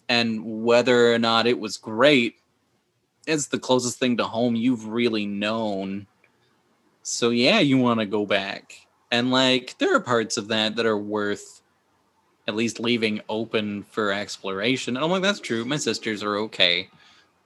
and 0.09 0.64
whether 0.64 1.12
or 1.12 1.18
not 1.18 1.46
it 1.46 1.59
was 1.59 1.76
great 1.76 2.36
it's 3.28 3.46
the 3.48 3.59
closest 3.59 3.98
thing 3.98 4.16
to 4.16 4.24
home 4.24 4.56
you've 4.56 4.86
really 4.86 5.26
known. 5.26 6.06
So 7.02 7.30
yeah 7.30 7.61
you 7.61 7.76
want 7.78 8.00
to 8.00 8.06
go 8.06 8.24
back. 8.26 8.86
And 9.11 9.30
like 9.30 9.76
there 9.78 9.94
are 9.94 10.00
parts 10.00 10.36
of 10.36 10.48
that 10.48 10.76
that 10.76 10.86
are 10.86 10.98
worth 10.98 11.61
at 12.46 12.56
least 12.56 12.80
leaving 12.80 13.20
open 13.28 13.82
for 13.84 14.12
exploration. 14.12 14.96
And 14.96 15.04
i'm 15.04 15.11
like 15.11 15.22
that's 15.22 15.40
true. 15.40 15.64
My 15.64 15.76
sisters 15.76 16.22
are 16.22 16.36
okay. 16.38 16.88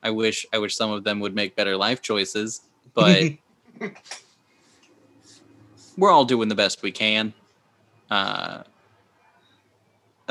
I 0.03 0.11
wish 0.11 0.47
i 0.53 0.59
wish 0.59 0.77
some 0.77 0.91
of 0.91 1.05
them 1.05 1.21
would 1.21 1.35
make 1.35 1.57
better 1.57 1.77
life 1.77 2.01
choices 2.01 2.63
but 2.95 3.33
we're 5.97 6.11
all 6.11 6.25
doing 6.25 6.49
the 6.49 6.55
best 6.55 6.83
we 6.83 6.93
can. 6.93 7.33
Uh 8.11 8.63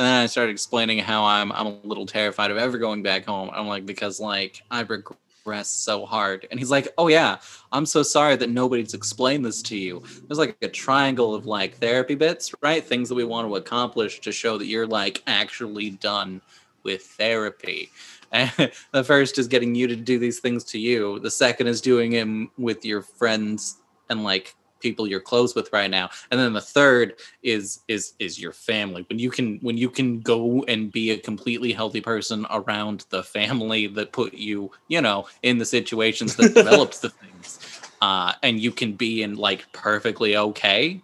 and 0.02 0.08
then 0.08 0.24
I 0.24 0.26
started 0.26 0.52
explaining 0.52 0.98
how 0.98 1.24
I'm 1.24 1.52
I'm 1.52 1.68
a 1.68 1.80
little 1.84 2.08
terrified 2.08 2.50
of 2.50 2.58
ever 2.58 2.80
going 2.80 3.04
back 3.04 3.24
home. 3.24 3.52
I'm 3.54 3.68
like 3.68 3.86
because 3.86 4.20
like 4.20 4.64
I 4.72 4.82
regress 4.82 5.70
so 5.70 6.08
hard. 6.08 6.48
And 6.50 6.60
he's 6.60 6.72
like, 6.72 6.88
"Oh 6.98 7.08
yeah, 7.08 7.38
I'm 7.72 7.86
so 7.86 8.02
sorry 8.02 8.36
that 8.38 8.50
nobody's 8.50 8.96
explained 8.96 9.46
this 9.46 9.62
to 9.62 9.78
you." 9.78 10.02
There's 10.28 10.40
like 10.40 10.58
a 10.64 10.68
triangle 10.68 11.36
of 11.36 11.46
like 11.46 11.76
therapy 11.76 12.16
bits, 12.16 12.52
right? 12.64 12.84
Things 12.84 13.10
that 13.10 13.16
we 13.16 13.24
want 13.24 13.48
to 13.48 13.58
accomplish 13.58 14.22
to 14.22 14.32
show 14.32 14.58
that 14.58 14.66
you're 14.66 14.88
like 14.88 15.22
actually 15.28 15.92
done 15.92 16.42
with 16.82 17.04
therapy. 17.04 17.92
The 18.94 19.04
first 19.04 19.38
is 19.38 19.48
getting 19.48 19.76
you 19.76 19.86
to 19.88 19.96
do 19.96 20.18
these 20.18 20.40
things 20.40 20.64
to 20.64 20.80
you. 20.80 21.20
The 21.20 21.30
second 21.30 21.68
is 21.68 21.80
doing 21.80 22.12
them 22.12 22.50
with 22.58 22.84
your 22.86 23.04
friends 23.04 23.78
and 24.10 24.24
like 24.24 24.56
people 24.82 25.08
you're 25.08 25.20
close 25.20 25.56
with 25.56 25.72
right 25.72 25.90
now. 25.90 26.10
And 26.32 26.40
then 26.40 26.54
the 26.54 26.62
third 26.62 27.16
is 27.44 27.82
is 27.88 28.14
is 28.20 28.40
your 28.40 28.54
family. 28.54 29.06
When 29.10 29.20
you 29.20 29.30
can 29.30 29.60
when 29.62 29.78
you 29.78 29.90
can 29.90 30.20
go 30.20 30.64
and 30.68 30.92
be 30.92 31.12
a 31.12 31.18
completely 31.18 31.74
healthy 31.74 32.02
person 32.02 32.46
around 32.50 33.06
the 33.10 33.24
family 33.24 33.88
that 33.88 34.12
put 34.12 34.34
you 34.34 34.72
you 34.88 35.02
know 35.02 35.28
in 35.44 35.58
the 35.58 35.66
situations 35.66 36.36
that 36.36 36.54
developed 36.54 37.02
the 37.02 37.10
things 37.22 37.60
uh 38.02 38.34
and 38.44 38.60
you 38.60 38.72
can 38.72 38.94
be 38.94 39.24
in 39.24 39.36
like 39.36 39.72
perfectly 39.74 40.36
okay 40.38 41.02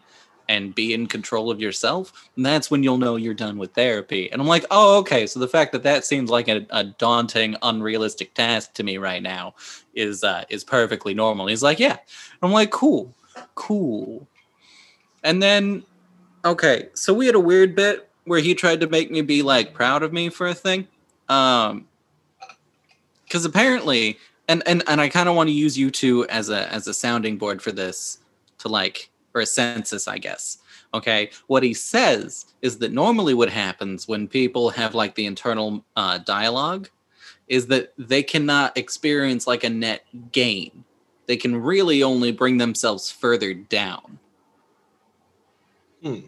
and 0.49 0.73
be 0.73 0.93
in 0.93 1.07
control 1.07 1.51
of 1.51 1.59
yourself 1.59 2.29
and 2.35 2.45
that's 2.45 2.71
when 2.71 2.81
you'll 2.81 2.97
know 2.97 3.17
you're 3.17 3.33
done 3.33 3.57
with 3.57 3.73
therapy. 3.73 4.31
And 4.31 4.41
i'm 4.41 4.47
like 4.47 4.65
oh 4.71 4.99
okay 4.99 5.27
so 5.27 5.39
the 5.39 5.47
fact 5.47 5.71
that 5.73 5.83
that 5.83 6.05
seems 6.05 6.29
like 6.29 6.47
a, 6.47 6.65
a 6.69 6.83
daunting 6.83 7.55
unrealistic 7.61 8.33
task 8.33 8.73
to 8.75 8.83
me 8.83 8.97
right 8.97 9.21
now 9.21 9.55
is 9.93 10.23
uh 10.23 10.43
is 10.49 10.63
perfectly 10.63 11.13
normal. 11.13 11.47
He's 11.47 11.63
like 11.63 11.79
yeah. 11.79 11.97
I'm 12.41 12.51
like 12.51 12.71
cool 12.71 13.13
cool. 13.55 14.27
And 15.23 15.41
then, 15.41 15.83
okay, 16.45 16.89
so 16.93 17.13
we 17.13 17.25
had 17.25 17.35
a 17.35 17.39
weird 17.39 17.75
bit 17.75 18.09
where 18.25 18.39
he 18.39 18.53
tried 18.53 18.79
to 18.81 18.87
make 18.87 19.09
me 19.09 19.21
be 19.21 19.41
like 19.41 19.73
proud 19.73 20.03
of 20.03 20.13
me 20.13 20.29
for 20.29 20.47
a 20.47 20.53
thing. 20.53 20.87
Um, 21.29 21.87
because 23.23 23.43
apparently, 23.43 24.17
and 24.47 24.63
and 24.65 24.83
and 24.87 25.01
I 25.01 25.09
kind 25.09 25.27
of 25.27 25.35
want 25.35 25.49
to 25.49 25.53
use 25.53 25.77
you 25.77 25.91
two 25.91 26.25
as 26.29 26.49
a 26.49 26.71
as 26.71 26.87
a 26.87 26.93
sounding 26.93 27.37
board 27.37 27.61
for 27.61 27.71
this 27.71 28.19
to 28.59 28.69
like 28.69 29.09
or 29.33 29.41
a 29.41 29.45
census, 29.45 30.07
I 30.07 30.17
guess. 30.17 30.59
Okay, 30.93 31.31
what 31.47 31.63
he 31.63 31.73
says 31.73 32.45
is 32.61 32.77
that 32.79 32.93
normally 32.93 33.33
what 33.33 33.49
happens 33.49 34.07
when 34.07 34.27
people 34.27 34.69
have 34.69 34.95
like 34.95 35.15
the 35.15 35.25
internal 35.25 35.83
uh, 35.97 36.19
dialogue 36.19 36.89
is 37.47 37.67
that 37.67 37.93
they 37.97 38.23
cannot 38.23 38.77
experience 38.77 39.47
like 39.47 39.63
a 39.63 39.69
net 39.69 40.05
gain 40.31 40.83
they 41.27 41.37
can 41.37 41.55
really 41.55 42.03
only 42.03 42.31
bring 42.31 42.57
themselves 42.57 43.11
further 43.11 43.53
down. 43.53 44.19
Hmm. 46.01 46.19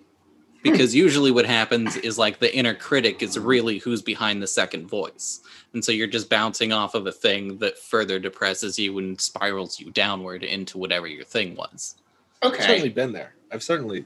Because 0.62 0.93
usually 0.93 1.32
what 1.32 1.45
happens 1.45 1.95
is 1.97 2.18
like 2.18 2.39
the 2.39 2.54
inner 2.54 2.74
critic 2.74 3.24
is 3.24 3.39
really 3.39 3.78
who's 3.78 4.02
behind 4.02 4.41
the 4.41 4.47
second 4.47 4.88
voice. 4.88 5.39
And 5.74 5.84
so 5.84 5.93
you're 5.93 6.08
just 6.08 6.30
bouncing 6.30 6.74
off 6.74 6.95
of 6.95 7.08
a 7.08 7.14
thing 7.14 7.58
that 7.60 7.80
further 7.80 8.20
depresses 8.20 8.78
you 8.78 8.97
and 9.00 9.20
spirals 9.20 9.80
you 9.80 9.89
downward 9.91 10.43
into 10.43 10.78
whatever 10.78 11.08
your 11.08 11.24
thing 11.24 11.56
was. 11.56 11.95
Okay. 12.43 12.58
I've 12.58 12.66
certainly 12.66 12.89
been 12.89 13.14
there. 13.14 13.36
I've 13.52 13.64
certainly, 13.64 14.04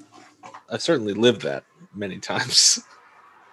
I've 0.70 0.82
certainly 0.82 1.14
lived 1.14 1.42
that 1.42 1.64
many 1.96 2.20
times. 2.20 2.80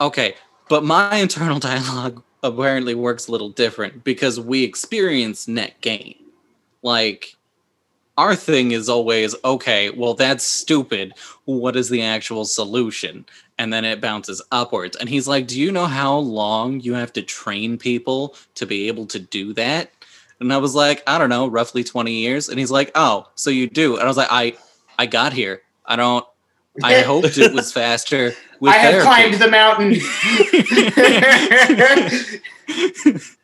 Okay, 0.01 0.35
but 0.69 0.85
my 0.85 1.17
internal 1.17 1.59
dialogue 1.71 2.23
apparently 2.43 2.95
works 2.95 3.29
a 3.29 3.33
little 3.33 3.51
different 3.51 4.05
because 4.05 4.41
we 4.41 4.63
experience 4.65 5.47
net 5.47 5.81
gain. 5.81 6.20
Like, 6.83 7.37
our 8.17 8.37
thing 8.37 8.73
is 8.73 8.89
always, 8.89 9.35
okay, 9.45 9.91
well, 9.91 10.15
that's 10.15 10.45
stupid. 10.45 11.15
What 11.47 11.75
is 11.77 11.89
the 11.89 12.03
actual 12.03 12.45
solution? 12.45 13.25
And 13.59 13.73
then 13.73 13.85
it 13.85 14.01
bounces 14.01 14.43
upwards. 14.53 14.97
And 14.97 15.09
he's 15.09 15.27
like, 15.29 15.47
Do 15.47 15.59
you 15.61 15.73
know 15.73 15.87
how 15.87 16.17
long 16.19 16.81
you 16.81 16.95
have 16.95 17.13
to 17.15 17.23
train 17.23 17.79
people 17.79 18.35
to 18.57 18.67
be 18.67 18.89
able 18.89 19.07
to 19.07 19.19
do 19.19 19.53
that? 19.55 19.91
And 20.39 20.53
I 20.53 20.59
was 20.59 20.75
like, 20.75 21.03
I 21.07 21.19
don't 21.19 21.29
know, 21.29 21.47
roughly 21.47 21.85
20 21.85 22.13
years. 22.13 22.49
And 22.49 22.59
he's 22.59 22.71
like, 22.71 22.91
Oh, 22.95 23.29
so 23.35 23.51
you 23.51 23.69
do. 23.69 23.95
And 23.95 24.05
I 24.05 24.07
was 24.07 24.17
like, 24.17 24.29
I 24.31 24.57
I 24.99 25.07
got 25.07 25.33
here. 25.33 25.63
I 25.87 25.97
don't 25.97 26.27
I 26.83 27.01
hoped 27.03 27.39
it 27.39 27.53
was 27.53 27.73
faster 27.73 28.33
with 28.61 28.73
I 28.73 28.77
have 28.77 29.03
therapy. 29.03 29.07
climbed 29.07 29.35
the 29.35 29.51
mountain. 29.51 29.97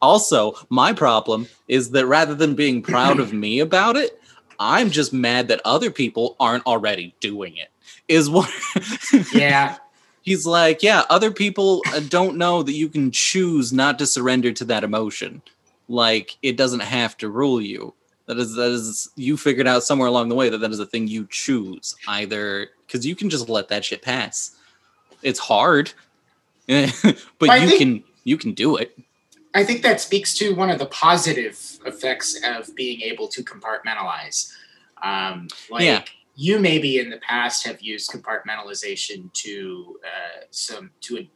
Also, 0.00 0.54
my 0.68 0.92
problem 0.92 1.48
is 1.68 1.90
that 1.90 2.06
rather 2.06 2.34
than 2.34 2.54
being 2.54 2.82
proud 2.82 3.20
of 3.20 3.32
me 3.32 3.58
about 3.60 3.96
it, 3.96 4.20
I'm 4.58 4.90
just 4.90 5.12
mad 5.12 5.48
that 5.48 5.60
other 5.64 5.90
people 5.90 6.36
aren't 6.38 6.66
already 6.66 7.14
doing 7.20 7.56
it. 7.56 7.68
Is 8.08 8.28
what 8.28 8.50
yeah. 9.32 9.76
he's 10.22 10.46
like, 10.46 10.82
yeah, 10.82 11.02
other 11.08 11.30
people 11.30 11.82
uh, 11.88 12.00
don't 12.08 12.36
know 12.36 12.62
that 12.62 12.72
you 12.74 12.88
can 12.88 13.10
choose 13.10 13.72
not 13.72 13.98
to 13.98 14.06
surrender 14.06 14.52
to 14.52 14.64
that 14.66 14.84
emotion. 14.84 15.42
Like 15.88 16.36
it 16.42 16.56
doesn't 16.56 16.80
have 16.80 17.16
to 17.18 17.28
rule 17.28 17.60
you. 17.60 17.94
That 18.26 18.38
is 18.38 18.54
that 18.54 18.70
is 18.70 19.10
you 19.16 19.36
figured 19.36 19.66
out 19.66 19.82
somewhere 19.82 20.08
along 20.08 20.28
the 20.28 20.34
way 20.34 20.48
that 20.48 20.58
that 20.58 20.70
is 20.70 20.78
a 20.78 20.86
thing 20.86 21.08
you 21.08 21.26
choose 21.30 21.96
either 22.06 22.68
because 22.86 23.04
you 23.04 23.16
can 23.16 23.30
just 23.30 23.48
let 23.48 23.68
that 23.68 23.84
shit 23.84 24.00
pass. 24.02 24.56
It's 25.22 25.38
hard, 25.40 25.92
but 26.66 27.50
I 27.50 27.56
you 27.56 27.68
think- 27.68 27.78
can 27.78 28.04
you 28.24 28.36
can 28.36 28.52
do 28.52 28.76
it. 28.76 28.96
I 29.54 29.64
think 29.64 29.82
that 29.82 30.00
speaks 30.00 30.34
to 30.38 30.54
one 30.54 30.70
of 30.70 30.78
the 30.78 30.86
positive 30.86 31.58
effects 31.84 32.40
of 32.44 32.74
being 32.74 33.02
able 33.02 33.28
to 33.28 33.42
compartmentalize. 33.44 34.52
Um, 35.02 35.48
like 35.70 35.82
Yeah. 35.82 36.04
you 36.36 36.58
maybe 36.58 36.98
in 36.98 37.10
the 37.10 37.18
past 37.18 37.66
have 37.66 37.82
used 37.82 38.10
compartmentalization 38.10 39.32
to 39.34 40.00
uh, 40.04 40.40
some 40.50 40.90
to 41.02 41.18
a 41.18 41.30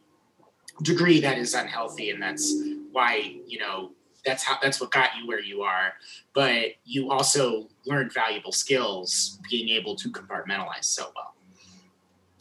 degree 0.83 1.19
that 1.21 1.37
is 1.37 1.53
unhealthy, 1.53 2.09
and 2.09 2.21
that's 2.21 2.53
why 2.91 3.35
you 3.45 3.59
know 3.59 3.91
that's 4.25 4.43
how 4.43 4.57
that's 4.61 4.81
what 4.81 4.91
got 4.91 5.09
you 5.19 5.27
where 5.27 5.41
you 5.41 5.61
are. 5.61 5.93
But 6.33 6.71
you 6.85 7.11
also 7.11 7.67
learned 7.85 8.11
valuable 8.13 8.51
skills 8.51 9.39
being 9.49 9.69
able 9.69 9.95
to 9.95 10.09
compartmentalize 10.09 10.85
so 10.85 11.11
well. 11.15 11.35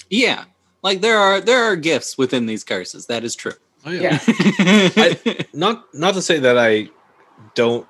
Yeah. 0.08 0.44
Like 0.82 1.00
there 1.00 1.18
are 1.18 1.40
there 1.40 1.64
are 1.64 1.76
gifts 1.76 2.16
within 2.16 2.46
these 2.46 2.64
curses. 2.64 3.06
That 3.06 3.24
is 3.24 3.34
true. 3.34 3.54
Oh 3.86 3.92
Yeah. 3.92 4.18
not 5.54 5.94
not 5.94 6.14
to 6.14 6.22
say 6.22 6.40
that 6.40 6.58
I 6.58 6.90
don't 7.54 7.86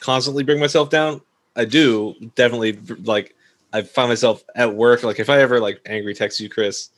constantly 0.00 0.42
bring 0.42 0.58
myself 0.58 0.90
down. 0.90 1.20
I 1.54 1.64
do 1.64 2.14
definitely 2.34 2.72
like 3.04 3.34
I 3.72 3.82
find 3.82 4.08
myself 4.08 4.42
at 4.56 4.74
work 4.74 5.02
like 5.04 5.20
if 5.20 5.30
I 5.30 5.40
ever 5.40 5.60
like 5.60 5.80
angry 5.86 6.14
text 6.14 6.40
you, 6.40 6.48
Chris, 6.48 6.90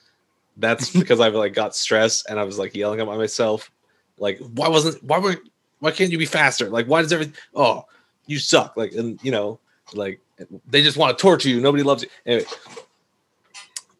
that's 0.56 0.90
because 0.98 1.20
I've 1.20 1.34
like 1.34 1.52
got 1.52 1.76
stressed 1.76 2.26
and 2.30 2.40
I 2.40 2.44
was 2.44 2.58
like 2.58 2.74
yelling 2.74 2.98
at 3.00 3.06
myself, 3.06 3.70
like 4.18 4.38
why 4.38 4.68
wasn't 4.68 5.02
why 5.04 5.18
were 5.18 5.36
why 5.80 5.90
can't 5.90 6.10
you 6.10 6.18
be 6.18 6.24
faster? 6.24 6.70
Like 6.70 6.86
why 6.86 7.02
does 7.02 7.12
everything? 7.12 7.34
Oh, 7.54 7.84
you 8.26 8.38
suck. 8.38 8.74
Like 8.76 8.92
and 8.92 9.22
you 9.22 9.32
know 9.32 9.60
like 9.92 10.18
they 10.66 10.82
just 10.82 10.96
want 10.96 11.16
to 11.16 11.20
torture 11.20 11.50
you. 11.50 11.60
Nobody 11.60 11.82
loves 11.82 12.02
you. 12.02 12.08
Anyway, 12.24 12.46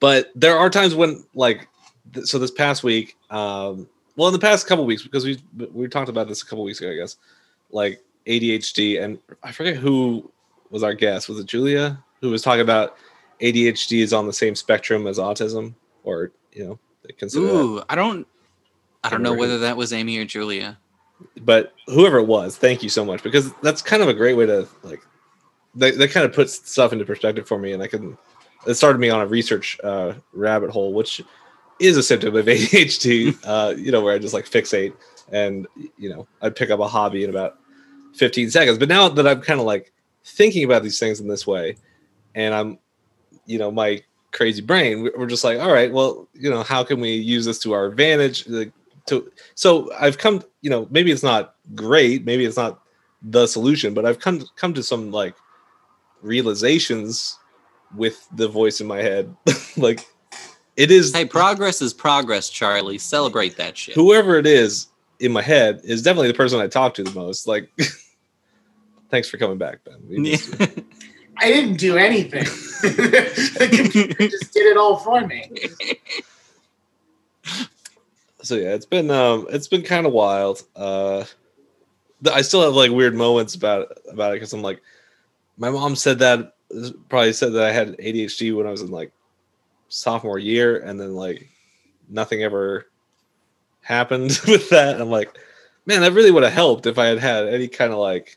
but 0.01 0.31
there 0.35 0.57
are 0.57 0.71
times 0.71 0.95
when 0.95 1.25
like 1.35 1.69
th- 2.15 2.27
so 2.27 2.39
this 2.39 2.51
past 2.51 2.83
week 2.83 3.17
um 3.29 3.87
well 4.17 4.29
in 4.29 4.33
the 4.33 4.39
past 4.39 4.67
couple 4.67 4.85
weeks 4.85 5.03
because 5.03 5.25
we 5.25 5.43
we 5.73 5.89
talked 5.89 6.09
about 6.09 6.29
this 6.29 6.43
a 6.43 6.47
couple 6.47 6.65
weeks 6.65 6.81
ago 6.81 6.91
i 6.91 6.95
guess 6.95 7.17
like 7.71 8.03
adhd 8.27 9.03
and 9.03 9.19
i 9.43 9.53
forget 9.53 9.77
who 9.77 10.31
was 10.71 10.83
our 10.83 10.95
guest 10.95 11.29
was 11.29 11.39
it 11.39 11.47
julia 11.47 12.03
who 12.21 12.31
was 12.31 12.43
talking 12.43 12.61
about 12.61 12.97
adhd 13.41 13.93
is 14.03 14.13
on 14.13 14.27
the 14.27 14.33
same 14.33 14.55
spectrum 14.55 15.07
as 15.07 15.19
autism 15.19 15.75
or 16.05 16.31
you 16.53 16.65
know 16.65 16.79
they 17.03 17.13
consider 17.13 17.47
that. 17.47 17.53
Ooh, 17.53 17.83
I 17.89 17.95
don't 17.95 18.27
I 19.03 19.11
don't 19.11 19.23
know 19.23 19.35
whether 19.35 19.59
that 19.59 19.77
was 19.77 19.93
Amy 19.93 20.17
or 20.17 20.25
Julia. 20.25 20.79
but 21.43 21.75
whoever 21.87 22.19
it 22.19 22.27
was 22.27 22.57
thank 22.57 22.83
you 22.83 22.89
so 22.89 23.05
much 23.05 23.23
because 23.23 23.53
that's 23.63 23.83
kind 23.83 24.03
of 24.03 24.09
a 24.09 24.15
great 24.15 24.35
way 24.35 24.47
to 24.47 24.67
like 24.83 25.01
that, 25.75 25.99
that 25.99 26.11
kind 26.11 26.25
of 26.25 26.33
puts 26.33 26.71
stuff 26.71 26.93
into 26.93 27.05
perspective 27.05 27.47
for 27.47 27.59
me 27.59 27.73
and 27.73 27.83
i 27.83 27.87
can 27.87 28.17
it 28.67 28.75
started 28.75 28.99
me 28.99 29.11
on 29.11 29.21
a 29.21 29.27
research 29.27 29.79
uh, 29.85 30.15
rabbit 30.33 30.71
hole 30.71 30.93
which 30.93 31.21
is 31.81 31.97
a 31.97 32.03
symptom 32.03 32.35
of 32.37 32.47
adhd 32.47 33.39
uh, 33.45 33.75
you 33.77 33.91
know 33.91 34.01
where 34.01 34.15
i 34.15 34.19
just 34.19 34.35
like 34.35 34.47
fixate 34.47 34.95
and 35.33 35.67
you 35.99 36.09
know 36.09 36.27
i 36.43 36.49
pick 36.51 36.71
up 36.71 36.81
a 36.81 36.87
hobby 36.89 37.25
in 37.25 37.31
about 37.31 37.59
15 38.15 38.51
seconds. 38.51 38.79
But 38.79 38.89
now 38.89 39.09
that 39.09 39.27
i'm 39.27 39.41
kind 39.41 39.61
of 39.61 39.67
like 39.67 39.93
thinking 40.25 40.65
about 40.65 40.83
these 40.83 40.99
things 40.99 41.21
in 41.21 41.29
this 41.29 41.47
way 41.47 41.77
and 42.35 42.55
i'm 42.55 42.79
you 43.47 43.59
know 43.59 43.71
my 43.71 44.03
crazy 44.33 44.63
brain 44.63 45.03
we- 45.03 45.13
we're 45.17 45.27
just 45.27 45.45
like 45.45 45.59
all 45.59 45.73
right 45.73 45.93
well 45.93 46.29
you 46.35 46.51
know 46.51 46.63
how 46.63 46.83
can 46.83 47.01
we 47.01 47.13
use 47.15 47.45
this 47.45 47.59
to 47.61 47.73
our 47.73 47.87
advantage? 47.87 48.47
Like, 48.49 48.73
to 49.07 49.31
so 49.55 49.93
i've 50.01 50.17
come 50.17 50.43
you 50.63 50.71
know 50.71 50.89
maybe 50.91 51.11
it's 51.11 51.23
not 51.23 51.57
great 51.75 52.25
maybe 52.25 52.45
it's 52.45 52.57
not 52.57 52.81
the 53.21 53.47
solution 53.47 53.93
but 53.93 54.07
i've 54.07 54.19
come 54.19 54.43
come 54.57 54.73
to 54.73 54.83
some 54.83 55.11
like 55.11 55.35
realizations 56.23 57.39
with 57.95 58.27
the 58.33 58.49
voice 58.49 58.81
in 58.81 58.87
my 58.87 58.99
head. 58.99 59.35
Like 59.77 60.07
it 60.77 60.91
is 60.91 61.13
Hey, 61.15 61.25
progress 61.25 61.81
is 61.83 61.93
progress, 61.95 62.49
Charlie. 62.51 62.99
Celebrate 62.99 63.57
that 63.57 63.77
shit. 63.77 63.95
whoever 63.95 64.37
it 64.39 64.47
is 64.47 64.89
in 65.21 65.33
my 65.33 65.43
head 65.43 65.81
is 65.85 66.03
definitely 66.03 66.29
the 66.29 66.35
person 66.35 66.59
i 66.61 66.67
talk 66.67 66.93
to 66.95 67.05
the 67.05 67.13
most 67.13 67.47
like 67.47 67.71
thanks 69.11 69.29
for 69.29 69.37
coming 69.39 69.57
back 69.59 69.79
ben 69.85 69.95
We 70.09 70.19
missed 70.19 70.59
you. 70.59 70.67
I 71.39 71.49
didn't 71.49 71.77
do 71.79 71.97
anything. 71.97 72.45
the 72.83 73.69
computer 73.73 74.29
just 74.29 74.53
did 74.53 74.67
it 74.67 74.77
all 74.77 74.97
for 74.99 75.27
me. 75.27 75.51
so 78.43 78.55
yeah 78.57 78.75
it's 78.75 78.87
been 78.87 79.11
um 79.11 79.47
it's 79.51 79.69
been 79.69 79.83
kind 79.83 80.07
of 80.07 80.13
wild 80.13 80.63
uh 80.77 81.25
i 82.33 82.43
still 82.43 82.63
have 82.63 82.75
like 82.75 82.91
weird 82.91 83.15
moments 83.15 83.55
about 83.55 83.89
about 84.11 84.33
it 84.33 84.37
because 84.37 84.53
i'm 84.53 84.63
like 84.63 84.83
my 85.57 85.71
mom 85.71 85.95
said 85.97 86.19
that 86.19 86.55
probably 87.09 87.33
said 87.33 87.53
that 87.53 87.65
i 87.65 87.73
had 87.73 87.97
adhd 87.99 88.57
when 88.57 88.67
i 88.67 88.71
was 88.71 88.83
in 88.83 88.91
like 88.91 89.13
sophomore 89.95 90.41
year 90.41 90.79
and 90.79 90.99
then 90.99 91.15
like 91.15 91.49
nothing 92.09 92.43
ever 92.43 92.87
happened 93.81 94.41
with 94.49 94.69
that 94.71 94.95
and 94.95 95.03
i'm 95.03 95.11
like 95.11 95.39
man 95.87 96.01
that 96.01 96.13
really 96.13 96.33
would 96.33 96.43
have 96.43 96.53
helped 96.53 96.87
if 96.87 96.99
i 96.99 97.07
had 97.07 97.19
had 97.19 97.47
any 97.47 97.69
kind 97.69 97.93
of 97.93 97.99
like 97.99 98.37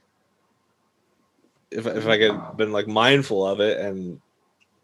if, 1.71 1.87
if 1.87 2.05
i 2.05 2.17
had 2.17 2.57
been 2.57 2.71
like 2.71 2.87
mindful 2.87 3.45
of 3.45 3.59
it 3.59 3.79
and 3.79 4.21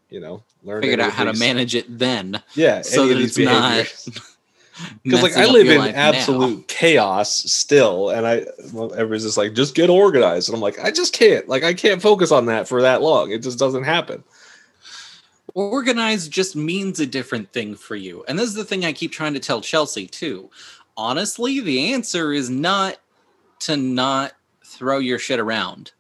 you 0.10 0.20
know 0.20 0.42
learn 0.64 0.82
Figured 0.82 1.00
out 1.00 1.12
how 1.12 1.26
to 1.26 1.34
manage 1.34 1.76
it 1.76 1.86
then. 1.88 2.42
yeah 2.56 2.82
so 2.82 3.08
that 3.08 3.18
it's 3.18 3.36
these 3.36 3.46
not 3.46 3.86
because 5.04 5.22
like 5.22 5.38
I 5.38 5.46
live 5.46 5.68
in 5.68 5.78
life 5.78 5.96
now. 5.96 6.02
absolute 6.02 6.68
chaos 6.68 7.32
still, 7.32 8.10
and 8.10 8.26
I 8.26 8.46
well, 8.74 8.92
everybody's 8.94 9.24
just 9.24 9.38
like, 9.38 9.54
just 9.54 9.76
get 9.76 9.90
organized, 9.90 10.50
and 10.50 10.56
I'm 10.56 10.62
like, 10.62 10.80
I 10.80 10.90
just 10.90 11.14
can't, 11.14 11.48
like, 11.48 11.64
I 11.64 11.76
can't 11.76 12.02
focus 12.02 12.32
on 12.32 12.48
that 12.48 12.68
for 12.68 12.82
that 12.82 13.04
long. 13.04 13.32
It 13.32 13.44
just 13.44 13.60
doesn't 13.60 13.84
happen. 13.84 14.24
Organized 15.56 16.32
just 16.32 16.56
means 16.56 17.00
a 17.00 17.06
different 17.06 17.52
thing 17.54 17.76
for 17.76 17.96
you. 17.96 18.24
And 18.28 18.40
this 18.40 18.48
is 18.50 18.56
the 18.56 18.64
thing 18.64 18.86
I 18.86 18.94
keep 18.94 19.12
trying 19.12 19.34
to 19.36 19.40
tell 19.40 19.62
Chelsea 19.62 20.08
too. 20.08 20.50
Honestly, 20.98 21.60
the 21.60 21.94
answer 21.94 22.34
is 22.34 22.50
not 22.50 22.98
to 23.60 23.78
not 23.78 24.34
throw 24.66 24.98
your 24.98 25.20
shit 25.20 25.40
around. 25.40 25.92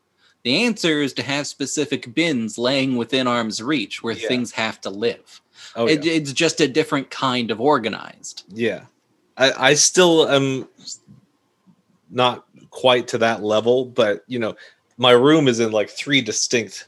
The 0.43 0.64
answer 0.64 1.01
is 1.01 1.14
to 1.14 1.24
have 1.24 1.45
specific 1.47 2.14
bins 2.16 2.58
laying 2.58 2.95
within 2.97 3.28
arm's 3.28 3.62
reach 3.62 4.01
where 4.04 4.16
Yeah. 4.16 4.28
things 4.28 4.51
have 4.54 4.82
to 4.82 4.89
live. 4.89 5.41
Oh 5.76 5.88
It- 5.88 6.04
yeah, 6.04 6.14
it's 6.14 6.34
just 6.34 6.60
a 6.60 6.68
different 6.68 7.10
kind 7.12 7.51
of 7.51 7.62
organized. 7.62 8.43
yeah. 8.54 8.86
I 9.38 9.70
I 9.70 9.74
still 9.76 10.28
am 10.30 10.68
not 12.12 12.45
quite 12.70 13.08
to 13.10 13.18
that 13.20 13.43
level, 13.43 13.86
but 13.86 14.24
you 14.28 14.38
know, 14.39 14.56
my 14.97 15.12
room 15.12 15.47
is 15.47 15.60
in 15.60 15.72
like 15.72 15.89
three 15.89 16.22
distinct 16.22 16.88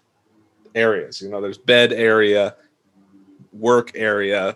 areas. 0.76 1.22
You 1.22 1.30
know, 1.30 1.42
there's 1.42 1.58
bed 1.58 1.92
area, 1.94 2.56
work 3.54 3.92
area, 3.96 4.56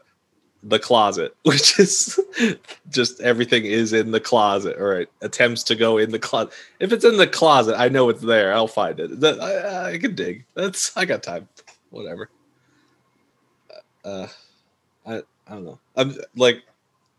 the 0.62 0.78
closet, 0.80 1.36
which 1.44 1.80
is 1.80 2.20
just 2.90 3.20
everything 3.22 3.66
is 3.66 3.94
in 3.94 4.12
the 4.12 4.20
closet 4.20 4.76
or 4.78 5.00
it 5.02 5.12
attempts 5.22 5.64
to 5.64 5.76
go 5.76 5.98
in 5.98 6.12
the 6.12 6.20
closet. 6.20 6.54
If 6.80 6.92
it's 6.92 7.06
in 7.06 7.18
the 7.18 7.28
closet, 7.28 7.80
I 7.80 7.88
know 7.90 8.10
it's 8.10 8.22
there. 8.22 8.54
I'll 8.54 8.68
find 8.68 9.00
it. 9.00 9.20
That 9.22 9.40
I, 9.42 9.94
I 9.94 9.98
can 9.98 10.16
dig. 10.16 10.46
That's 10.56 10.96
I 10.98 11.06
got 11.06 11.24
time. 11.24 11.48
Whatever. 11.90 12.30
Uh, 14.04 14.28
I 15.06 15.16
I 15.48 15.54
don't 15.56 15.66
know. 15.66 15.80
I'm 15.96 16.16
like, 16.36 16.64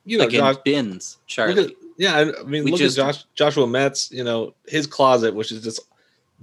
you 0.05 0.19
know, 0.19 0.25
like 0.25 0.35
in 0.35 0.41
Josh, 0.41 0.57
bins, 0.65 1.19
Charlie. 1.27 1.65
at, 1.65 1.71
yeah, 1.99 2.17
I, 2.17 2.21
I 2.41 2.43
mean, 2.45 2.65
We 2.65 2.71
look 2.71 2.81
just- 2.81 2.99
at 2.99 3.05
Josh, 3.07 3.25
Joshua 3.35 3.67
Metz. 3.67 4.11
You 4.13 4.25
know, 4.25 4.55
his 4.67 4.87
closet, 4.87 5.35
which 5.35 5.51
is 5.53 5.63
just 5.63 5.81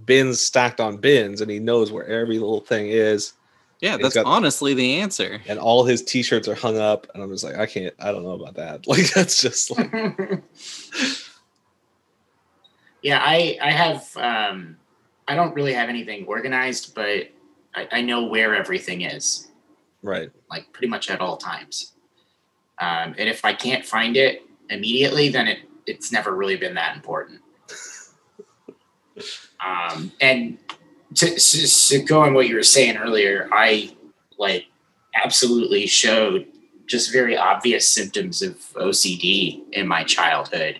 bins 0.06 0.42
stacked 0.42 0.80
on 0.80 0.98
bins, 0.98 1.42
and 1.42 1.50
he 1.50 1.60
knows 1.60 1.92
where 1.92 2.06
every 2.06 2.40
little 2.40 2.62
thing 2.62 2.88
is. 2.90 3.34
yeah, 3.82 3.94
he's 3.94 4.02
that's 4.04 4.16
got- 4.16 4.26
honestly 4.26 4.74
the 4.74 4.96
answer. 5.00 5.42
And 5.48 5.60
all 5.60 5.84
his 5.84 6.04
T-shirts 6.04 6.48
are 6.48 6.56
hung 6.56 6.78
up, 6.78 7.08
and 7.14 7.24
I'm 7.24 7.30
just 7.30 7.44
like, 7.44 7.56
I 7.58 7.66
can't. 7.66 7.94
I 8.00 8.12
don't 8.12 8.24
know 8.24 8.32
about 8.32 8.56
that. 8.56 8.86
Like, 8.88 9.12
that's 9.14 9.42
just 9.42 9.72
like, 9.78 9.92
yeah, 13.02 13.22
I 13.24 13.58
I 13.62 13.72
have 13.72 14.16
um 14.18 14.78
I 15.28 15.36
don't 15.36 15.54
really 15.54 15.74
have 15.74 15.90
anything 15.90 16.26
organized, 16.26 16.96
but 16.96 17.30
I, 17.76 17.88
I 17.92 18.02
know 18.02 18.24
where 18.26 18.56
everything 18.56 19.02
is, 19.02 19.50
right. 20.02 20.32
like 20.50 20.72
pretty 20.74 20.88
much 20.88 21.10
at 21.10 21.20
all 21.20 21.38
times. 21.38 21.94
Um, 22.80 23.14
and 23.18 23.28
if 23.28 23.44
I 23.44 23.54
can't 23.54 23.86
find 23.86 24.16
it 24.16 24.44
immediately, 24.70 25.30
then 25.30 25.48
it 25.48 25.60
it's 25.86 26.12
never 26.12 26.36
really 26.36 26.58
been 26.58 26.76
that 26.76 26.96
important. 26.96 27.42
Um, 29.66 30.12
and 30.22 30.58
to, 31.16 31.36
to, 31.36 31.68
to 31.68 32.00
go 32.04 32.22
on 32.22 32.34
what 32.34 32.48
you 32.48 32.56
were 32.56 32.64
saying 32.64 32.98
earlier, 32.98 33.50
I 33.52 33.96
like 34.38 34.66
absolutely 35.16 35.88
showed 35.88 36.48
just 36.86 37.12
very 37.12 37.36
obvious 37.36 37.88
symptoms 37.88 38.42
of 38.42 38.56
OCD 38.76 39.62
in 39.72 39.88
my 39.88 40.04
childhood. 40.04 40.80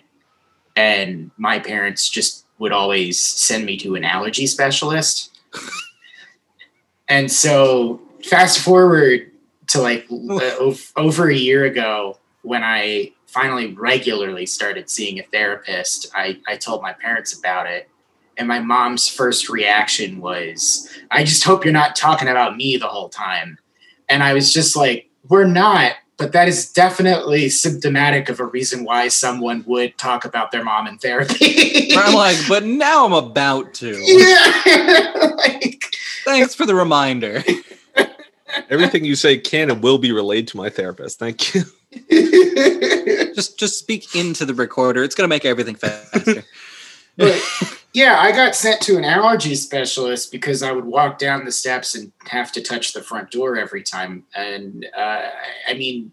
And 0.76 1.30
my 1.36 1.58
parents 1.58 2.08
just 2.08 2.44
would 2.58 2.72
always 2.72 3.20
send 3.20 3.64
me 3.66 3.76
to 3.78 3.94
an 3.94 4.04
allergy 4.04 4.46
specialist. 4.46 5.36
and 7.08 7.30
so, 7.30 8.00
fast 8.24 8.60
forward 8.60 9.30
to 9.68 9.80
like 9.80 10.06
uh, 10.10 10.74
over 10.96 11.28
a 11.28 11.34
year 11.34 11.64
ago 11.64 12.18
when 12.42 12.62
I 12.62 13.12
finally 13.26 13.74
regularly 13.74 14.46
started 14.46 14.88
seeing 14.88 15.18
a 15.18 15.22
therapist, 15.24 16.10
I, 16.14 16.40
I 16.46 16.56
told 16.56 16.82
my 16.82 16.94
parents 16.94 17.38
about 17.38 17.66
it. 17.66 17.88
And 18.38 18.46
my 18.48 18.60
mom's 18.60 19.08
first 19.08 19.48
reaction 19.48 20.20
was, 20.20 20.88
I 21.10 21.24
just 21.24 21.42
hope 21.44 21.64
you're 21.64 21.72
not 21.72 21.96
talking 21.96 22.28
about 22.28 22.56
me 22.56 22.76
the 22.76 22.86
whole 22.86 23.08
time. 23.08 23.58
And 24.08 24.22
I 24.22 24.32
was 24.32 24.52
just 24.52 24.76
like, 24.76 25.10
we're 25.28 25.44
not. 25.44 25.92
but 26.18 26.32
that 26.32 26.48
is 26.48 26.70
definitely 26.72 27.48
symptomatic 27.48 28.28
of 28.28 28.40
a 28.40 28.44
reason 28.44 28.84
why 28.84 29.06
someone 29.08 29.64
would 29.66 29.96
talk 29.98 30.24
about 30.24 30.50
their 30.50 30.64
mom 30.64 30.86
in 30.86 30.98
therapy. 30.98 31.92
I'm 31.96 32.12
like, 32.14 32.36
but 32.48 32.64
now 32.64 33.06
I'm 33.06 33.12
about 33.12 33.72
to. 33.74 33.96
yeah. 34.04 35.30
like, 35.36 35.84
Thanks 36.24 36.54
for 36.54 36.66
the 36.66 36.74
reminder. 36.74 37.42
Everything 38.68 39.04
you 39.04 39.14
say 39.14 39.38
can 39.38 39.70
and 39.70 39.82
will 39.82 39.98
be 39.98 40.10
relayed 40.10 40.48
to 40.48 40.56
my 40.56 40.68
therapist. 40.70 41.18
Thank 41.18 41.54
you. 41.54 41.62
Just 43.34 43.58
just 43.58 43.78
speak 43.78 44.14
into 44.16 44.44
the 44.44 44.54
recorder. 44.54 45.04
It's 45.04 45.14
gonna 45.14 45.28
make 45.28 45.44
everything 45.44 45.76
faster. 45.76 46.42
but 47.16 47.40
yeah, 47.98 48.20
I 48.20 48.30
got 48.30 48.54
sent 48.54 48.80
to 48.82 48.96
an 48.96 49.04
allergy 49.04 49.56
specialist 49.56 50.30
because 50.30 50.62
I 50.62 50.70
would 50.70 50.84
walk 50.84 51.18
down 51.18 51.44
the 51.44 51.50
steps 51.50 51.96
and 51.96 52.12
have 52.26 52.52
to 52.52 52.62
touch 52.62 52.92
the 52.92 53.02
front 53.02 53.32
door 53.32 53.56
every 53.56 53.82
time. 53.82 54.24
And 54.36 54.86
uh, 54.96 55.26
I 55.66 55.74
mean, 55.74 56.12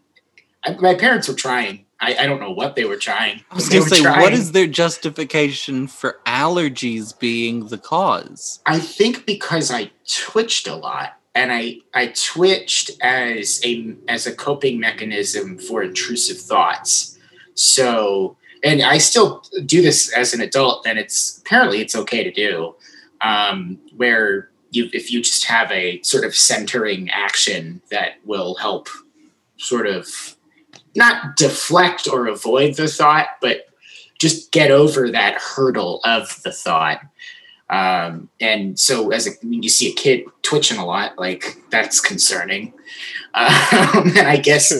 I, 0.66 0.76
my 0.78 0.96
parents 0.96 1.28
were 1.28 1.36
trying. 1.36 1.86
I, 2.00 2.16
I 2.16 2.26
don't 2.26 2.40
know 2.40 2.52
what 2.52 2.76
they 2.76 2.86
were 2.86 2.98
trying. 2.98 3.42
I 3.52 3.56
was 3.56 3.70
gonna 3.70 3.84
say, 3.84 4.02
what 4.02 4.16
trying. 4.16 4.34
is 4.34 4.52
their 4.52 4.66
justification 4.66 5.86
for 5.86 6.20
allergies 6.26 7.18
being 7.18 7.68
the 7.68 7.78
cause? 7.78 8.62
I 8.66 8.80
think 8.80 9.28
because 9.28 9.70
I 9.70 9.92
twitched 10.08 10.68
a 10.68 10.76
lot 10.76 11.20
and 11.36 11.52
I 11.52 11.82
I 11.94 12.08
twitched 12.16 12.92
as 13.02 13.62
a 13.64 13.94
as 14.08 14.26
a 14.26 14.36
coping 14.36 14.80
mechanism 14.80 15.60
for 15.60 15.84
intrusive 15.84 16.40
thoughts. 16.40 17.20
So 17.54 18.38
and 18.66 18.82
I 18.82 18.98
still 18.98 19.44
do 19.66 19.82
this 19.82 20.12
as 20.12 20.34
an 20.34 20.42
adult 20.42 20.86
and 20.88 21.00
it's 21.00 21.38
apparently 21.38 21.80
it's 21.82 21.96
okay 21.96 22.24
to 22.24 22.32
do. 22.32 22.76
Um, 23.22 23.80
where 23.96 24.50
you 24.72 24.90
if 24.92 25.12
you 25.12 25.22
just 25.22 25.46
have 25.46 25.72
a 25.72 26.02
sort 26.02 26.26
of 26.26 26.36
centering 26.36 27.10
action 27.10 27.82
that 27.92 28.16
will 28.26 28.56
help 28.56 28.90
sort 29.58 29.88
of 29.88 30.36
not 30.96 31.36
deflect 31.38 32.08
or 32.08 32.28
avoid 32.28 32.76
the 32.76 32.88
thought, 32.88 33.28
but 33.42 33.68
just 34.20 34.52
get 34.52 34.72
over 34.72 35.12
that 35.12 35.36
hurdle 35.36 36.02
of 36.04 36.42
the 36.44 36.52
thought. 36.52 37.02
Um, 37.70 38.30
and 38.40 38.80
so 38.80 39.12
as 39.12 39.28
a, 39.28 39.32
when 39.42 39.64
you 39.64 39.70
see 39.70 39.92
a 39.92 39.94
kid 39.94 40.26
twitching 40.42 40.78
a 40.78 40.86
lot, 40.86 41.18
like 41.18 41.58
that's 41.70 42.00
concerning. 42.00 42.74
Um, 43.36 44.14
and 44.16 44.30
I 44.30 44.38
guess, 44.38 44.72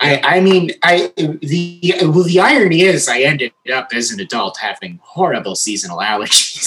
I, 0.00 0.20
I 0.22 0.40
mean, 0.40 0.70
I, 0.82 1.12
the, 1.16 1.94
well, 2.02 2.22
the 2.22 2.38
irony 2.40 2.82
is 2.82 3.08
I 3.08 3.20
ended 3.20 3.52
up 3.74 3.88
as 3.92 4.12
an 4.12 4.20
adult 4.20 4.56
having 4.58 5.00
horrible 5.02 5.56
seasonal 5.56 5.98
allergies. 5.98 6.58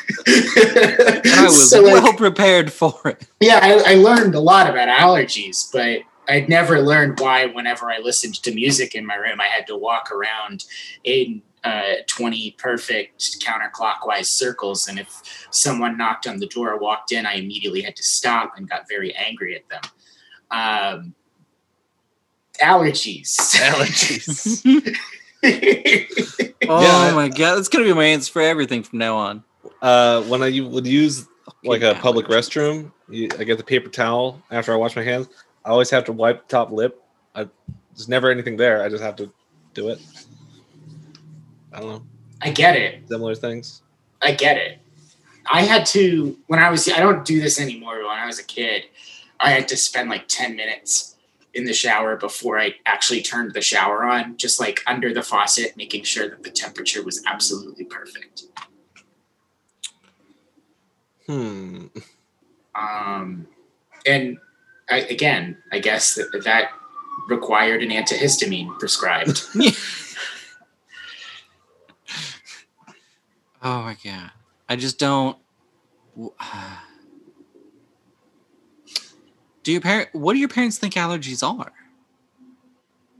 So, 0.30 0.30
I 0.30 1.44
was 1.44 1.70
So, 1.70 1.82
like, 1.82 2.02
well 2.02 2.12
prepared 2.12 2.72
for 2.72 2.94
it. 3.04 3.26
yeah, 3.40 3.58
I, 3.62 3.92
I 3.92 3.94
learned 3.94 4.34
a 4.34 4.40
lot 4.40 4.68
about 4.68 4.88
allergies, 4.88 5.70
but 5.72 6.02
I'd 6.32 6.48
never 6.48 6.80
learned 6.80 7.18
why 7.20 7.46
whenever 7.46 7.90
I 7.90 7.98
listened 7.98 8.34
to 8.42 8.54
music 8.54 8.94
in 8.94 9.04
my 9.06 9.16
room, 9.16 9.40
I 9.40 9.46
had 9.46 9.66
to 9.68 9.76
walk 9.76 10.10
around 10.12 10.64
in 11.04 11.42
uh, 11.64 11.94
20 12.06 12.52
perfect 12.52 13.40
counterclockwise 13.40 14.26
circles. 14.26 14.88
And 14.88 14.98
if 14.98 15.46
someone 15.50 15.96
knocked 15.96 16.26
on 16.26 16.38
the 16.38 16.46
door 16.46 16.70
or 16.72 16.78
walked 16.78 17.12
in, 17.12 17.26
I 17.26 17.34
immediately 17.34 17.82
had 17.82 17.96
to 17.96 18.02
stop 18.02 18.54
and 18.56 18.68
got 18.68 18.88
very 18.88 19.14
angry 19.14 19.56
at 19.56 19.68
them. 19.68 19.82
Um, 20.50 21.14
allergies. 22.62 23.36
Allergies. 23.56 24.96
Oh 26.68 26.82
Yeah. 26.82 27.14
my 27.14 27.28
god, 27.28 27.56
that's 27.56 27.68
gonna 27.68 27.84
be 27.84 27.92
my 27.92 28.04
answer 28.04 28.30
for 28.30 28.42
everything 28.42 28.82
from 28.82 28.98
now 29.00 29.16
on. 29.16 29.42
Uh, 29.82 30.22
when 30.24 30.42
I 30.42 30.60
would 30.60 30.86
use 30.86 31.26
like 31.64 31.82
a 31.82 31.94
public 31.94 32.26
restroom, 32.26 32.92
you, 33.08 33.28
I 33.38 33.44
get 33.44 33.58
the 33.58 33.64
paper 33.64 33.88
towel 33.88 34.40
after 34.50 34.72
I 34.72 34.76
wash 34.76 34.94
my 34.94 35.02
hands. 35.02 35.28
I 35.64 35.70
always 35.70 35.90
have 35.90 36.04
to 36.04 36.12
wipe 36.12 36.46
the 36.46 36.56
top 36.56 36.70
lip. 36.70 37.02
I, 37.34 37.48
there's 37.94 38.08
never 38.08 38.30
anything 38.30 38.56
there. 38.56 38.82
I 38.82 38.88
just 38.88 39.02
have 39.02 39.16
to 39.16 39.32
do 39.74 39.88
it. 39.88 40.00
I 41.72 41.80
don't 41.80 41.88
know. 41.88 42.02
I 42.42 42.50
get 42.50 42.76
it. 42.76 43.08
Similar 43.08 43.34
things. 43.34 43.82
I 44.22 44.32
get 44.32 44.56
it. 44.58 44.78
I 45.50 45.62
had 45.62 45.86
to 45.86 46.36
when 46.46 46.60
I 46.60 46.70
was 46.70 46.88
I 46.88 47.00
don't 47.00 47.24
do 47.24 47.40
this 47.40 47.58
anymore. 47.60 47.96
When 47.98 48.06
I 48.18 48.26
was 48.26 48.38
a 48.38 48.44
kid, 48.44 48.84
I 49.40 49.50
had 49.50 49.66
to 49.68 49.76
spend 49.76 50.10
like 50.10 50.28
ten 50.28 50.54
minutes 50.56 51.16
in 51.54 51.64
the 51.64 51.72
shower 51.72 52.16
before 52.16 52.58
I 52.58 52.76
actually 52.86 53.22
turned 53.22 53.54
the 53.54 53.60
shower 53.60 54.04
on, 54.04 54.36
just 54.36 54.60
like 54.60 54.80
under 54.86 55.12
the 55.12 55.22
faucet, 55.22 55.76
making 55.76 56.04
sure 56.04 56.28
that 56.28 56.42
the 56.42 56.50
temperature 56.50 57.02
was 57.02 57.22
absolutely 57.26 57.84
perfect. 57.84 58.44
Hmm. 61.26 61.86
Um, 62.74 63.46
and 64.06 64.38
I, 64.88 65.00
again, 65.00 65.58
I 65.72 65.78
guess 65.78 66.14
that 66.14 66.42
that 66.44 66.70
required 67.28 67.82
an 67.82 67.90
antihistamine 67.90 68.78
prescribed. 68.78 69.42
Oh 73.62 73.82
my 73.82 73.96
god, 74.02 74.30
I 74.68 74.76
just 74.76 74.98
don't. 74.98 75.36
Do 79.70 79.74
your 79.74 79.82
parent? 79.82 80.08
What 80.14 80.32
do 80.32 80.40
your 80.40 80.48
parents 80.48 80.78
think 80.78 80.94
allergies 80.94 81.46
are? 81.48 81.70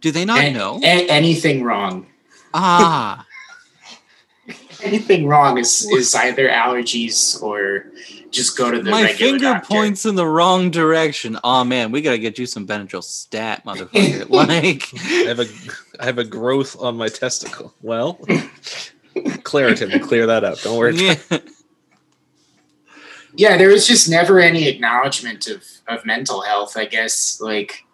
Do 0.01 0.11
they 0.11 0.25
not 0.25 0.41
A- 0.41 0.53
know? 0.53 0.81
a- 0.83 1.07
anything 1.09 1.63
wrong? 1.63 2.07
ah, 2.53 3.25
Anything 4.83 5.29
wrong 5.29 5.59
is 5.59 5.87
is 5.93 6.13
either 6.13 6.49
allergies 6.49 7.41
or 7.41 7.93
just 8.33 8.59
go 8.59 8.69
to 8.69 8.83
the 8.83 8.91
my 8.91 9.03
regular 9.05 9.31
finger 9.31 9.45
doctor. 9.53 9.69
points 9.69 10.05
in 10.07 10.17
the 10.17 10.27
wrong 10.27 10.73
direction. 10.73 11.39
Oh 11.45 11.63
man, 11.63 11.93
we 11.93 12.01
gotta 12.03 12.19
get 12.19 12.37
you 12.37 12.47
some 12.47 12.67
Benadryl 12.67 13.05
stat, 13.05 13.65
motherfucker. 13.65 14.29
like, 14.31 14.89
I 15.01 15.29
have 15.29 15.39
a 15.39 15.47
I 16.01 16.05
have 16.07 16.19
a 16.19 16.25
growth 16.25 16.77
on 16.81 16.97
my 16.97 17.07
testicle. 17.07 17.73
Well, 17.81 18.15
Claritin 19.15 19.93
will 19.93 20.05
clear 20.05 20.27
that 20.27 20.43
up. 20.43 20.59
Don't 20.63 20.77
worry. 20.77 20.97
yeah. 20.97 21.15
Yeah 23.37 23.57
there 23.57 23.69
was 23.69 23.87
just 23.87 24.09
never 24.09 24.39
any 24.41 24.69
acknowledgement 24.69 25.47
of 25.47 25.65
of 25.89 26.05
mental 26.07 26.41
health 26.43 26.77
i 26.77 26.85
guess 26.85 27.41
like 27.41 27.85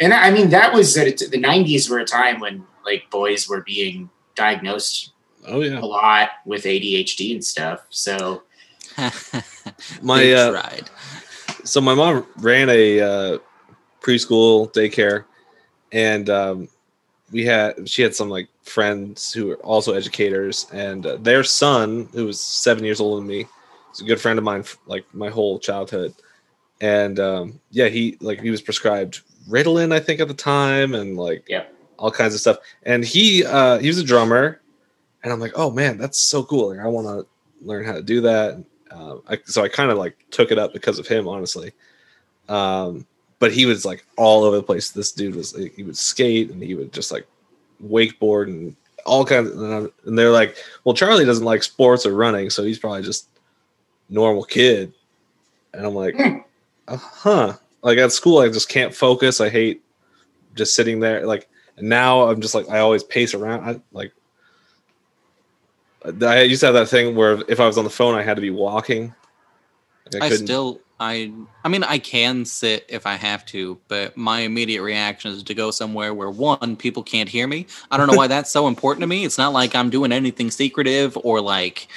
and 0.00 0.12
i 0.14 0.30
mean 0.30 0.50
that 0.50 0.72
was 0.72 0.96
at 0.96 1.18
the 1.18 1.38
90s 1.40 1.88
were 1.90 1.98
a 1.98 2.04
time 2.04 2.40
when 2.40 2.64
like 2.84 3.08
boys 3.10 3.48
were 3.48 3.62
being 3.62 4.08
diagnosed 4.34 5.12
Oh 5.46 5.60
yeah. 5.60 5.78
a 5.78 5.84
lot 5.84 6.30
with 6.46 6.64
adhd 6.64 7.32
and 7.32 7.44
stuff 7.44 7.80
so 7.90 8.42
My 10.02 10.18
They 10.20 10.34
uh, 10.34 10.50
tried. 10.52 10.90
so 11.64 11.80
my 11.80 11.94
mom 11.94 12.26
ran 12.36 12.68
a 12.70 13.00
uh, 13.00 13.38
preschool 14.00 14.72
daycare, 14.72 15.24
and 15.90 16.30
um, 16.30 16.68
we 17.32 17.44
had 17.44 17.88
she 17.88 18.02
had 18.02 18.14
some 18.14 18.28
like 18.28 18.48
friends 18.62 19.32
who 19.32 19.46
were 19.46 19.56
also 19.56 19.94
educators, 19.94 20.66
and 20.72 21.04
uh, 21.06 21.16
their 21.16 21.42
son, 21.42 22.08
who 22.12 22.26
was 22.26 22.40
seven 22.40 22.84
years 22.84 23.00
older 23.00 23.16
than 23.20 23.26
me, 23.26 23.46
was 23.94 24.00
a 24.02 24.08
good 24.08 24.20
friend 24.20 24.38
of 24.38 24.44
mine, 24.44 24.64
like 24.86 25.04
my 25.14 25.30
whole 25.30 25.58
childhood, 25.58 26.14
and 26.80 27.18
um, 27.20 27.60
yeah, 27.70 27.88
he 27.88 28.16
like 28.20 28.40
he 28.40 28.50
was 28.50 28.62
prescribed 28.62 29.20
Ritalin, 29.48 29.92
I 29.92 30.00
think, 30.00 30.20
at 30.20 30.28
the 30.28 30.34
time, 30.34 30.94
and 30.94 31.16
like 31.16 31.44
Yep. 31.48 31.72
all 31.98 32.10
kinds 32.10 32.34
of 32.34 32.40
stuff, 32.40 32.58
and 32.84 33.04
he 33.04 33.44
uh, 33.44 33.78
he 33.78 33.88
was 33.88 33.98
a 33.98 34.04
drummer, 34.04 34.60
and 35.22 35.32
I'm 35.32 35.40
like, 35.40 35.52
oh 35.54 35.70
man, 35.70 35.98
that's 35.98 36.18
so 36.18 36.42
cool, 36.42 36.70
like 36.70 36.80
I 36.84 36.88
want 36.88 37.06
to 37.06 37.26
learn 37.66 37.84
how 37.84 37.92
to 37.92 38.02
do 38.02 38.20
that. 38.22 38.62
Um, 38.90 39.22
I, 39.28 39.38
so 39.44 39.62
I 39.62 39.68
kind 39.68 39.90
of 39.90 39.98
like 39.98 40.16
took 40.30 40.52
it 40.52 40.58
up 40.58 40.72
because 40.72 40.98
of 40.98 41.06
him, 41.06 41.26
honestly. 41.26 41.72
Um, 42.48 43.06
but 43.38 43.52
he 43.52 43.66
was 43.66 43.84
like 43.84 44.06
all 44.16 44.44
over 44.44 44.56
the 44.56 44.62
place. 44.62 44.90
This 44.90 45.12
dude 45.12 45.34
was 45.34 45.54
he 45.76 45.82
would 45.82 45.96
skate 45.96 46.50
and 46.50 46.62
he 46.62 46.74
would 46.74 46.92
just 46.92 47.10
like 47.10 47.26
wakeboard 47.84 48.46
and 48.46 48.76
all 49.04 49.24
kinds. 49.24 49.50
Of, 49.50 49.60
and, 49.60 49.90
and 50.04 50.18
they're 50.18 50.30
like, 50.30 50.56
well, 50.84 50.94
Charlie 50.94 51.24
doesn't 51.24 51.44
like 51.44 51.62
sports 51.62 52.06
or 52.06 52.14
running, 52.14 52.50
so 52.50 52.62
he's 52.62 52.78
probably 52.78 53.02
just 53.02 53.28
normal 54.08 54.44
kid. 54.44 54.92
And 55.72 55.86
I'm 55.86 55.94
like, 55.94 56.16
uh 56.88 56.96
huh. 56.96 57.54
Like 57.82 57.98
at 57.98 58.12
school, 58.12 58.38
I 58.38 58.48
just 58.48 58.68
can't 58.68 58.94
focus. 58.94 59.40
I 59.40 59.48
hate 59.48 59.82
just 60.54 60.74
sitting 60.74 61.00
there. 61.00 61.26
Like 61.26 61.48
now, 61.80 62.28
I'm 62.28 62.40
just 62.40 62.54
like 62.54 62.68
I 62.68 62.78
always 62.78 63.02
pace 63.02 63.34
around. 63.34 63.64
I 63.68 63.80
like 63.92 64.12
I 66.22 66.42
used 66.42 66.60
to 66.60 66.66
have 66.66 66.74
that 66.74 66.88
thing 66.88 67.14
where 67.14 67.42
if 67.48 67.60
I 67.60 67.66
was 67.66 67.78
on 67.78 67.84
the 67.84 67.90
phone, 67.90 68.14
I 68.14 68.22
had 68.22 68.36
to 68.36 68.42
be 68.42 68.50
walking. 68.50 69.14
Like, 70.12 70.22
I 70.22 70.28
couldn't- 70.28 70.46
still, 70.46 70.80
I, 71.00 71.32
I 71.64 71.68
mean, 71.68 71.82
I 71.82 71.98
can 71.98 72.44
sit 72.44 72.84
if 72.88 73.06
I 73.06 73.14
have 73.14 73.44
to, 73.46 73.78
but 73.88 74.16
my 74.16 74.40
immediate 74.40 74.82
reaction 74.82 75.32
is 75.32 75.42
to 75.42 75.54
go 75.54 75.70
somewhere 75.70 76.12
where 76.12 76.30
one, 76.30 76.76
people 76.76 77.02
can't 77.02 77.28
hear 77.28 77.46
me. 77.46 77.66
I 77.90 77.96
don't 77.96 78.06
know 78.06 78.16
why 78.16 78.26
that's 78.26 78.50
so 78.50 78.68
important 78.68 79.00
to 79.00 79.06
me. 79.06 79.24
It's 79.24 79.38
not 79.38 79.52
like 79.52 79.74
I'm 79.74 79.90
doing 79.90 80.12
anything 80.12 80.50
secretive 80.50 81.16
or 81.22 81.40
like 81.40 81.88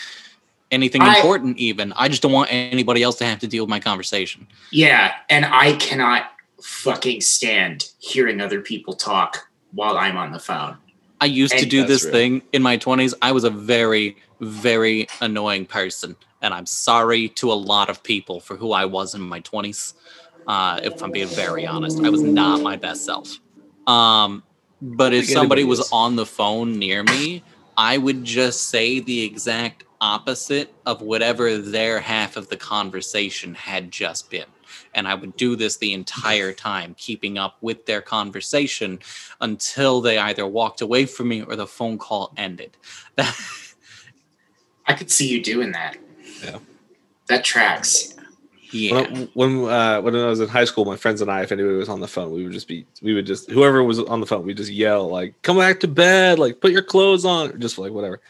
anything 0.72 1.02
I- 1.02 1.16
important. 1.16 1.58
Even 1.58 1.94
I 1.94 2.08
just 2.08 2.22
don't 2.22 2.32
want 2.32 2.52
anybody 2.52 3.04
else 3.04 3.18
to 3.18 3.26
have 3.26 3.40
to 3.40 3.48
deal 3.48 3.64
with 3.64 3.70
my 3.70 3.80
conversation. 3.80 4.48
yeah 4.72 5.14
and 5.30 5.46
i 5.46 5.74
cannot 5.74 6.32
fucking 6.62 7.22
stand 7.22 7.92
hearing 8.00 8.42
other 8.42 8.62
people 8.62 8.94
talk 8.94 9.48
while 9.74 9.98
i'm 9.98 10.18
on 10.18 10.32
the 10.32 10.40
phone 10.40 10.78
I 11.20 11.26
used 11.26 11.58
to 11.58 11.66
do 11.66 11.86
this 11.86 12.04
real. 12.04 12.14
thing 12.14 12.42
in 12.54 12.62
my 12.62 12.78
20s. 12.78 13.14
I 13.22 13.32
was 13.32 13.44
a 13.44 13.50
very, 13.50 14.18
very 14.40 15.08
annoying 15.20 15.66
person. 15.66 16.16
And 16.42 16.54
I'm 16.54 16.68
sorry 16.68 17.30
to 17.30 17.52
a 17.52 17.56
lot 17.56 17.90
of 17.90 18.04
people 18.04 18.40
for 18.40 18.56
who 18.56 18.72
I 18.72 18.86
was 18.86 19.16
in 19.16 19.22
my 19.22 19.42
20s. 19.42 19.96
Uh, 20.46 20.80
if 20.84 21.02
I'm 21.02 21.12
being 21.12 21.28
very 21.28 21.66
honest, 21.66 22.04
I 22.04 22.10
was 22.10 22.22
not 22.22 22.62
my 22.62 22.76
best 22.76 23.04
self. 23.04 23.40
Um, 23.88 24.44
but 24.82 25.14
if 25.14 25.26
somebody 25.28 25.64
was 25.64 25.92
on 25.92 26.16
the 26.16 26.26
phone 26.26 26.78
near 26.78 27.04
me, 27.04 27.44
I 27.76 27.98
would 27.98 28.24
just 28.24 28.70
say 28.70 29.00
the 29.00 29.24
exact 29.24 29.86
opposite 30.02 30.74
of 30.86 31.02
whatever 31.02 31.58
their 31.58 32.00
half 32.00 32.38
of 32.38 32.50
the 32.50 32.58
conversation 32.58 33.54
had 33.54 33.92
just 33.92 34.30
been. 34.30 34.46
And 34.94 35.08
I 35.08 35.16
would 35.16 35.36
do 35.38 35.56
this 35.56 35.78
the 35.78 35.94
entire 35.94 36.54
time, 36.70 36.96
keeping 36.98 37.38
up 37.38 37.58
with 37.62 37.86
their 37.86 38.02
conversation 38.02 39.00
until 39.42 40.02
they 40.02 40.18
either 40.18 40.46
walked 40.48 40.82
away 40.82 41.06
from 41.06 41.30
me 41.30 41.42
or 41.42 41.56
the 41.56 41.68
phone 41.68 41.98
call 41.98 42.34
ended. 42.38 42.78
I 43.18 44.94
could 44.94 45.12
see 45.12 45.28
you 45.28 45.44
doing 45.44 45.72
that. 45.74 45.98
Yeah. 46.44 46.60
That 47.28 47.44
tracks. 47.44 48.16
yeah. 48.72 49.02
When 49.02 49.30
when, 49.34 49.70
uh, 49.70 50.02
when 50.02 50.16
I 50.16 50.28
was 50.28 50.40
in 50.40 50.48
high 50.48 50.64
school, 50.66 50.86
my 50.86 50.96
friends 50.96 51.22
and 51.22 51.30
I, 51.30 51.42
if 51.42 51.52
anybody 51.52 51.76
was 51.76 51.90
on 51.90 52.00
the 52.00 52.08
phone, 52.08 52.32
we 52.32 52.44
would 52.44 52.54
just 52.54 52.68
be, 52.68 52.86
we 53.02 53.14
would 53.14 53.26
just, 53.26 53.50
whoever 53.52 53.84
was 53.84 54.00
on 54.00 54.22
the 54.22 54.26
phone, 54.26 54.46
we 54.46 54.54
just 54.54 54.72
yell 54.72 55.10
like, 55.10 55.34
"Come 55.42 55.58
back 55.58 55.82
to 55.82 55.88
bed!" 55.88 56.40
Like, 56.40 56.62
put 56.62 56.72
your 56.72 56.84
clothes 56.84 57.26
on, 57.26 57.60
just 57.60 57.78
like 57.78 57.92
whatever. 57.92 58.22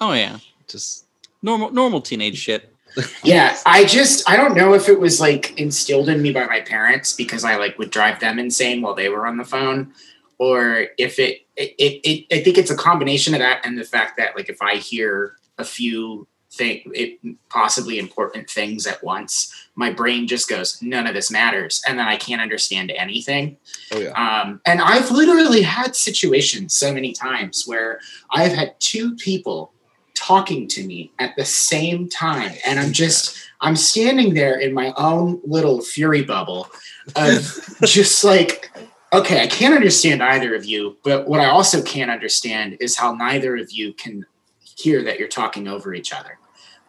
Oh 0.00 0.12
yeah. 0.12 0.38
Just 0.68 1.05
Normal 1.46 1.70
normal 1.70 2.00
teenage 2.00 2.38
shit. 2.38 2.72
Yeah, 3.22 3.56
I 3.66 3.84
just 3.84 4.28
I 4.28 4.36
don't 4.36 4.56
know 4.56 4.72
if 4.72 4.88
it 4.88 4.98
was 4.98 5.20
like 5.20 5.58
instilled 5.58 6.08
in 6.08 6.22
me 6.22 6.32
by 6.32 6.46
my 6.46 6.62
parents 6.62 7.12
because 7.12 7.44
I 7.44 7.56
like 7.56 7.78
would 7.78 7.90
drive 7.90 8.20
them 8.20 8.38
insane 8.38 8.80
while 8.80 8.94
they 8.94 9.10
were 9.10 9.26
on 9.26 9.36
the 9.36 9.44
phone, 9.44 9.92
or 10.38 10.86
if 10.96 11.18
it 11.18 11.42
it, 11.56 11.74
it, 11.78 12.00
it 12.08 12.26
I 12.34 12.42
think 12.42 12.56
it's 12.56 12.70
a 12.70 12.76
combination 12.76 13.34
of 13.34 13.40
that 13.40 13.60
and 13.64 13.78
the 13.78 13.84
fact 13.84 14.16
that 14.16 14.34
like 14.34 14.48
if 14.48 14.62
I 14.62 14.76
hear 14.76 15.36
a 15.58 15.64
few 15.64 16.26
thing 16.50 16.90
it 16.94 17.18
possibly 17.50 17.98
important 17.98 18.48
things 18.48 18.86
at 18.86 19.04
once, 19.04 19.52
my 19.74 19.90
brain 19.90 20.26
just 20.26 20.48
goes 20.48 20.80
none 20.80 21.06
of 21.06 21.12
this 21.12 21.30
matters, 21.30 21.82
and 21.86 21.98
then 21.98 22.06
I 22.08 22.16
can't 22.16 22.40
understand 22.40 22.90
anything. 22.96 23.58
oh 23.92 23.98
yeah, 24.00 24.12
Um, 24.12 24.62
and 24.64 24.80
I've 24.80 25.10
literally 25.10 25.62
had 25.62 25.94
situations 25.94 26.72
so 26.74 26.94
many 26.94 27.12
times 27.12 27.64
where 27.66 28.00
I've 28.30 28.52
had 28.52 28.80
two 28.80 29.14
people 29.16 29.74
talking 30.16 30.66
to 30.68 30.84
me 30.84 31.12
at 31.18 31.36
the 31.36 31.44
same 31.44 32.08
time, 32.08 32.52
and 32.66 32.80
I'm 32.80 32.92
just 32.92 33.38
I'm 33.60 33.76
standing 33.76 34.34
there 34.34 34.58
in 34.58 34.74
my 34.74 34.92
own 34.96 35.40
little 35.44 35.80
fury 35.80 36.22
bubble 36.22 36.68
of 37.14 37.76
just 37.84 38.24
like, 38.24 38.70
okay, 39.12 39.42
I 39.42 39.46
can't 39.46 39.74
understand 39.74 40.22
either 40.22 40.54
of 40.54 40.64
you, 40.64 40.96
but 41.04 41.28
what 41.28 41.40
I 41.40 41.46
also 41.46 41.82
can't 41.82 42.10
understand 42.10 42.76
is 42.80 42.96
how 42.96 43.14
neither 43.14 43.56
of 43.56 43.70
you 43.70 43.92
can 43.92 44.26
hear 44.60 45.02
that 45.04 45.18
you're 45.18 45.28
talking 45.28 45.68
over 45.68 45.94
each 45.94 46.12
other. 46.12 46.38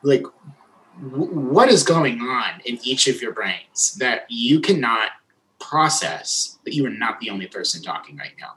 Like, 0.04 0.24
w- 1.02 1.32
what 1.32 1.70
is 1.70 1.84
going 1.84 2.20
on 2.22 2.62
in 2.66 2.80
each 2.84 3.08
of 3.08 3.22
your 3.22 3.32
brains 3.32 3.96
that 4.00 4.26
you 4.30 4.60
cannot 4.60 5.12
process 5.60 6.58
that 6.66 6.74
you 6.74 6.86
are 6.86 6.92
not 6.92 7.20
the 7.20 7.30
only 7.30 7.48
person 7.48 7.82
talking 7.82 8.18
right 8.18 8.34
now? 8.40 8.54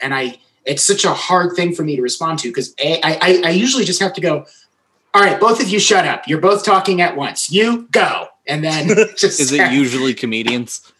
And 0.00 0.14
I, 0.14 0.38
it's 0.66 0.82
such 0.82 1.04
a 1.04 1.14
hard 1.14 1.54
thing 1.54 1.74
for 1.74 1.84
me 1.84 1.96
to 1.96 2.02
respond 2.02 2.40
to 2.40 2.48
because 2.48 2.74
I, 2.78 3.18
I, 3.22 3.48
I 3.48 3.50
usually 3.50 3.84
just 3.84 4.00
have 4.00 4.12
to 4.14 4.20
go, 4.20 4.46
all 5.14 5.22
right, 5.22 5.40
both 5.40 5.62
of 5.62 5.68
you 5.68 5.78
shut 5.78 6.06
up. 6.06 6.26
You're 6.26 6.40
both 6.40 6.64
talking 6.64 7.00
at 7.00 7.16
once. 7.16 7.50
You 7.50 7.88
go. 7.90 8.28
And 8.46 8.62
then 8.62 8.88
just 9.16 9.40
Is 9.40 9.52
it 9.52 9.72
usually 9.72 10.12
comedians? 10.12 10.92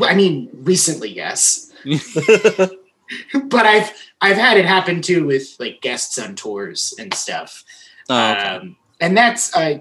I 0.00 0.14
mean, 0.14 0.48
recently, 0.52 1.10
yes. 1.10 1.72
but 1.84 3.66
I've 3.66 3.92
I've 4.20 4.36
had 4.36 4.56
it 4.56 4.66
happen 4.66 5.02
too 5.02 5.26
with 5.26 5.56
like 5.58 5.80
guests 5.80 6.18
on 6.18 6.34
tours 6.34 6.94
and 6.98 7.12
stuff. 7.14 7.64
Oh, 8.08 8.32
okay. 8.32 8.40
Um, 8.40 8.76
and 9.00 9.16
that's 9.16 9.54
uh, 9.56 9.80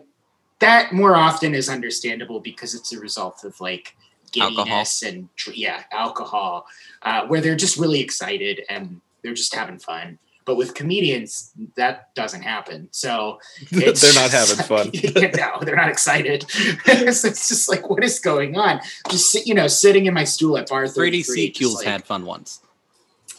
that 0.60 0.93
more 0.93 1.16
often 1.16 1.53
is 1.53 1.70
understandable 1.70 2.39
because 2.39 2.74
it's 2.74 2.93
a 2.93 2.99
result 2.99 3.43
of 3.43 3.60
like 3.60 3.95
Alcohol. 4.38 4.65
giddiness 4.65 5.03
and 5.03 5.30
yeah, 5.53 5.84
alcohol, 5.91 6.67
uh, 7.01 7.25
where 7.27 7.41
they're 7.41 7.55
just 7.55 7.77
really 7.77 8.01
excited 8.01 8.63
and 8.69 9.01
they're 9.21 9.34
just 9.34 9.53
having 9.53 9.80
fun. 9.80 10.17
But 10.45 10.55
with 10.55 10.73
comedians, 10.73 11.51
that 11.75 12.13
doesn't 12.15 12.41
happen. 12.41 12.88
So 12.91 13.39
they're 13.71 13.93
not 14.15 14.32
having 14.32 14.57
fun. 14.65 14.91
no, 15.15 15.59
they're 15.61 15.75
not 15.75 15.89
excited. 15.89 16.49
so 16.51 17.27
it's 17.27 17.49
just 17.49 17.69
like, 17.69 17.89
what 17.89 18.03
is 18.03 18.19
going 18.19 18.57
on? 18.57 18.80
Just 19.09 19.32
sit, 19.32 19.45
you 19.45 19.53
know, 19.53 19.67
sitting 19.67 20.07
in 20.07 20.13
my 20.13 20.23
stool 20.23 20.57
at 20.57 20.67
bar 20.67 20.86
3D 20.86 20.95
33. 20.95 21.17
just 21.19 21.32
sequels 21.34 21.75
like, 21.75 21.86
had 21.86 22.03
fun 22.03 22.25
once. 22.25 22.61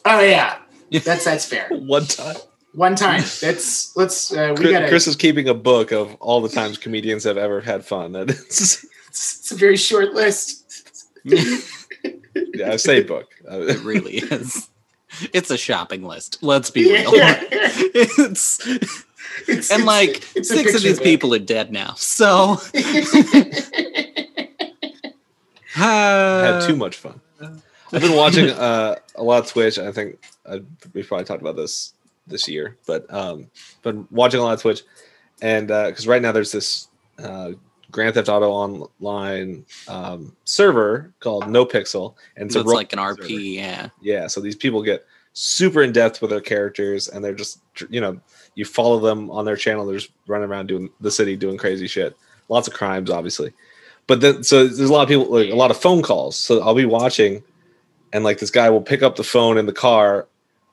Oh 0.05 0.20
yeah, 0.20 0.59
that's 0.91 1.24
that's 1.24 1.45
fair. 1.45 1.68
One 1.70 2.07
time, 2.07 2.36
One 2.74 2.95
time. 2.95 3.22
That's 3.41 3.97
let's 3.97 4.32
uh, 4.32 4.55
we 4.57 4.62
Chris, 4.62 4.72
gotta. 4.72 4.88
Chris 4.88 5.07
is 5.07 5.16
keeping 5.16 5.49
a 5.49 5.55
book 5.55 5.93
of 5.93 6.14
all 6.20 6.41
the 6.41 6.49
times 6.49 6.78
comedians 6.78 7.24
have 7.24 7.36
ever 7.36 7.61
had 7.61 7.84
fun. 7.84 8.12
That 8.12 8.30
is, 8.30 8.86
it's, 9.09 9.24
it's 9.41 9.53
a 9.53 9.57
very 9.57 9.76
short 9.76 10.14
list. 10.14 10.80
yeah, 12.55 12.73
I 12.73 12.77
say 12.77 13.03
book. 13.03 13.29
Uh, 13.51 13.61
It 13.62 13.81
really 13.83 14.16
is. 14.18 14.68
It's 15.33 15.51
a 15.51 15.59
shopping 15.59 16.03
list. 16.05 16.39
Let's 16.43 16.71
be 16.71 16.91
real. 16.93 17.14
Yeah. 17.16 17.39
it's 17.51 18.61
It's- 19.47 19.71
and 19.71 19.85
like 19.85 20.25
it's 20.37 20.49
six 20.49 20.75
of 20.75 20.83
these 20.83 20.99
book. 20.99 21.05
people 21.05 21.35
are 21.35 21.39
dead 21.39 21.71
now. 21.73 21.95
So 21.97 22.59
I 22.75 22.81
had 25.73 26.55
uh, 26.55 26.66
too 26.66 26.77
much 26.77 26.97
fun. 26.97 27.21
I've 27.93 28.01
been 28.03 28.16
watching 28.16 28.51
uh, 28.51 28.97
a 29.14 29.23
lot 29.23 29.45
of 29.45 29.51
Twitch. 29.51 29.79
I 29.79 29.91
think 29.93 30.18
uh, 30.47 30.59
we 30.93 31.03
probably 31.03 31.25
talked 31.25 31.41
about 31.43 31.57
this 31.57 31.93
this 32.27 32.47
year, 32.49 32.77
but 32.87 33.12
um, 33.12 33.51
been 33.83 34.07
watching 34.11 34.41
a 34.41 34.43
lot 34.43 34.55
of 34.55 34.61
Twitch, 34.62 34.83
and 35.43 35.68
because 35.68 36.07
right 36.07 36.23
now 36.23 36.33
there's 36.33 36.53
this 36.53 36.89
uh, 37.18 37.53
Grand 37.91 38.14
Theft 38.14 38.28
Auto 38.28 38.51
Online 38.51 39.64
um, 39.88 40.36
server 40.45 41.12
called 41.20 41.45
NoPixel, 41.45 42.14
and 42.36 42.47
it's, 42.47 42.55
So 42.55 42.61
it's 42.61 42.72
like 42.72 42.93
an 42.93 42.99
RP, 42.99 43.55
yeah. 43.55 43.88
yeah. 44.01 44.26
So 44.26 44.41
these 44.41 44.57
people 44.57 44.82
get 44.82 45.05
super 45.32 45.82
in 45.82 45.93
depth 45.93 46.20
with 46.20 46.30
their 46.30 46.41
characters, 46.41 47.09
and 47.09 47.24
they're 47.24 47.34
just 47.34 47.61
you 47.88 48.01
know 48.01 48.20
you 48.55 48.64
follow 48.64 48.99
them 48.99 49.30
on 49.30 49.45
their 49.45 49.57
channel. 49.57 49.86
They're 49.86 49.99
just 49.99 50.12
running 50.26 50.49
around 50.49 50.66
doing 50.66 50.91
the 51.01 51.11
city, 51.11 51.36
doing 51.36 51.57
crazy 51.57 51.86
shit. 51.86 52.16
Lots 52.49 52.68
of 52.68 52.74
crimes, 52.74 53.11
obviously. 53.11 53.53
But 54.07 54.20
then, 54.20 54.43
so 54.43 54.66
there's 54.66 54.91
a 54.91 54.93
lot 54.93 55.03
of 55.03 55.09
people, 55.09 55.30
like 55.30 55.51
a 55.51 55.57
lot 55.57 55.70
of 55.70 55.76
phone 55.76 56.03
calls. 56.03 56.36
So 56.36 56.61
I'll 56.62 56.74
be 56.74 56.84
watching, 56.84 57.43
and 58.12 58.24
like 58.24 58.38
this 58.38 58.51
guy 58.51 58.68
will 58.70 58.82
pick 58.82 59.03
up 59.03 59.16
the 59.16 59.24
phone 59.24 59.57
in 59.57 59.66
the 59.66 59.72
car, 59.72 60.26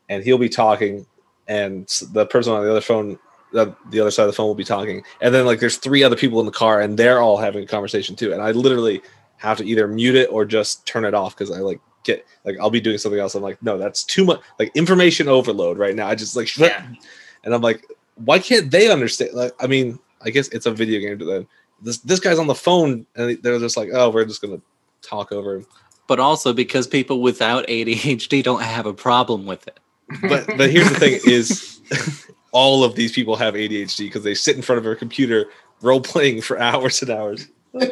and 0.09 0.23
he'll 0.23 0.39
be 0.39 0.49
talking, 0.49 1.05
and 1.47 1.87
the 2.11 2.25
person 2.25 2.53
on 2.53 2.63
the 2.63 2.71
other 2.71 2.81
phone, 2.81 3.19
the, 3.57 3.75
the 3.89 3.99
other 3.99 4.11
side 4.11 4.23
of 4.23 4.27
the 4.27 4.33
phone 4.33 4.47
will 4.47 4.55
be 4.55 4.63
talking, 4.63 5.03
and 5.21 5.33
then 5.33 5.45
like 5.45 5.59
there's 5.59 5.77
three 5.77 6.03
other 6.03 6.15
people 6.15 6.39
in 6.39 6.45
the 6.45 6.51
car, 6.51 6.81
and 6.81 6.97
they're 6.97 7.19
all 7.19 7.37
having 7.37 7.63
a 7.63 7.67
conversation 7.67 8.15
too. 8.15 8.31
And 8.33 8.41
I 8.41 8.51
literally 8.51 9.01
have 9.37 9.57
to 9.57 9.65
either 9.65 9.87
mute 9.87 10.15
it 10.15 10.29
or 10.31 10.45
just 10.45 10.85
turn 10.85 11.05
it 11.05 11.13
off 11.13 11.35
because 11.35 11.51
I 11.51 11.59
like 11.59 11.79
get 12.03 12.25
like 12.43 12.57
I'll 12.59 12.69
be 12.69 12.81
doing 12.81 12.97
something 12.97 13.19
else. 13.19 13.35
I'm 13.35 13.43
like, 13.43 13.61
no, 13.61 13.77
that's 13.77 14.03
too 14.03 14.25
much 14.25 14.41
like 14.59 14.71
information 14.75 15.27
overload 15.27 15.77
right 15.77 15.95
now. 15.95 16.07
I 16.07 16.15
just 16.15 16.35
like 16.35 16.55
Yeah. 16.57 16.87
and 17.43 17.53
I'm 17.53 17.61
like, 17.61 17.85
why 18.15 18.39
can't 18.39 18.71
they 18.71 18.91
understand? 18.91 19.33
Like, 19.33 19.53
I 19.59 19.67
mean, 19.67 19.99
I 20.21 20.29
guess 20.29 20.47
it's 20.49 20.65
a 20.65 20.71
video 20.71 20.99
game 20.99 21.19
to 21.19 21.25
them. 21.25 21.47
This 21.81 21.99
this 21.99 22.19
guy's 22.19 22.39
on 22.39 22.47
the 22.47 22.55
phone, 22.55 23.05
and 23.15 23.41
they're 23.43 23.59
just 23.59 23.77
like, 23.77 23.89
oh, 23.93 24.09
we're 24.09 24.25
just 24.25 24.41
gonna 24.41 24.61
talk 25.01 25.31
over 25.31 25.57
him. 25.57 25.67
But 26.07 26.19
also 26.19 26.53
because 26.53 26.87
people 26.87 27.21
without 27.21 27.67
ADHD 27.67 28.41
don't 28.41 28.61
have 28.61 28.85
a 28.85 28.93
problem 28.93 29.45
with 29.45 29.67
it. 29.67 29.79
But 30.21 30.47
but 30.57 30.71
here's 30.71 30.89
the 30.89 30.95
thing: 30.95 31.19
is 31.25 31.81
all 32.51 32.83
of 32.83 32.95
these 32.95 33.11
people 33.11 33.35
have 33.35 33.53
ADHD 33.53 33.99
because 34.05 34.23
they 34.23 34.33
sit 34.33 34.55
in 34.55 34.61
front 34.61 34.79
of 34.79 34.85
a 34.85 34.95
computer 34.95 35.47
role 35.81 36.01
playing 36.01 36.41
for 36.41 36.59
hours 36.59 37.01
and 37.01 37.11
hours. 37.11 37.47
They're 37.73 37.87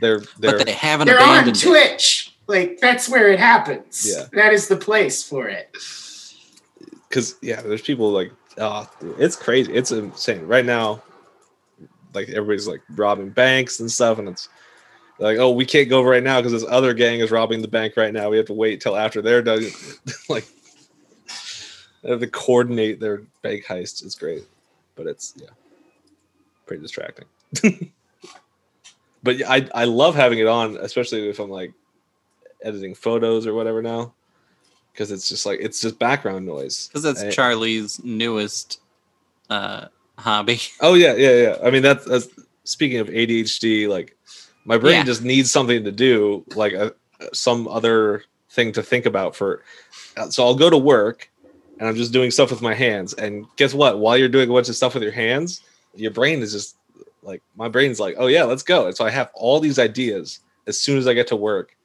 they're 0.00 0.20
But 0.40 0.66
they 0.66 0.72
haven't 0.72 1.06
They're 1.06 1.20
on 1.20 1.28
abandoned 1.28 1.56
it. 1.56 1.60
Twitch. 1.60 2.34
Like 2.46 2.78
that's 2.80 3.08
where 3.08 3.28
it 3.32 3.38
happens. 3.38 4.06
Yeah. 4.08 4.24
That 4.32 4.52
is 4.52 4.68
the 4.68 4.76
place 4.76 5.22
for 5.22 5.48
it. 5.48 5.74
because 7.08 7.36
yeah, 7.42 7.62
there's 7.62 7.82
people 7.82 8.10
like, 8.10 8.32
oh, 8.58 8.88
it's 9.18 9.36
crazy, 9.36 9.72
it's 9.72 9.92
insane 9.92 10.46
right 10.46 10.64
now. 10.64 11.02
Like 12.14 12.28
everybody's 12.28 12.66
like 12.68 12.82
robbing 12.90 13.30
banks 13.30 13.80
and 13.80 13.90
stuff, 13.90 14.18
and 14.18 14.28
it's 14.28 14.48
like, 15.18 15.38
oh, 15.38 15.50
we 15.52 15.64
can't 15.64 15.88
go 15.88 16.02
right 16.02 16.22
now 16.22 16.40
because 16.40 16.52
this 16.52 16.68
other 16.70 16.92
gang 16.94 17.20
is 17.20 17.30
robbing 17.30 17.62
the 17.62 17.68
bank 17.68 17.96
right 17.96 18.12
now. 18.12 18.28
We 18.28 18.36
have 18.36 18.46
to 18.46 18.52
wait 18.54 18.80
till 18.80 18.96
after 18.96 19.22
they're 19.22 19.40
done. 19.42 19.64
like, 20.28 20.44
they 20.44 20.50
have 20.50 20.61
to 22.04 22.26
coordinate 22.26 23.00
their 23.00 23.22
bank 23.42 23.64
heist. 23.64 24.04
is 24.04 24.14
great, 24.14 24.44
but 24.96 25.06
it's 25.06 25.34
yeah, 25.36 25.48
pretty 26.66 26.82
distracting. 26.82 27.26
but 29.22 29.38
yeah, 29.38 29.50
I 29.50 29.68
I 29.74 29.84
love 29.84 30.14
having 30.14 30.38
it 30.38 30.46
on, 30.46 30.76
especially 30.78 31.28
if 31.28 31.38
I'm 31.38 31.50
like 31.50 31.72
editing 32.62 32.94
photos 32.94 33.46
or 33.46 33.54
whatever 33.54 33.82
now, 33.82 34.12
because 34.92 35.10
it's 35.10 35.28
just 35.28 35.46
like 35.46 35.60
it's 35.60 35.80
just 35.80 35.98
background 35.98 36.46
noise. 36.46 36.88
Because 36.88 37.02
that's 37.02 37.22
I- 37.22 37.30
Charlie's 37.30 38.02
newest 38.04 38.80
uh, 39.50 39.86
hobby. 40.18 40.60
Oh 40.80 40.94
yeah, 40.94 41.14
yeah, 41.14 41.36
yeah. 41.36 41.56
I 41.62 41.70
mean 41.70 41.82
that's, 41.82 42.04
that's 42.04 42.28
speaking 42.64 42.98
of 42.98 43.08
ADHD. 43.08 43.88
Like 43.88 44.16
my 44.64 44.78
brain 44.78 44.94
Yeah. 44.96 45.04
just 45.04 45.22
needs 45.22 45.50
something 45.50 45.84
to 45.84 45.92
do, 45.92 46.44
like 46.54 46.72
a, 46.72 46.94
some 47.32 47.68
other 47.68 48.24
thing 48.50 48.72
to 48.72 48.82
think 48.82 49.06
about. 49.06 49.36
For 49.36 49.62
uh, 50.16 50.30
so 50.30 50.44
I'll 50.44 50.54
go 50.54 50.70
to 50.70 50.78
work 50.78 51.30
and 51.78 51.88
I'm 51.88 51.96
just 51.96 52.12
doing 52.12 52.30
stuff 52.30 52.50
with 52.50 52.62
my 52.62 52.74
hands. 52.74 53.14
And 53.14 53.46
guess 53.56 53.74
what? 53.74 53.98
While 53.98 54.16
you're 54.16 54.28
doing 54.28 54.48
a 54.48 54.52
bunch 54.52 54.68
of 54.68 54.76
stuff 54.76 54.94
with 54.94 55.02
your 55.02 55.12
hands, 55.12 55.62
your 55.94 56.10
brain 56.10 56.40
is 56.42 56.52
just 56.52 56.76
like 57.22 57.42
my 57.56 57.68
brain's 57.68 58.00
like, 58.00 58.16
oh 58.18 58.26
yeah, 58.26 58.44
let's 58.44 58.62
go. 58.62 58.86
And 58.86 58.96
so 58.96 59.04
I 59.04 59.10
have 59.10 59.30
all 59.34 59.60
these 59.60 59.78
ideas 59.78 60.40
as 60.66 60.78
soon 60.78 60.98
as 60.98 61.06
I 61.06 61.14
get 61.14 61.26
to 61.28 61.36
work. 61.36 61.76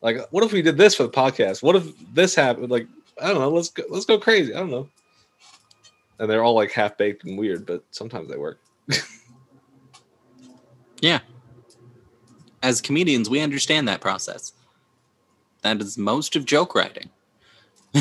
Like, 0.00 0.18
what 0.30 0.44
if 0.44 0.52
we 0.52 0.62
did 0.62 0.76
this 0.76 0.94
for 0.94 1.04
the 1.04 1.10
podcast? 1.10 1.62
What 1.62 1.76
if 1.76 1.86
this 2.14 2.34
happened? 2.34 2.70
Like, 2.70 2.86
I 3.20 3.28
don't 3.28 3.38
know. 3.38 3.50
Let's 3.50 3.70
go. 3.70 3.84
Let's 3.88 4.06
go 4.06 4.18
crazy. 4.18 4.54
I 4.54 4.58
don't 4.58 4.70
know. 4.70 4.88
And 6.18 6.30
they're 6.30 6.42
all 6.42 6.54
like 6.54 6.72
half 6.72 6.96
baked 6.96 7.24
and 7.24 7.38
weird, 7.38 7.66
but 7.66 7.84
sometimes 7.90 8.28
they 8.28 8.36
work. 8.36 8.58
Yeah. 11.02 11.18
As 12.62 12.80
comedians, 12.80 13.28
we 13.28 13.40
understand 13.40 13.88
that 13.88 14.00
process. 14.00 14.52
That 15.62 15.80
is 15.80 15.98
most 15.98 16.36
of 16.36 16.46
joke 16.46 16.74
writing. 16.74 17.10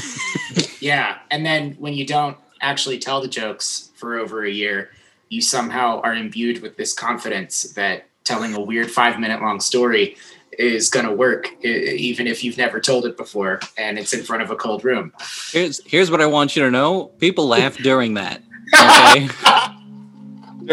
Yeah, 0.82 1.20
and 1.30 1.46
then 1.46 1.74
when 1.74 1.94
you 1.94 2.06
don't 2.06 2.38
actually 2.60 3.00
tell 3.00 3.22
the 3.22 3.28
jokes 3.28 3.92
for 3.96 4.18
over 4.18 4.44
a 4.44 4.52
year, 4.52 4.90
you 5.30 5.42
somehow 5.42 6.02
are 6.02 6.14
imbued 6.14 6.62
with 6.62 6.76
this 6.76 6.94
confidence 6.94 7.64
that 7.74 8.08
telling 8.24 8.54
a 8.54 8.60
weird 8.60 8.92
five 8.92 9.20
minute 9.20 9.42
long 9.42 9.60
story 9.60 10.18
is 10.60 10.90
going 10.90 11.06
to 11.06 11.14
work, 11.14 11.50
even 11.64 12.28
if 12.28 12.44
you've 12.44 12.58
never 12.58 12.80
told 12.80 13.06
it 13.06 13.16
before 13.18 13.60
and 13.78 13.98
it's 13.98 14.14
in 14.14 14.24
front 14.24 14.44
of 14.44 14.52
a 14.52 14.56
cold 14.56 14.84
room. 14.84 15.14
Here's 15.52 15.82
here's 15.86 16.12
what 16.12 16.22
I 16.22 16.26
want 16.26 16.56
you 16.56 16.64
to 16.64 16.72
know. 16.72 17.06
People 17.20 17.48
laugh 17.48 17.78
during 17.84 18.16
that. 18.16 18.42
Okay. 18.74 19.30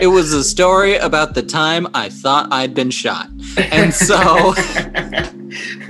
it 0.00 0.10
was 0.10 0.32
a 0.32 0.42
story 0.42 0.96
about 0.96 1.34
the 1.34 1.42
time 1.42 1.86
I 1.94 2.08
thought 2.08 2.48
I'd 2.50 2.74
been 2.74 2.90
shot. 2.90 3.28
And 3.56 3.92
so 3.92 4.54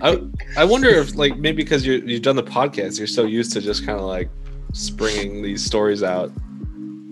I 0.00 0.20
I 0.56 0.64
wonder 0.64 0.88
if 0.88 1.14
like 1.14 1.36
maybe 1.36 1.62
because 1.62 1.86
you 1.86 2.02
you've 2.04 2.22
done 2.22 2.36
the 2.36 2.42
podcast, 2.42 2.98
you're 2.98 3.06
so 3.06 3.24
used 3.24 3.52
to 3.52 3.60
just 3.60 3.86
kind 3.86 3.98
of 3.98 4.04
like 4.04 4.28
springing 4.72 5.42
these 5.42 5.64
stories 5.64 6.02
out. 6.02 6.32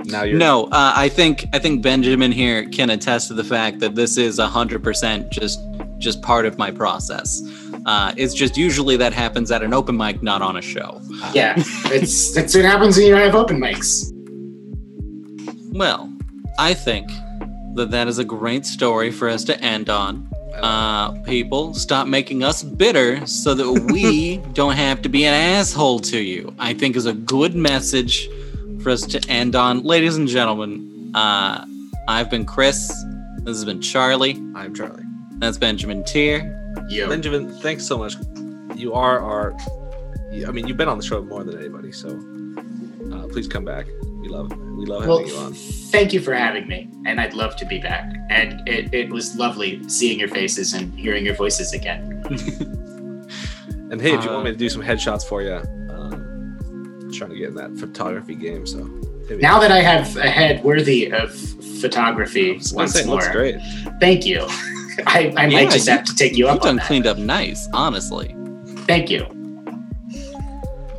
Now 0.04 0.24
you're 0.24 0.38
No, 0.38 0.64
uh, 0.66 0.92
I 0.96 1.08
think 1.08 1.44
I 1.52 1.58
think 1.58 1.82
Benjamin 1.82 2.32
here 2.32 2.68
can 2.68 2.90
attest 2.90 3.28
to 3.28 3.34
the 3.34 3.44
fact 3.44 3.78
that 3.80 3.94
this 3.94 4.16
is 4.16 4.38
hundred 4.38 4.82
percent 4.82 5.30
just 5.30 5.60
just 5.98 6.22
part 6.22 6.44
of 6.44 6.58
my 6.58 6.70
process. 6.70 7.42
Uh, 7.86 8.12
it's 8.16 8.34
just 8.34 8.56
usually 8.56 8.96
that 8.96 9.12
happens 9.12 9.50
at 9.52 9.62
an 9.62 9.72
open 9.72 9.96
mic, 9.96 10.22
not 10.22 10.42
on 10.42 10.56
a 10.56 10.62
show. 10.62 11.00
yeah, 11.32 11.54
it's 11.86 12.34
that's 12.34 12.54
what 12.54 12.64
happens 12.64 12.96
when 12.96 13.06
you 13.06 13.14
have 13.14 13.34
open 13.34 13.58
mics. 13.58 14.12
Well, 15.72 16.12
I 16.58 16.74
think 16.74 17.08
that 17.76 17.90
that 17.90 18.08
is 18.08 18.18
a 18.18 18.24
great 18.24 18.66
story 18.66 19.10
for 19.10 19.28
us 19.28 19.44
to 19.44 19.60
end 19.60 19.88
on. 19.88 20.28
Uh, 20.54 21.12
people, 21.22 21.74
stop 21.74 22.08
making 22.08 22.42
us 22.42 22.62
bitter 22.62 23.24
so 23.26 23.54
that 23.54 23.70
we 23.92 24.38
don't 24.54 24.74
have 24.74 25.02
to 25.02 25.08
be 25.08 25.24
an 25.24 25.34
asshole 25.34 26.00
to 26.00 26.18
you. 26.18 26.52
I 26.58 26.72
think 26.74 26.96
is 26.96 27.06
a 27.06 27.12
good 27.12 27.54
message 27.54 28.28
for 28.82 28.90
us 28.90 29.02
to 29.02 29.20
end 29.28 29.54
on. 29.54 29.82
Ladies 29.82 30.16
and 30.16 30.26
gentlemen, 30.26 31.12
uh, 31.14 31.64
I've 32.08 32.30
been 32.30 32.46
Chris. 32.46 32.88
This 33.40 33.56
has 33.56 33.64
been 33.64 33.82
Charlie. 33.82 34.42
I'm 34.54 34.74
Charlie. 34.74 35.04
That's 35.38 35.58
Benjamin 35.58 36.02
Tier. 36.04 36.52
Yo. 36.88 37.08
Benjamin, 37.08 37.52
thanks 37.60 37.86
so 37.86 37.98
much. 37.98 38.14
You 38.74 38.94
are 38.94 39.20
our. 39.20 39.54
I 40.46 40.50
mean, 40.50 40.66
you've 40.66 40.76
been 40.76 40.88
on 40.88 40.98
the 40.98 41.04
show 41.04 41.22
more 41.22 41.44
than 41.44 41.58
anybody, 41.58 41.92
so 41.92 42.08
uh, 43.12 43.28
please 43.28 43.46
come 43.46 43.64
back. 43.64 43.86
We 44.26 44.32
love 44.32 44.50
we 44.76 44.86
love 44.86 45.02
having 45.02 45.08
Well, 45.16 45.26
you 45.26 45.36
on. 45.36 45.52
thank 45.54 46.12
you 46.12 46.18
for 46.20 46.34
having 46.34 46.66
me, 46.66 46.88
and 47.06 47.20
I'd 47.20 47.32
love 47.34 47.54
to 47.56 47.64
be 47.64 47.78
back. 47.78 48.12
And 48.28 48.68
it, 48.68 48.92
it 48.92 49.08
was 49.08 49.36
lovely 49.36 49.88
seeing 49.88 50.18
your 50.18 50.26
faces 50.28 50.74
and 50.74 50.92
hearing 50.98 51.24
your 51.24 51.34
voices 51.36 51.72
again. 51.72 52.02
And 53.88 54.00
hey, 54.02 54.14
if 54.14 54.24
you 54.24 54.30
Uh, 54.30 54.34
want 54.34 54.46
me 54.46 54.50
to 54.50 54.56
do 54.56 54.68
some 54.68 54.82
headshots 54.82 55.22
for 55.24 55.42
you, 55.42 55.54
um, 55.94 57.08
trying 57.14 57.30
to 57.30 57.36
get 57.36 57.50
in 57.50 57.54
that 57.54 57.76
photography 57.78 58.34
game. 58.34 58.66
So 58.66 58.78
Now 59.40 59.60
that 59.60 59.70
I 59.70 59.78
have 59.78 60.16
a 60.16 60.28
head 60.28 60.64
worthy 60.64 61.12
of 61.12 61.32
photography 61.80 62.50
I 62.50 62.54
was 62.56 62.72
gonna 62.72 62.82
once 62.82 63.06
more, 63.06 63.30
great. 63.32 63.56
thank 64.00 64.26
you. 64.26 64.40
I, 65.06 65.32
I 65.36 65.46
Yeah, 65.46 65.62
might 65.62 65.70
just 65.70 65.86
you- 65.86 65.92
have 65.92 66.04
to 66.06 66.16
take 66.16 66.32
you 66.32 66.46
You've 66.46 66.56
up 66.56 66.62
on 66.62 66.66
done 66.66 66.76
that. 66.76 66.86
cleaned 66.86 67.06
up 67.06 67.16
nice, 67.18 67.68
honestly. 67.72 68.34
Thank 68.88 69.08
you. 69.08 69.24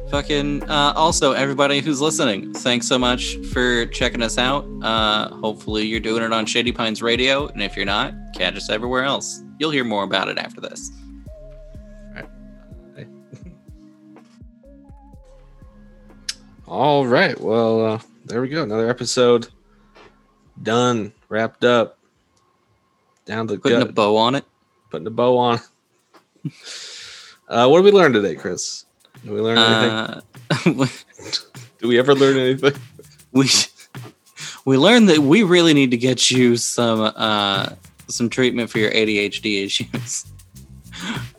Fucking 0.10 0.64
uh, 0.70 0.94
also 0.96 1.34
everybody 1.34 1.82
who's 1.82 2.00
listening, 2.00 2.54
thanks 2.54 2.88
so 2.88 2.98
much 2.98 3.36
for 3.52 3.86
checking 3.88 4.24
us 4.24 4.38
out. 4.38 4.66
Uh, 4.82 5.28
hopefully 5.36 5.86
you're 5.86 6.00
doing 6.00 6.24
it 6.24 6.32
on 6.32 6.46
Shady 6.46 6.72
Pines 6.72 7.02
Radio, 7.02 7.48
and 7.48 7.62
if 7.62 7.76
you're 7.76 7.86
not, 7.86 8.14
catch 8.34 8.56
us 8.56 8.70
everywhere 8.70 9.04
else. 9.04 9.44
You'll 9.60 9.72
hear 9.72 9.84
more 9.84 10.04
about 10.04 10.30
it 10.30 10.38
after 10.38 10.62
this. 10.62 10.92
All 16.68 17.06
right. 17.06 17.40
Well, 17.40 17.86
uh, 17.86 18.00
there 18.26 18.42
we 18.42 18.48
go. 18.50 18.64
Another 18.64 18.90
episode 18.90 19.50
done, 20.64 21.14
wrapped 21.30 21.64
up, 21.64 21.98
down 23.26 23.48
the 23.48 23.58
Putting 23.60 23.80
gut, 23.80 23.90
a 23.90 23.94
bow 23.94 24.16
on 24.16 24.36
it. 24.36 24.46
putting 24.90 25.08
a 25.08 25.12
bow 25.12 25.38
on. 25.38 25.60
uh, 27.50 27.68
what 27.68 27.78
did 27.78 27.86
we 27.86 27.92
learn 27.92 28.14
today, 28.14 28.36
Chris? 28.36 28.86
Did 29.24 29.32
we 29.32 29.42
learn 29.42 29.58
anything? 29.58 30.84
Uh, 30.84 30.88
Did 31.80 31.88
we 31.88 32.00
ever 32.00 32.14
learn 32.16 32.38
anything? 32.38 32.74
we 33.32 33.50
we 34.66 34.78
learned 34.78 35.10
that 35.10 35.20
we 35.20 35.44
really 35.44 35.74
need 35.74 35.92
to 35.92 35.98
get 35.98 36.32
you 36.32 36.58
some 36.58 37.12
uh, 37.16 37.70
some 38.08 38.30
treatment 38.30 38.70
for 38.70 38.80
your 38.80 38.92
ADHD 38.92 39.66
issues. 39.66 40.26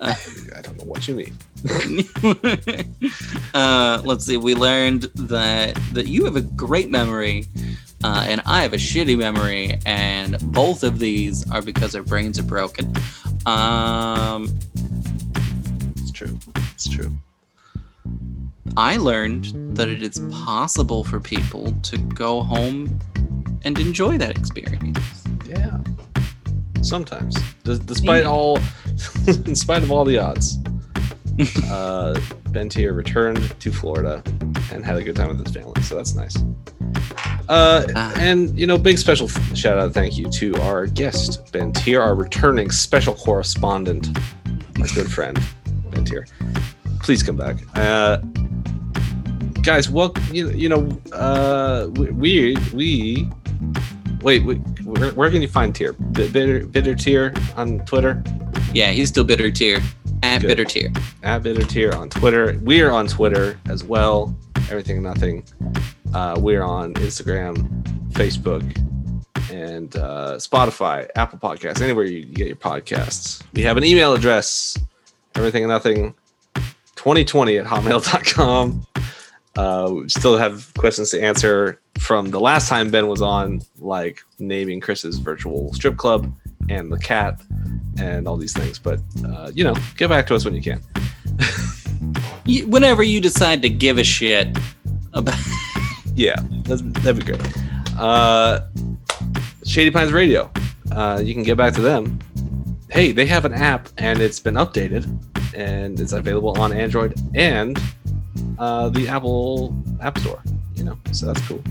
I 0.01 0.15
don't 0.63 0.79
know 0.79 0.85
what 0.85 1.09
you 1.09 1.17
mean. 1.17 1.37
uh, 3.55 4.01
let's 4.05 4.25
see. 4.25 4.37
We 4.37 4.55
learned 4.55 5.03
that 5.17 5.75
that 5.93 6.07
you 6.07 6.25
have 6.25 6.37
a 6.37 6.43
great 6.43 6.91
memory, 6.91 7.47
uh, 8.05 8.25
and 8.29 8.41
I 8.47 8.63
have 8.63 8.73
a 8.73 8.77
shitty 8.77 9.19
memory, 9.19 9.79
and 9.85 10.39
both 10.53 10.85
of 10.85 10.99
these 11.01 11.51
are 11.51 11.63
because 11.63 11.97
our 11.97 12.03
brains 12.05 12.39
are 12.39 12.45
broken. 12.45 12.95
Um, 13.47 14.57
It's 15.97 16.13
true. 16.13 16.39
It's 16.75 16.89
true. 16.89 17.11
I 18.77 18.97
learned 18.97 19.77
that 19.77 19.89
it 19.89 20.03
is 20.03 20.21
possible 20.31 21.05
for 21.05 21.21
people 21.21 21.73
to 21.83 21.99
go 21.99 22.43
home 22.43 22.99
and 23.63 23.79
enjoy 23.79 24.19
that 24.19 24.37
experience. 24.39 24.99
Yeah. 25.47 25.79
Sometimes, 26.83 27.37
Des- 27.65 27.79
despite 27.79 28.25
all, 28.25 28.59
in 29.27 29.57
spite 29.57 29.83
of 29.83 29.91
all 29.91 30.05
the 30.05 30.19
odds, 30.19 30.59
uh, 31.71 32.19
Ben 32.51 32.69
Tier 32.69 32.93
returned 32.93 33.59
to 33.61 33.73
Florida 33.73 34.23
and 34.73 34.85
had 34.85 34.97
a 34.97 35.03
good 35.03 35.17
time 35.17 35.29
with 35.29 35.45
his 35.45 35.55
family. 35.55 35.81
So 35.83 35.97
that's 35.97 36.15
nice. 36.15 36.37
Uh, 37.49 37.87
Ah. 37.97 38.13
and 38.19 38.57
you 38.59 38.67
know, 38.67 38.77
big 38.79 38.99
special 38.99 39.27
shout 39.55 39.79
out, 39.79 39.93
thank 39.93 40.17
you 40.19 40.29
to 40.31 40.55
our 40.63 40.87
guest 40.87 41.51
Ben 41.53 41.73
Tier, 41.73 42.01
our 42.01 42.15
returning 42.15 42.71
special 42.71 43.15
correspondent, 43.15 44.09
our 44.81 44.87
good 44.95 45.11
friend 45.11 45.39
Ben 45.91 46.05
Tier. 46.05 46.27
Please 47.01 47.23
come 47.23 47.37
back, 47.37 47.57
uh, 47.75 48.19
guys. 49.63 49.89
Well, 49.89 50.13
you 50.31 50.51
you 50.51 50.69
know, 50.69 50.89
uh, 51.13 51.89
we 51.95 52.11
we, 52.11 52.57
we 52.75 53.31
Wait, 54.23 54.45
wait 54.45 54.59
where, 54.83 55.13
where 55.13 55.31
can 55.31 55.41
you 55.43 55.49
find 55.49 55.75
Tier? 55.75 55.93
Bitter, 55.93 56.67
bitter 56.67 56.95
Tier 56.95 57.33
on 57.57 57.79
Twitter. 57.87 58.23
Yeah, 58.75 58.91
he's 58.91 59.09
still 59.09 59.23
bitter 59.25 59.51
tier 59.51 59.81
at 60.23 60.41
Good. 60.41 60.49
bitter 60.49 60.65
tier. 60.65 60.93
At 61.23 61.43
bitter 61.43 61.65
Tier 61.65 61.93
on 61.93 62.09
Twitter. 62.11 62.59
We 62.63 62.83
are 62.83 62.91
on 62.91 63.07
Twitter 63.07 63.59
as 63.69 63.85
well. 63.85 64.37
Everything 64.71 64.97
and 64.97 65.05
nothing. 65.05 65.45
Uh, 66.13 66.37
we're 66.39 66.63
on 66.63 66.95
Instagram, 66.95 67.57
Facebook, 68.11 68.63
and 69.51 69.95
uh, 69.97 70.35
Spotify, 70.37 71.09
Apple 71.15 71.39
Podcasts, 71.39 71.81
anywhere 71.81 72.05
you 72.05 72.25
get 72.25 72.49
your 72.49 72.57
podcasts. 72.57 73.43
We 73.55 73.63
have 73.63 73.77
an 73.77 73.85
email 73.85 74.13
address. 74.15 74.77
Everything 75.37 75.63
and 75.63 75.71
nothing. 75.71 76.15
2020 76.99 77.59
at 77.59 77.67
hotmail.com. 77.67 78.87
Uh, 79.57 79.91
we 79.93 80.09
still 80.09 80.37
have 80.37 80.73
questions 80.77 81.11
to 81.11 81.23
answer 81.23 81.81
from 81.99 82.31
the 82.31 82.41
last 82.41 82.69
time 82.69 82.91
Ben 82.91 83.09
was 83.09 83.23
on, 83.23 83.61
like 83.79 84.21
naming 84.39 84.81
Chris's 84.81 85.19
virtual 85.19 85.73
strip 85.73 85.97
club 85.97 86.33
and 86.69 86.93
the 86.93 86.99
cat 86.99 87.41
and 87.99 88.29
all 88.29 88.37
these 88.37 88.53
things. 88.53 88.79
But, 88.79 89.01
uh, 89.25 89.51
you 89.55 89.65
know, 89.65 89.75
get 89.97 90.09
back 90.11 90.27
to 90.29 90.35
us 90.35 90.45
when 90.45 90.55
you 90.55 90.63
can. 90.63 90.83
You, 92.45 92.67
whenever 92.67 93.03
you 93.03 93.21
decide 93.21 93.61
to 93.61 93.69
give 93.69 93.99
a 93.99 94.05
shit 94.05 94.57
about 95.13 95.39
Yeah, 96.15 96.37
that'd 96.65 97.17
be 97.19 97.23
great. 97.23 97.43
Uh, 97.99 98.61
Shady 99.67 99.91
Pines 99.91 100.13
Radio. 100.13 100.51
Uh, 100.91 101.21
you 101.23 101.35
can 101.35 101.43
get 101.43 101.59
back 101.59 101.75
to 101.75 101.83
them. 101.83 102.19
Hey, 102.91 103.13
they 103.13 103.27
have 103.27 103.45
an 103.45 103.53
app 103.53 103.89
and 103.99 104.21
it's 104.21 104.41
been 104.41 104.55
updated 104.55 105.07
and 105.55 106.01
it's 106.01 106.13
available 106.13 106.59
on 106.61 106.73
Android 106.73 107.21
and 107.35 107.79
uh, 108.59 108.89
the 108.89 109.09
Apple 109.09 109.77
App 110.01 110.19
Store. 110.19 110.43
You 110.75 110.85
know, 110.85 110.99
so 111.13 111.27
that's 111.27 111.47
cool. 111.47 111.63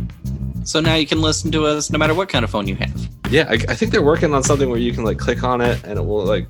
So 0.63 0.80
now 0.80 0.95
you 0.95 1.07
can 1.07 1.22
listen 1.22 1.51
to 1.53 1.65
us 1.65 1.89
no 1.89 1.97
matter 1.97 2.13
what 2.13 2.30
kind 2.30 2.45
of 2.45 2.51
phone 2.51 2.68
you 2.68 2.76
have. 2.76 3.09
Yeah, 3.32 3.47
I, 3.49 3.53
I 3.53 3.76
think 3.76 3.91
they're 3.91 4.03
working 4.03 4.34
on 4.34 4.43
something 4.43 4.70
where 4.70 4.80
you 4.80 4.93
can 4.93 5.03
like 5.03 5.18
click 5.18 5.43
on 5.43 5.59
it 5.59 5.84
and 5.84 5.97
it 5.97 6.01
will 6.03 6.24
like 6.26 6.47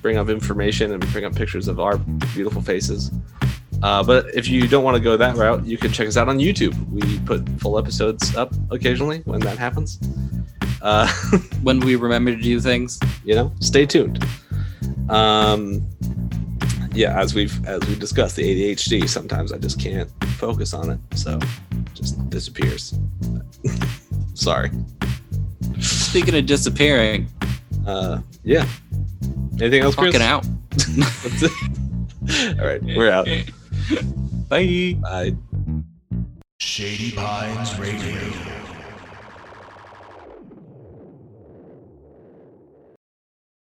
bring 0.00 0.16
up 0.16 0.28
information 0.28 0.92
and 0.92 1.12
bring 1.12 1.24
up 1.24 1.34
pictures 1.34 1.66
of 1.66 1.80
our 1.80 1.98
beautiful 1.98 2.62
faces. 2.62 3.10
Uh, 3.82 4.02
but 4.02 4.32
if 4.34 4.48
you 4.48 4.68
don't 4.68 4.84
want 4.84 4.96
to 4.96 5.02
go 5.02 5.16
that 5.16 5.36
route, 5.36 5.64
you 5.66 5.76
can 5.76 5.92
check 5.92 6.06
us 6.06 6.16
out 6.16 6.28
on 6.28 6.38
YouTube. 6.38 6.74
We 6.90 7.18
put 7.20 7.48
full 7.60 7.78
episodes 7.78 8.36
up 8.36 8.54
occasionally 8.70 9.22
when 9.24 9.40
that 9.40 9.58
happens. 9.58 9.98
Uh, 10.84 11.08
when 11.62 11.80
we 11.80 11.96
remember 11.96 12.36
to 12.36 12.40
do 12.40 12.60
things, 12.60 13.00
you 13.24 13.34
know, 13.34 13.50
stay 13.60 13.86
tuned. 13.86 14.22
Um, 15.08 15.82
yeah, 16.92 17.18
as 17.18 17.34
we've 17.34 17.64
as 17.66 17.80
we 17.88 17.94
discussed, 17.96 18.36
the 18.36 18.42
ADHD. 18.42 19.08
Sometimes 19.08 19.52
I 19.52 19.58
just 19.58 19.80
can't 19.80 20.08
focus 20.36 20.72
on 20.74 20.90
it, 20.90 20.98
so 21.16 21.38
it 21.38 21.94
just 21.94 22.28
disappears. 22.30 22.94
Sorry. 24.34 24.70
Speaking 25.80 26.36
of 26.36 26.46
disappearing, 26.46 27.26
Uh, 27.86 28.20
yeah. 28.44 28.66
Anything 29.60 29.82
else, 29.82 29.94
Chris? 29.94 30.14
fucking 30.14 30.26
out. 30.26 30.46
All 32.60 32.66
right, 32.66 32.82
we're 32.82 33.10
out. 33.10 33.26
Bye. 34.48 34.96
Bye. 35.00 35.34
Shady 36.60 37.12
Pines 37.12 37.78
Radio. 37.78 38.63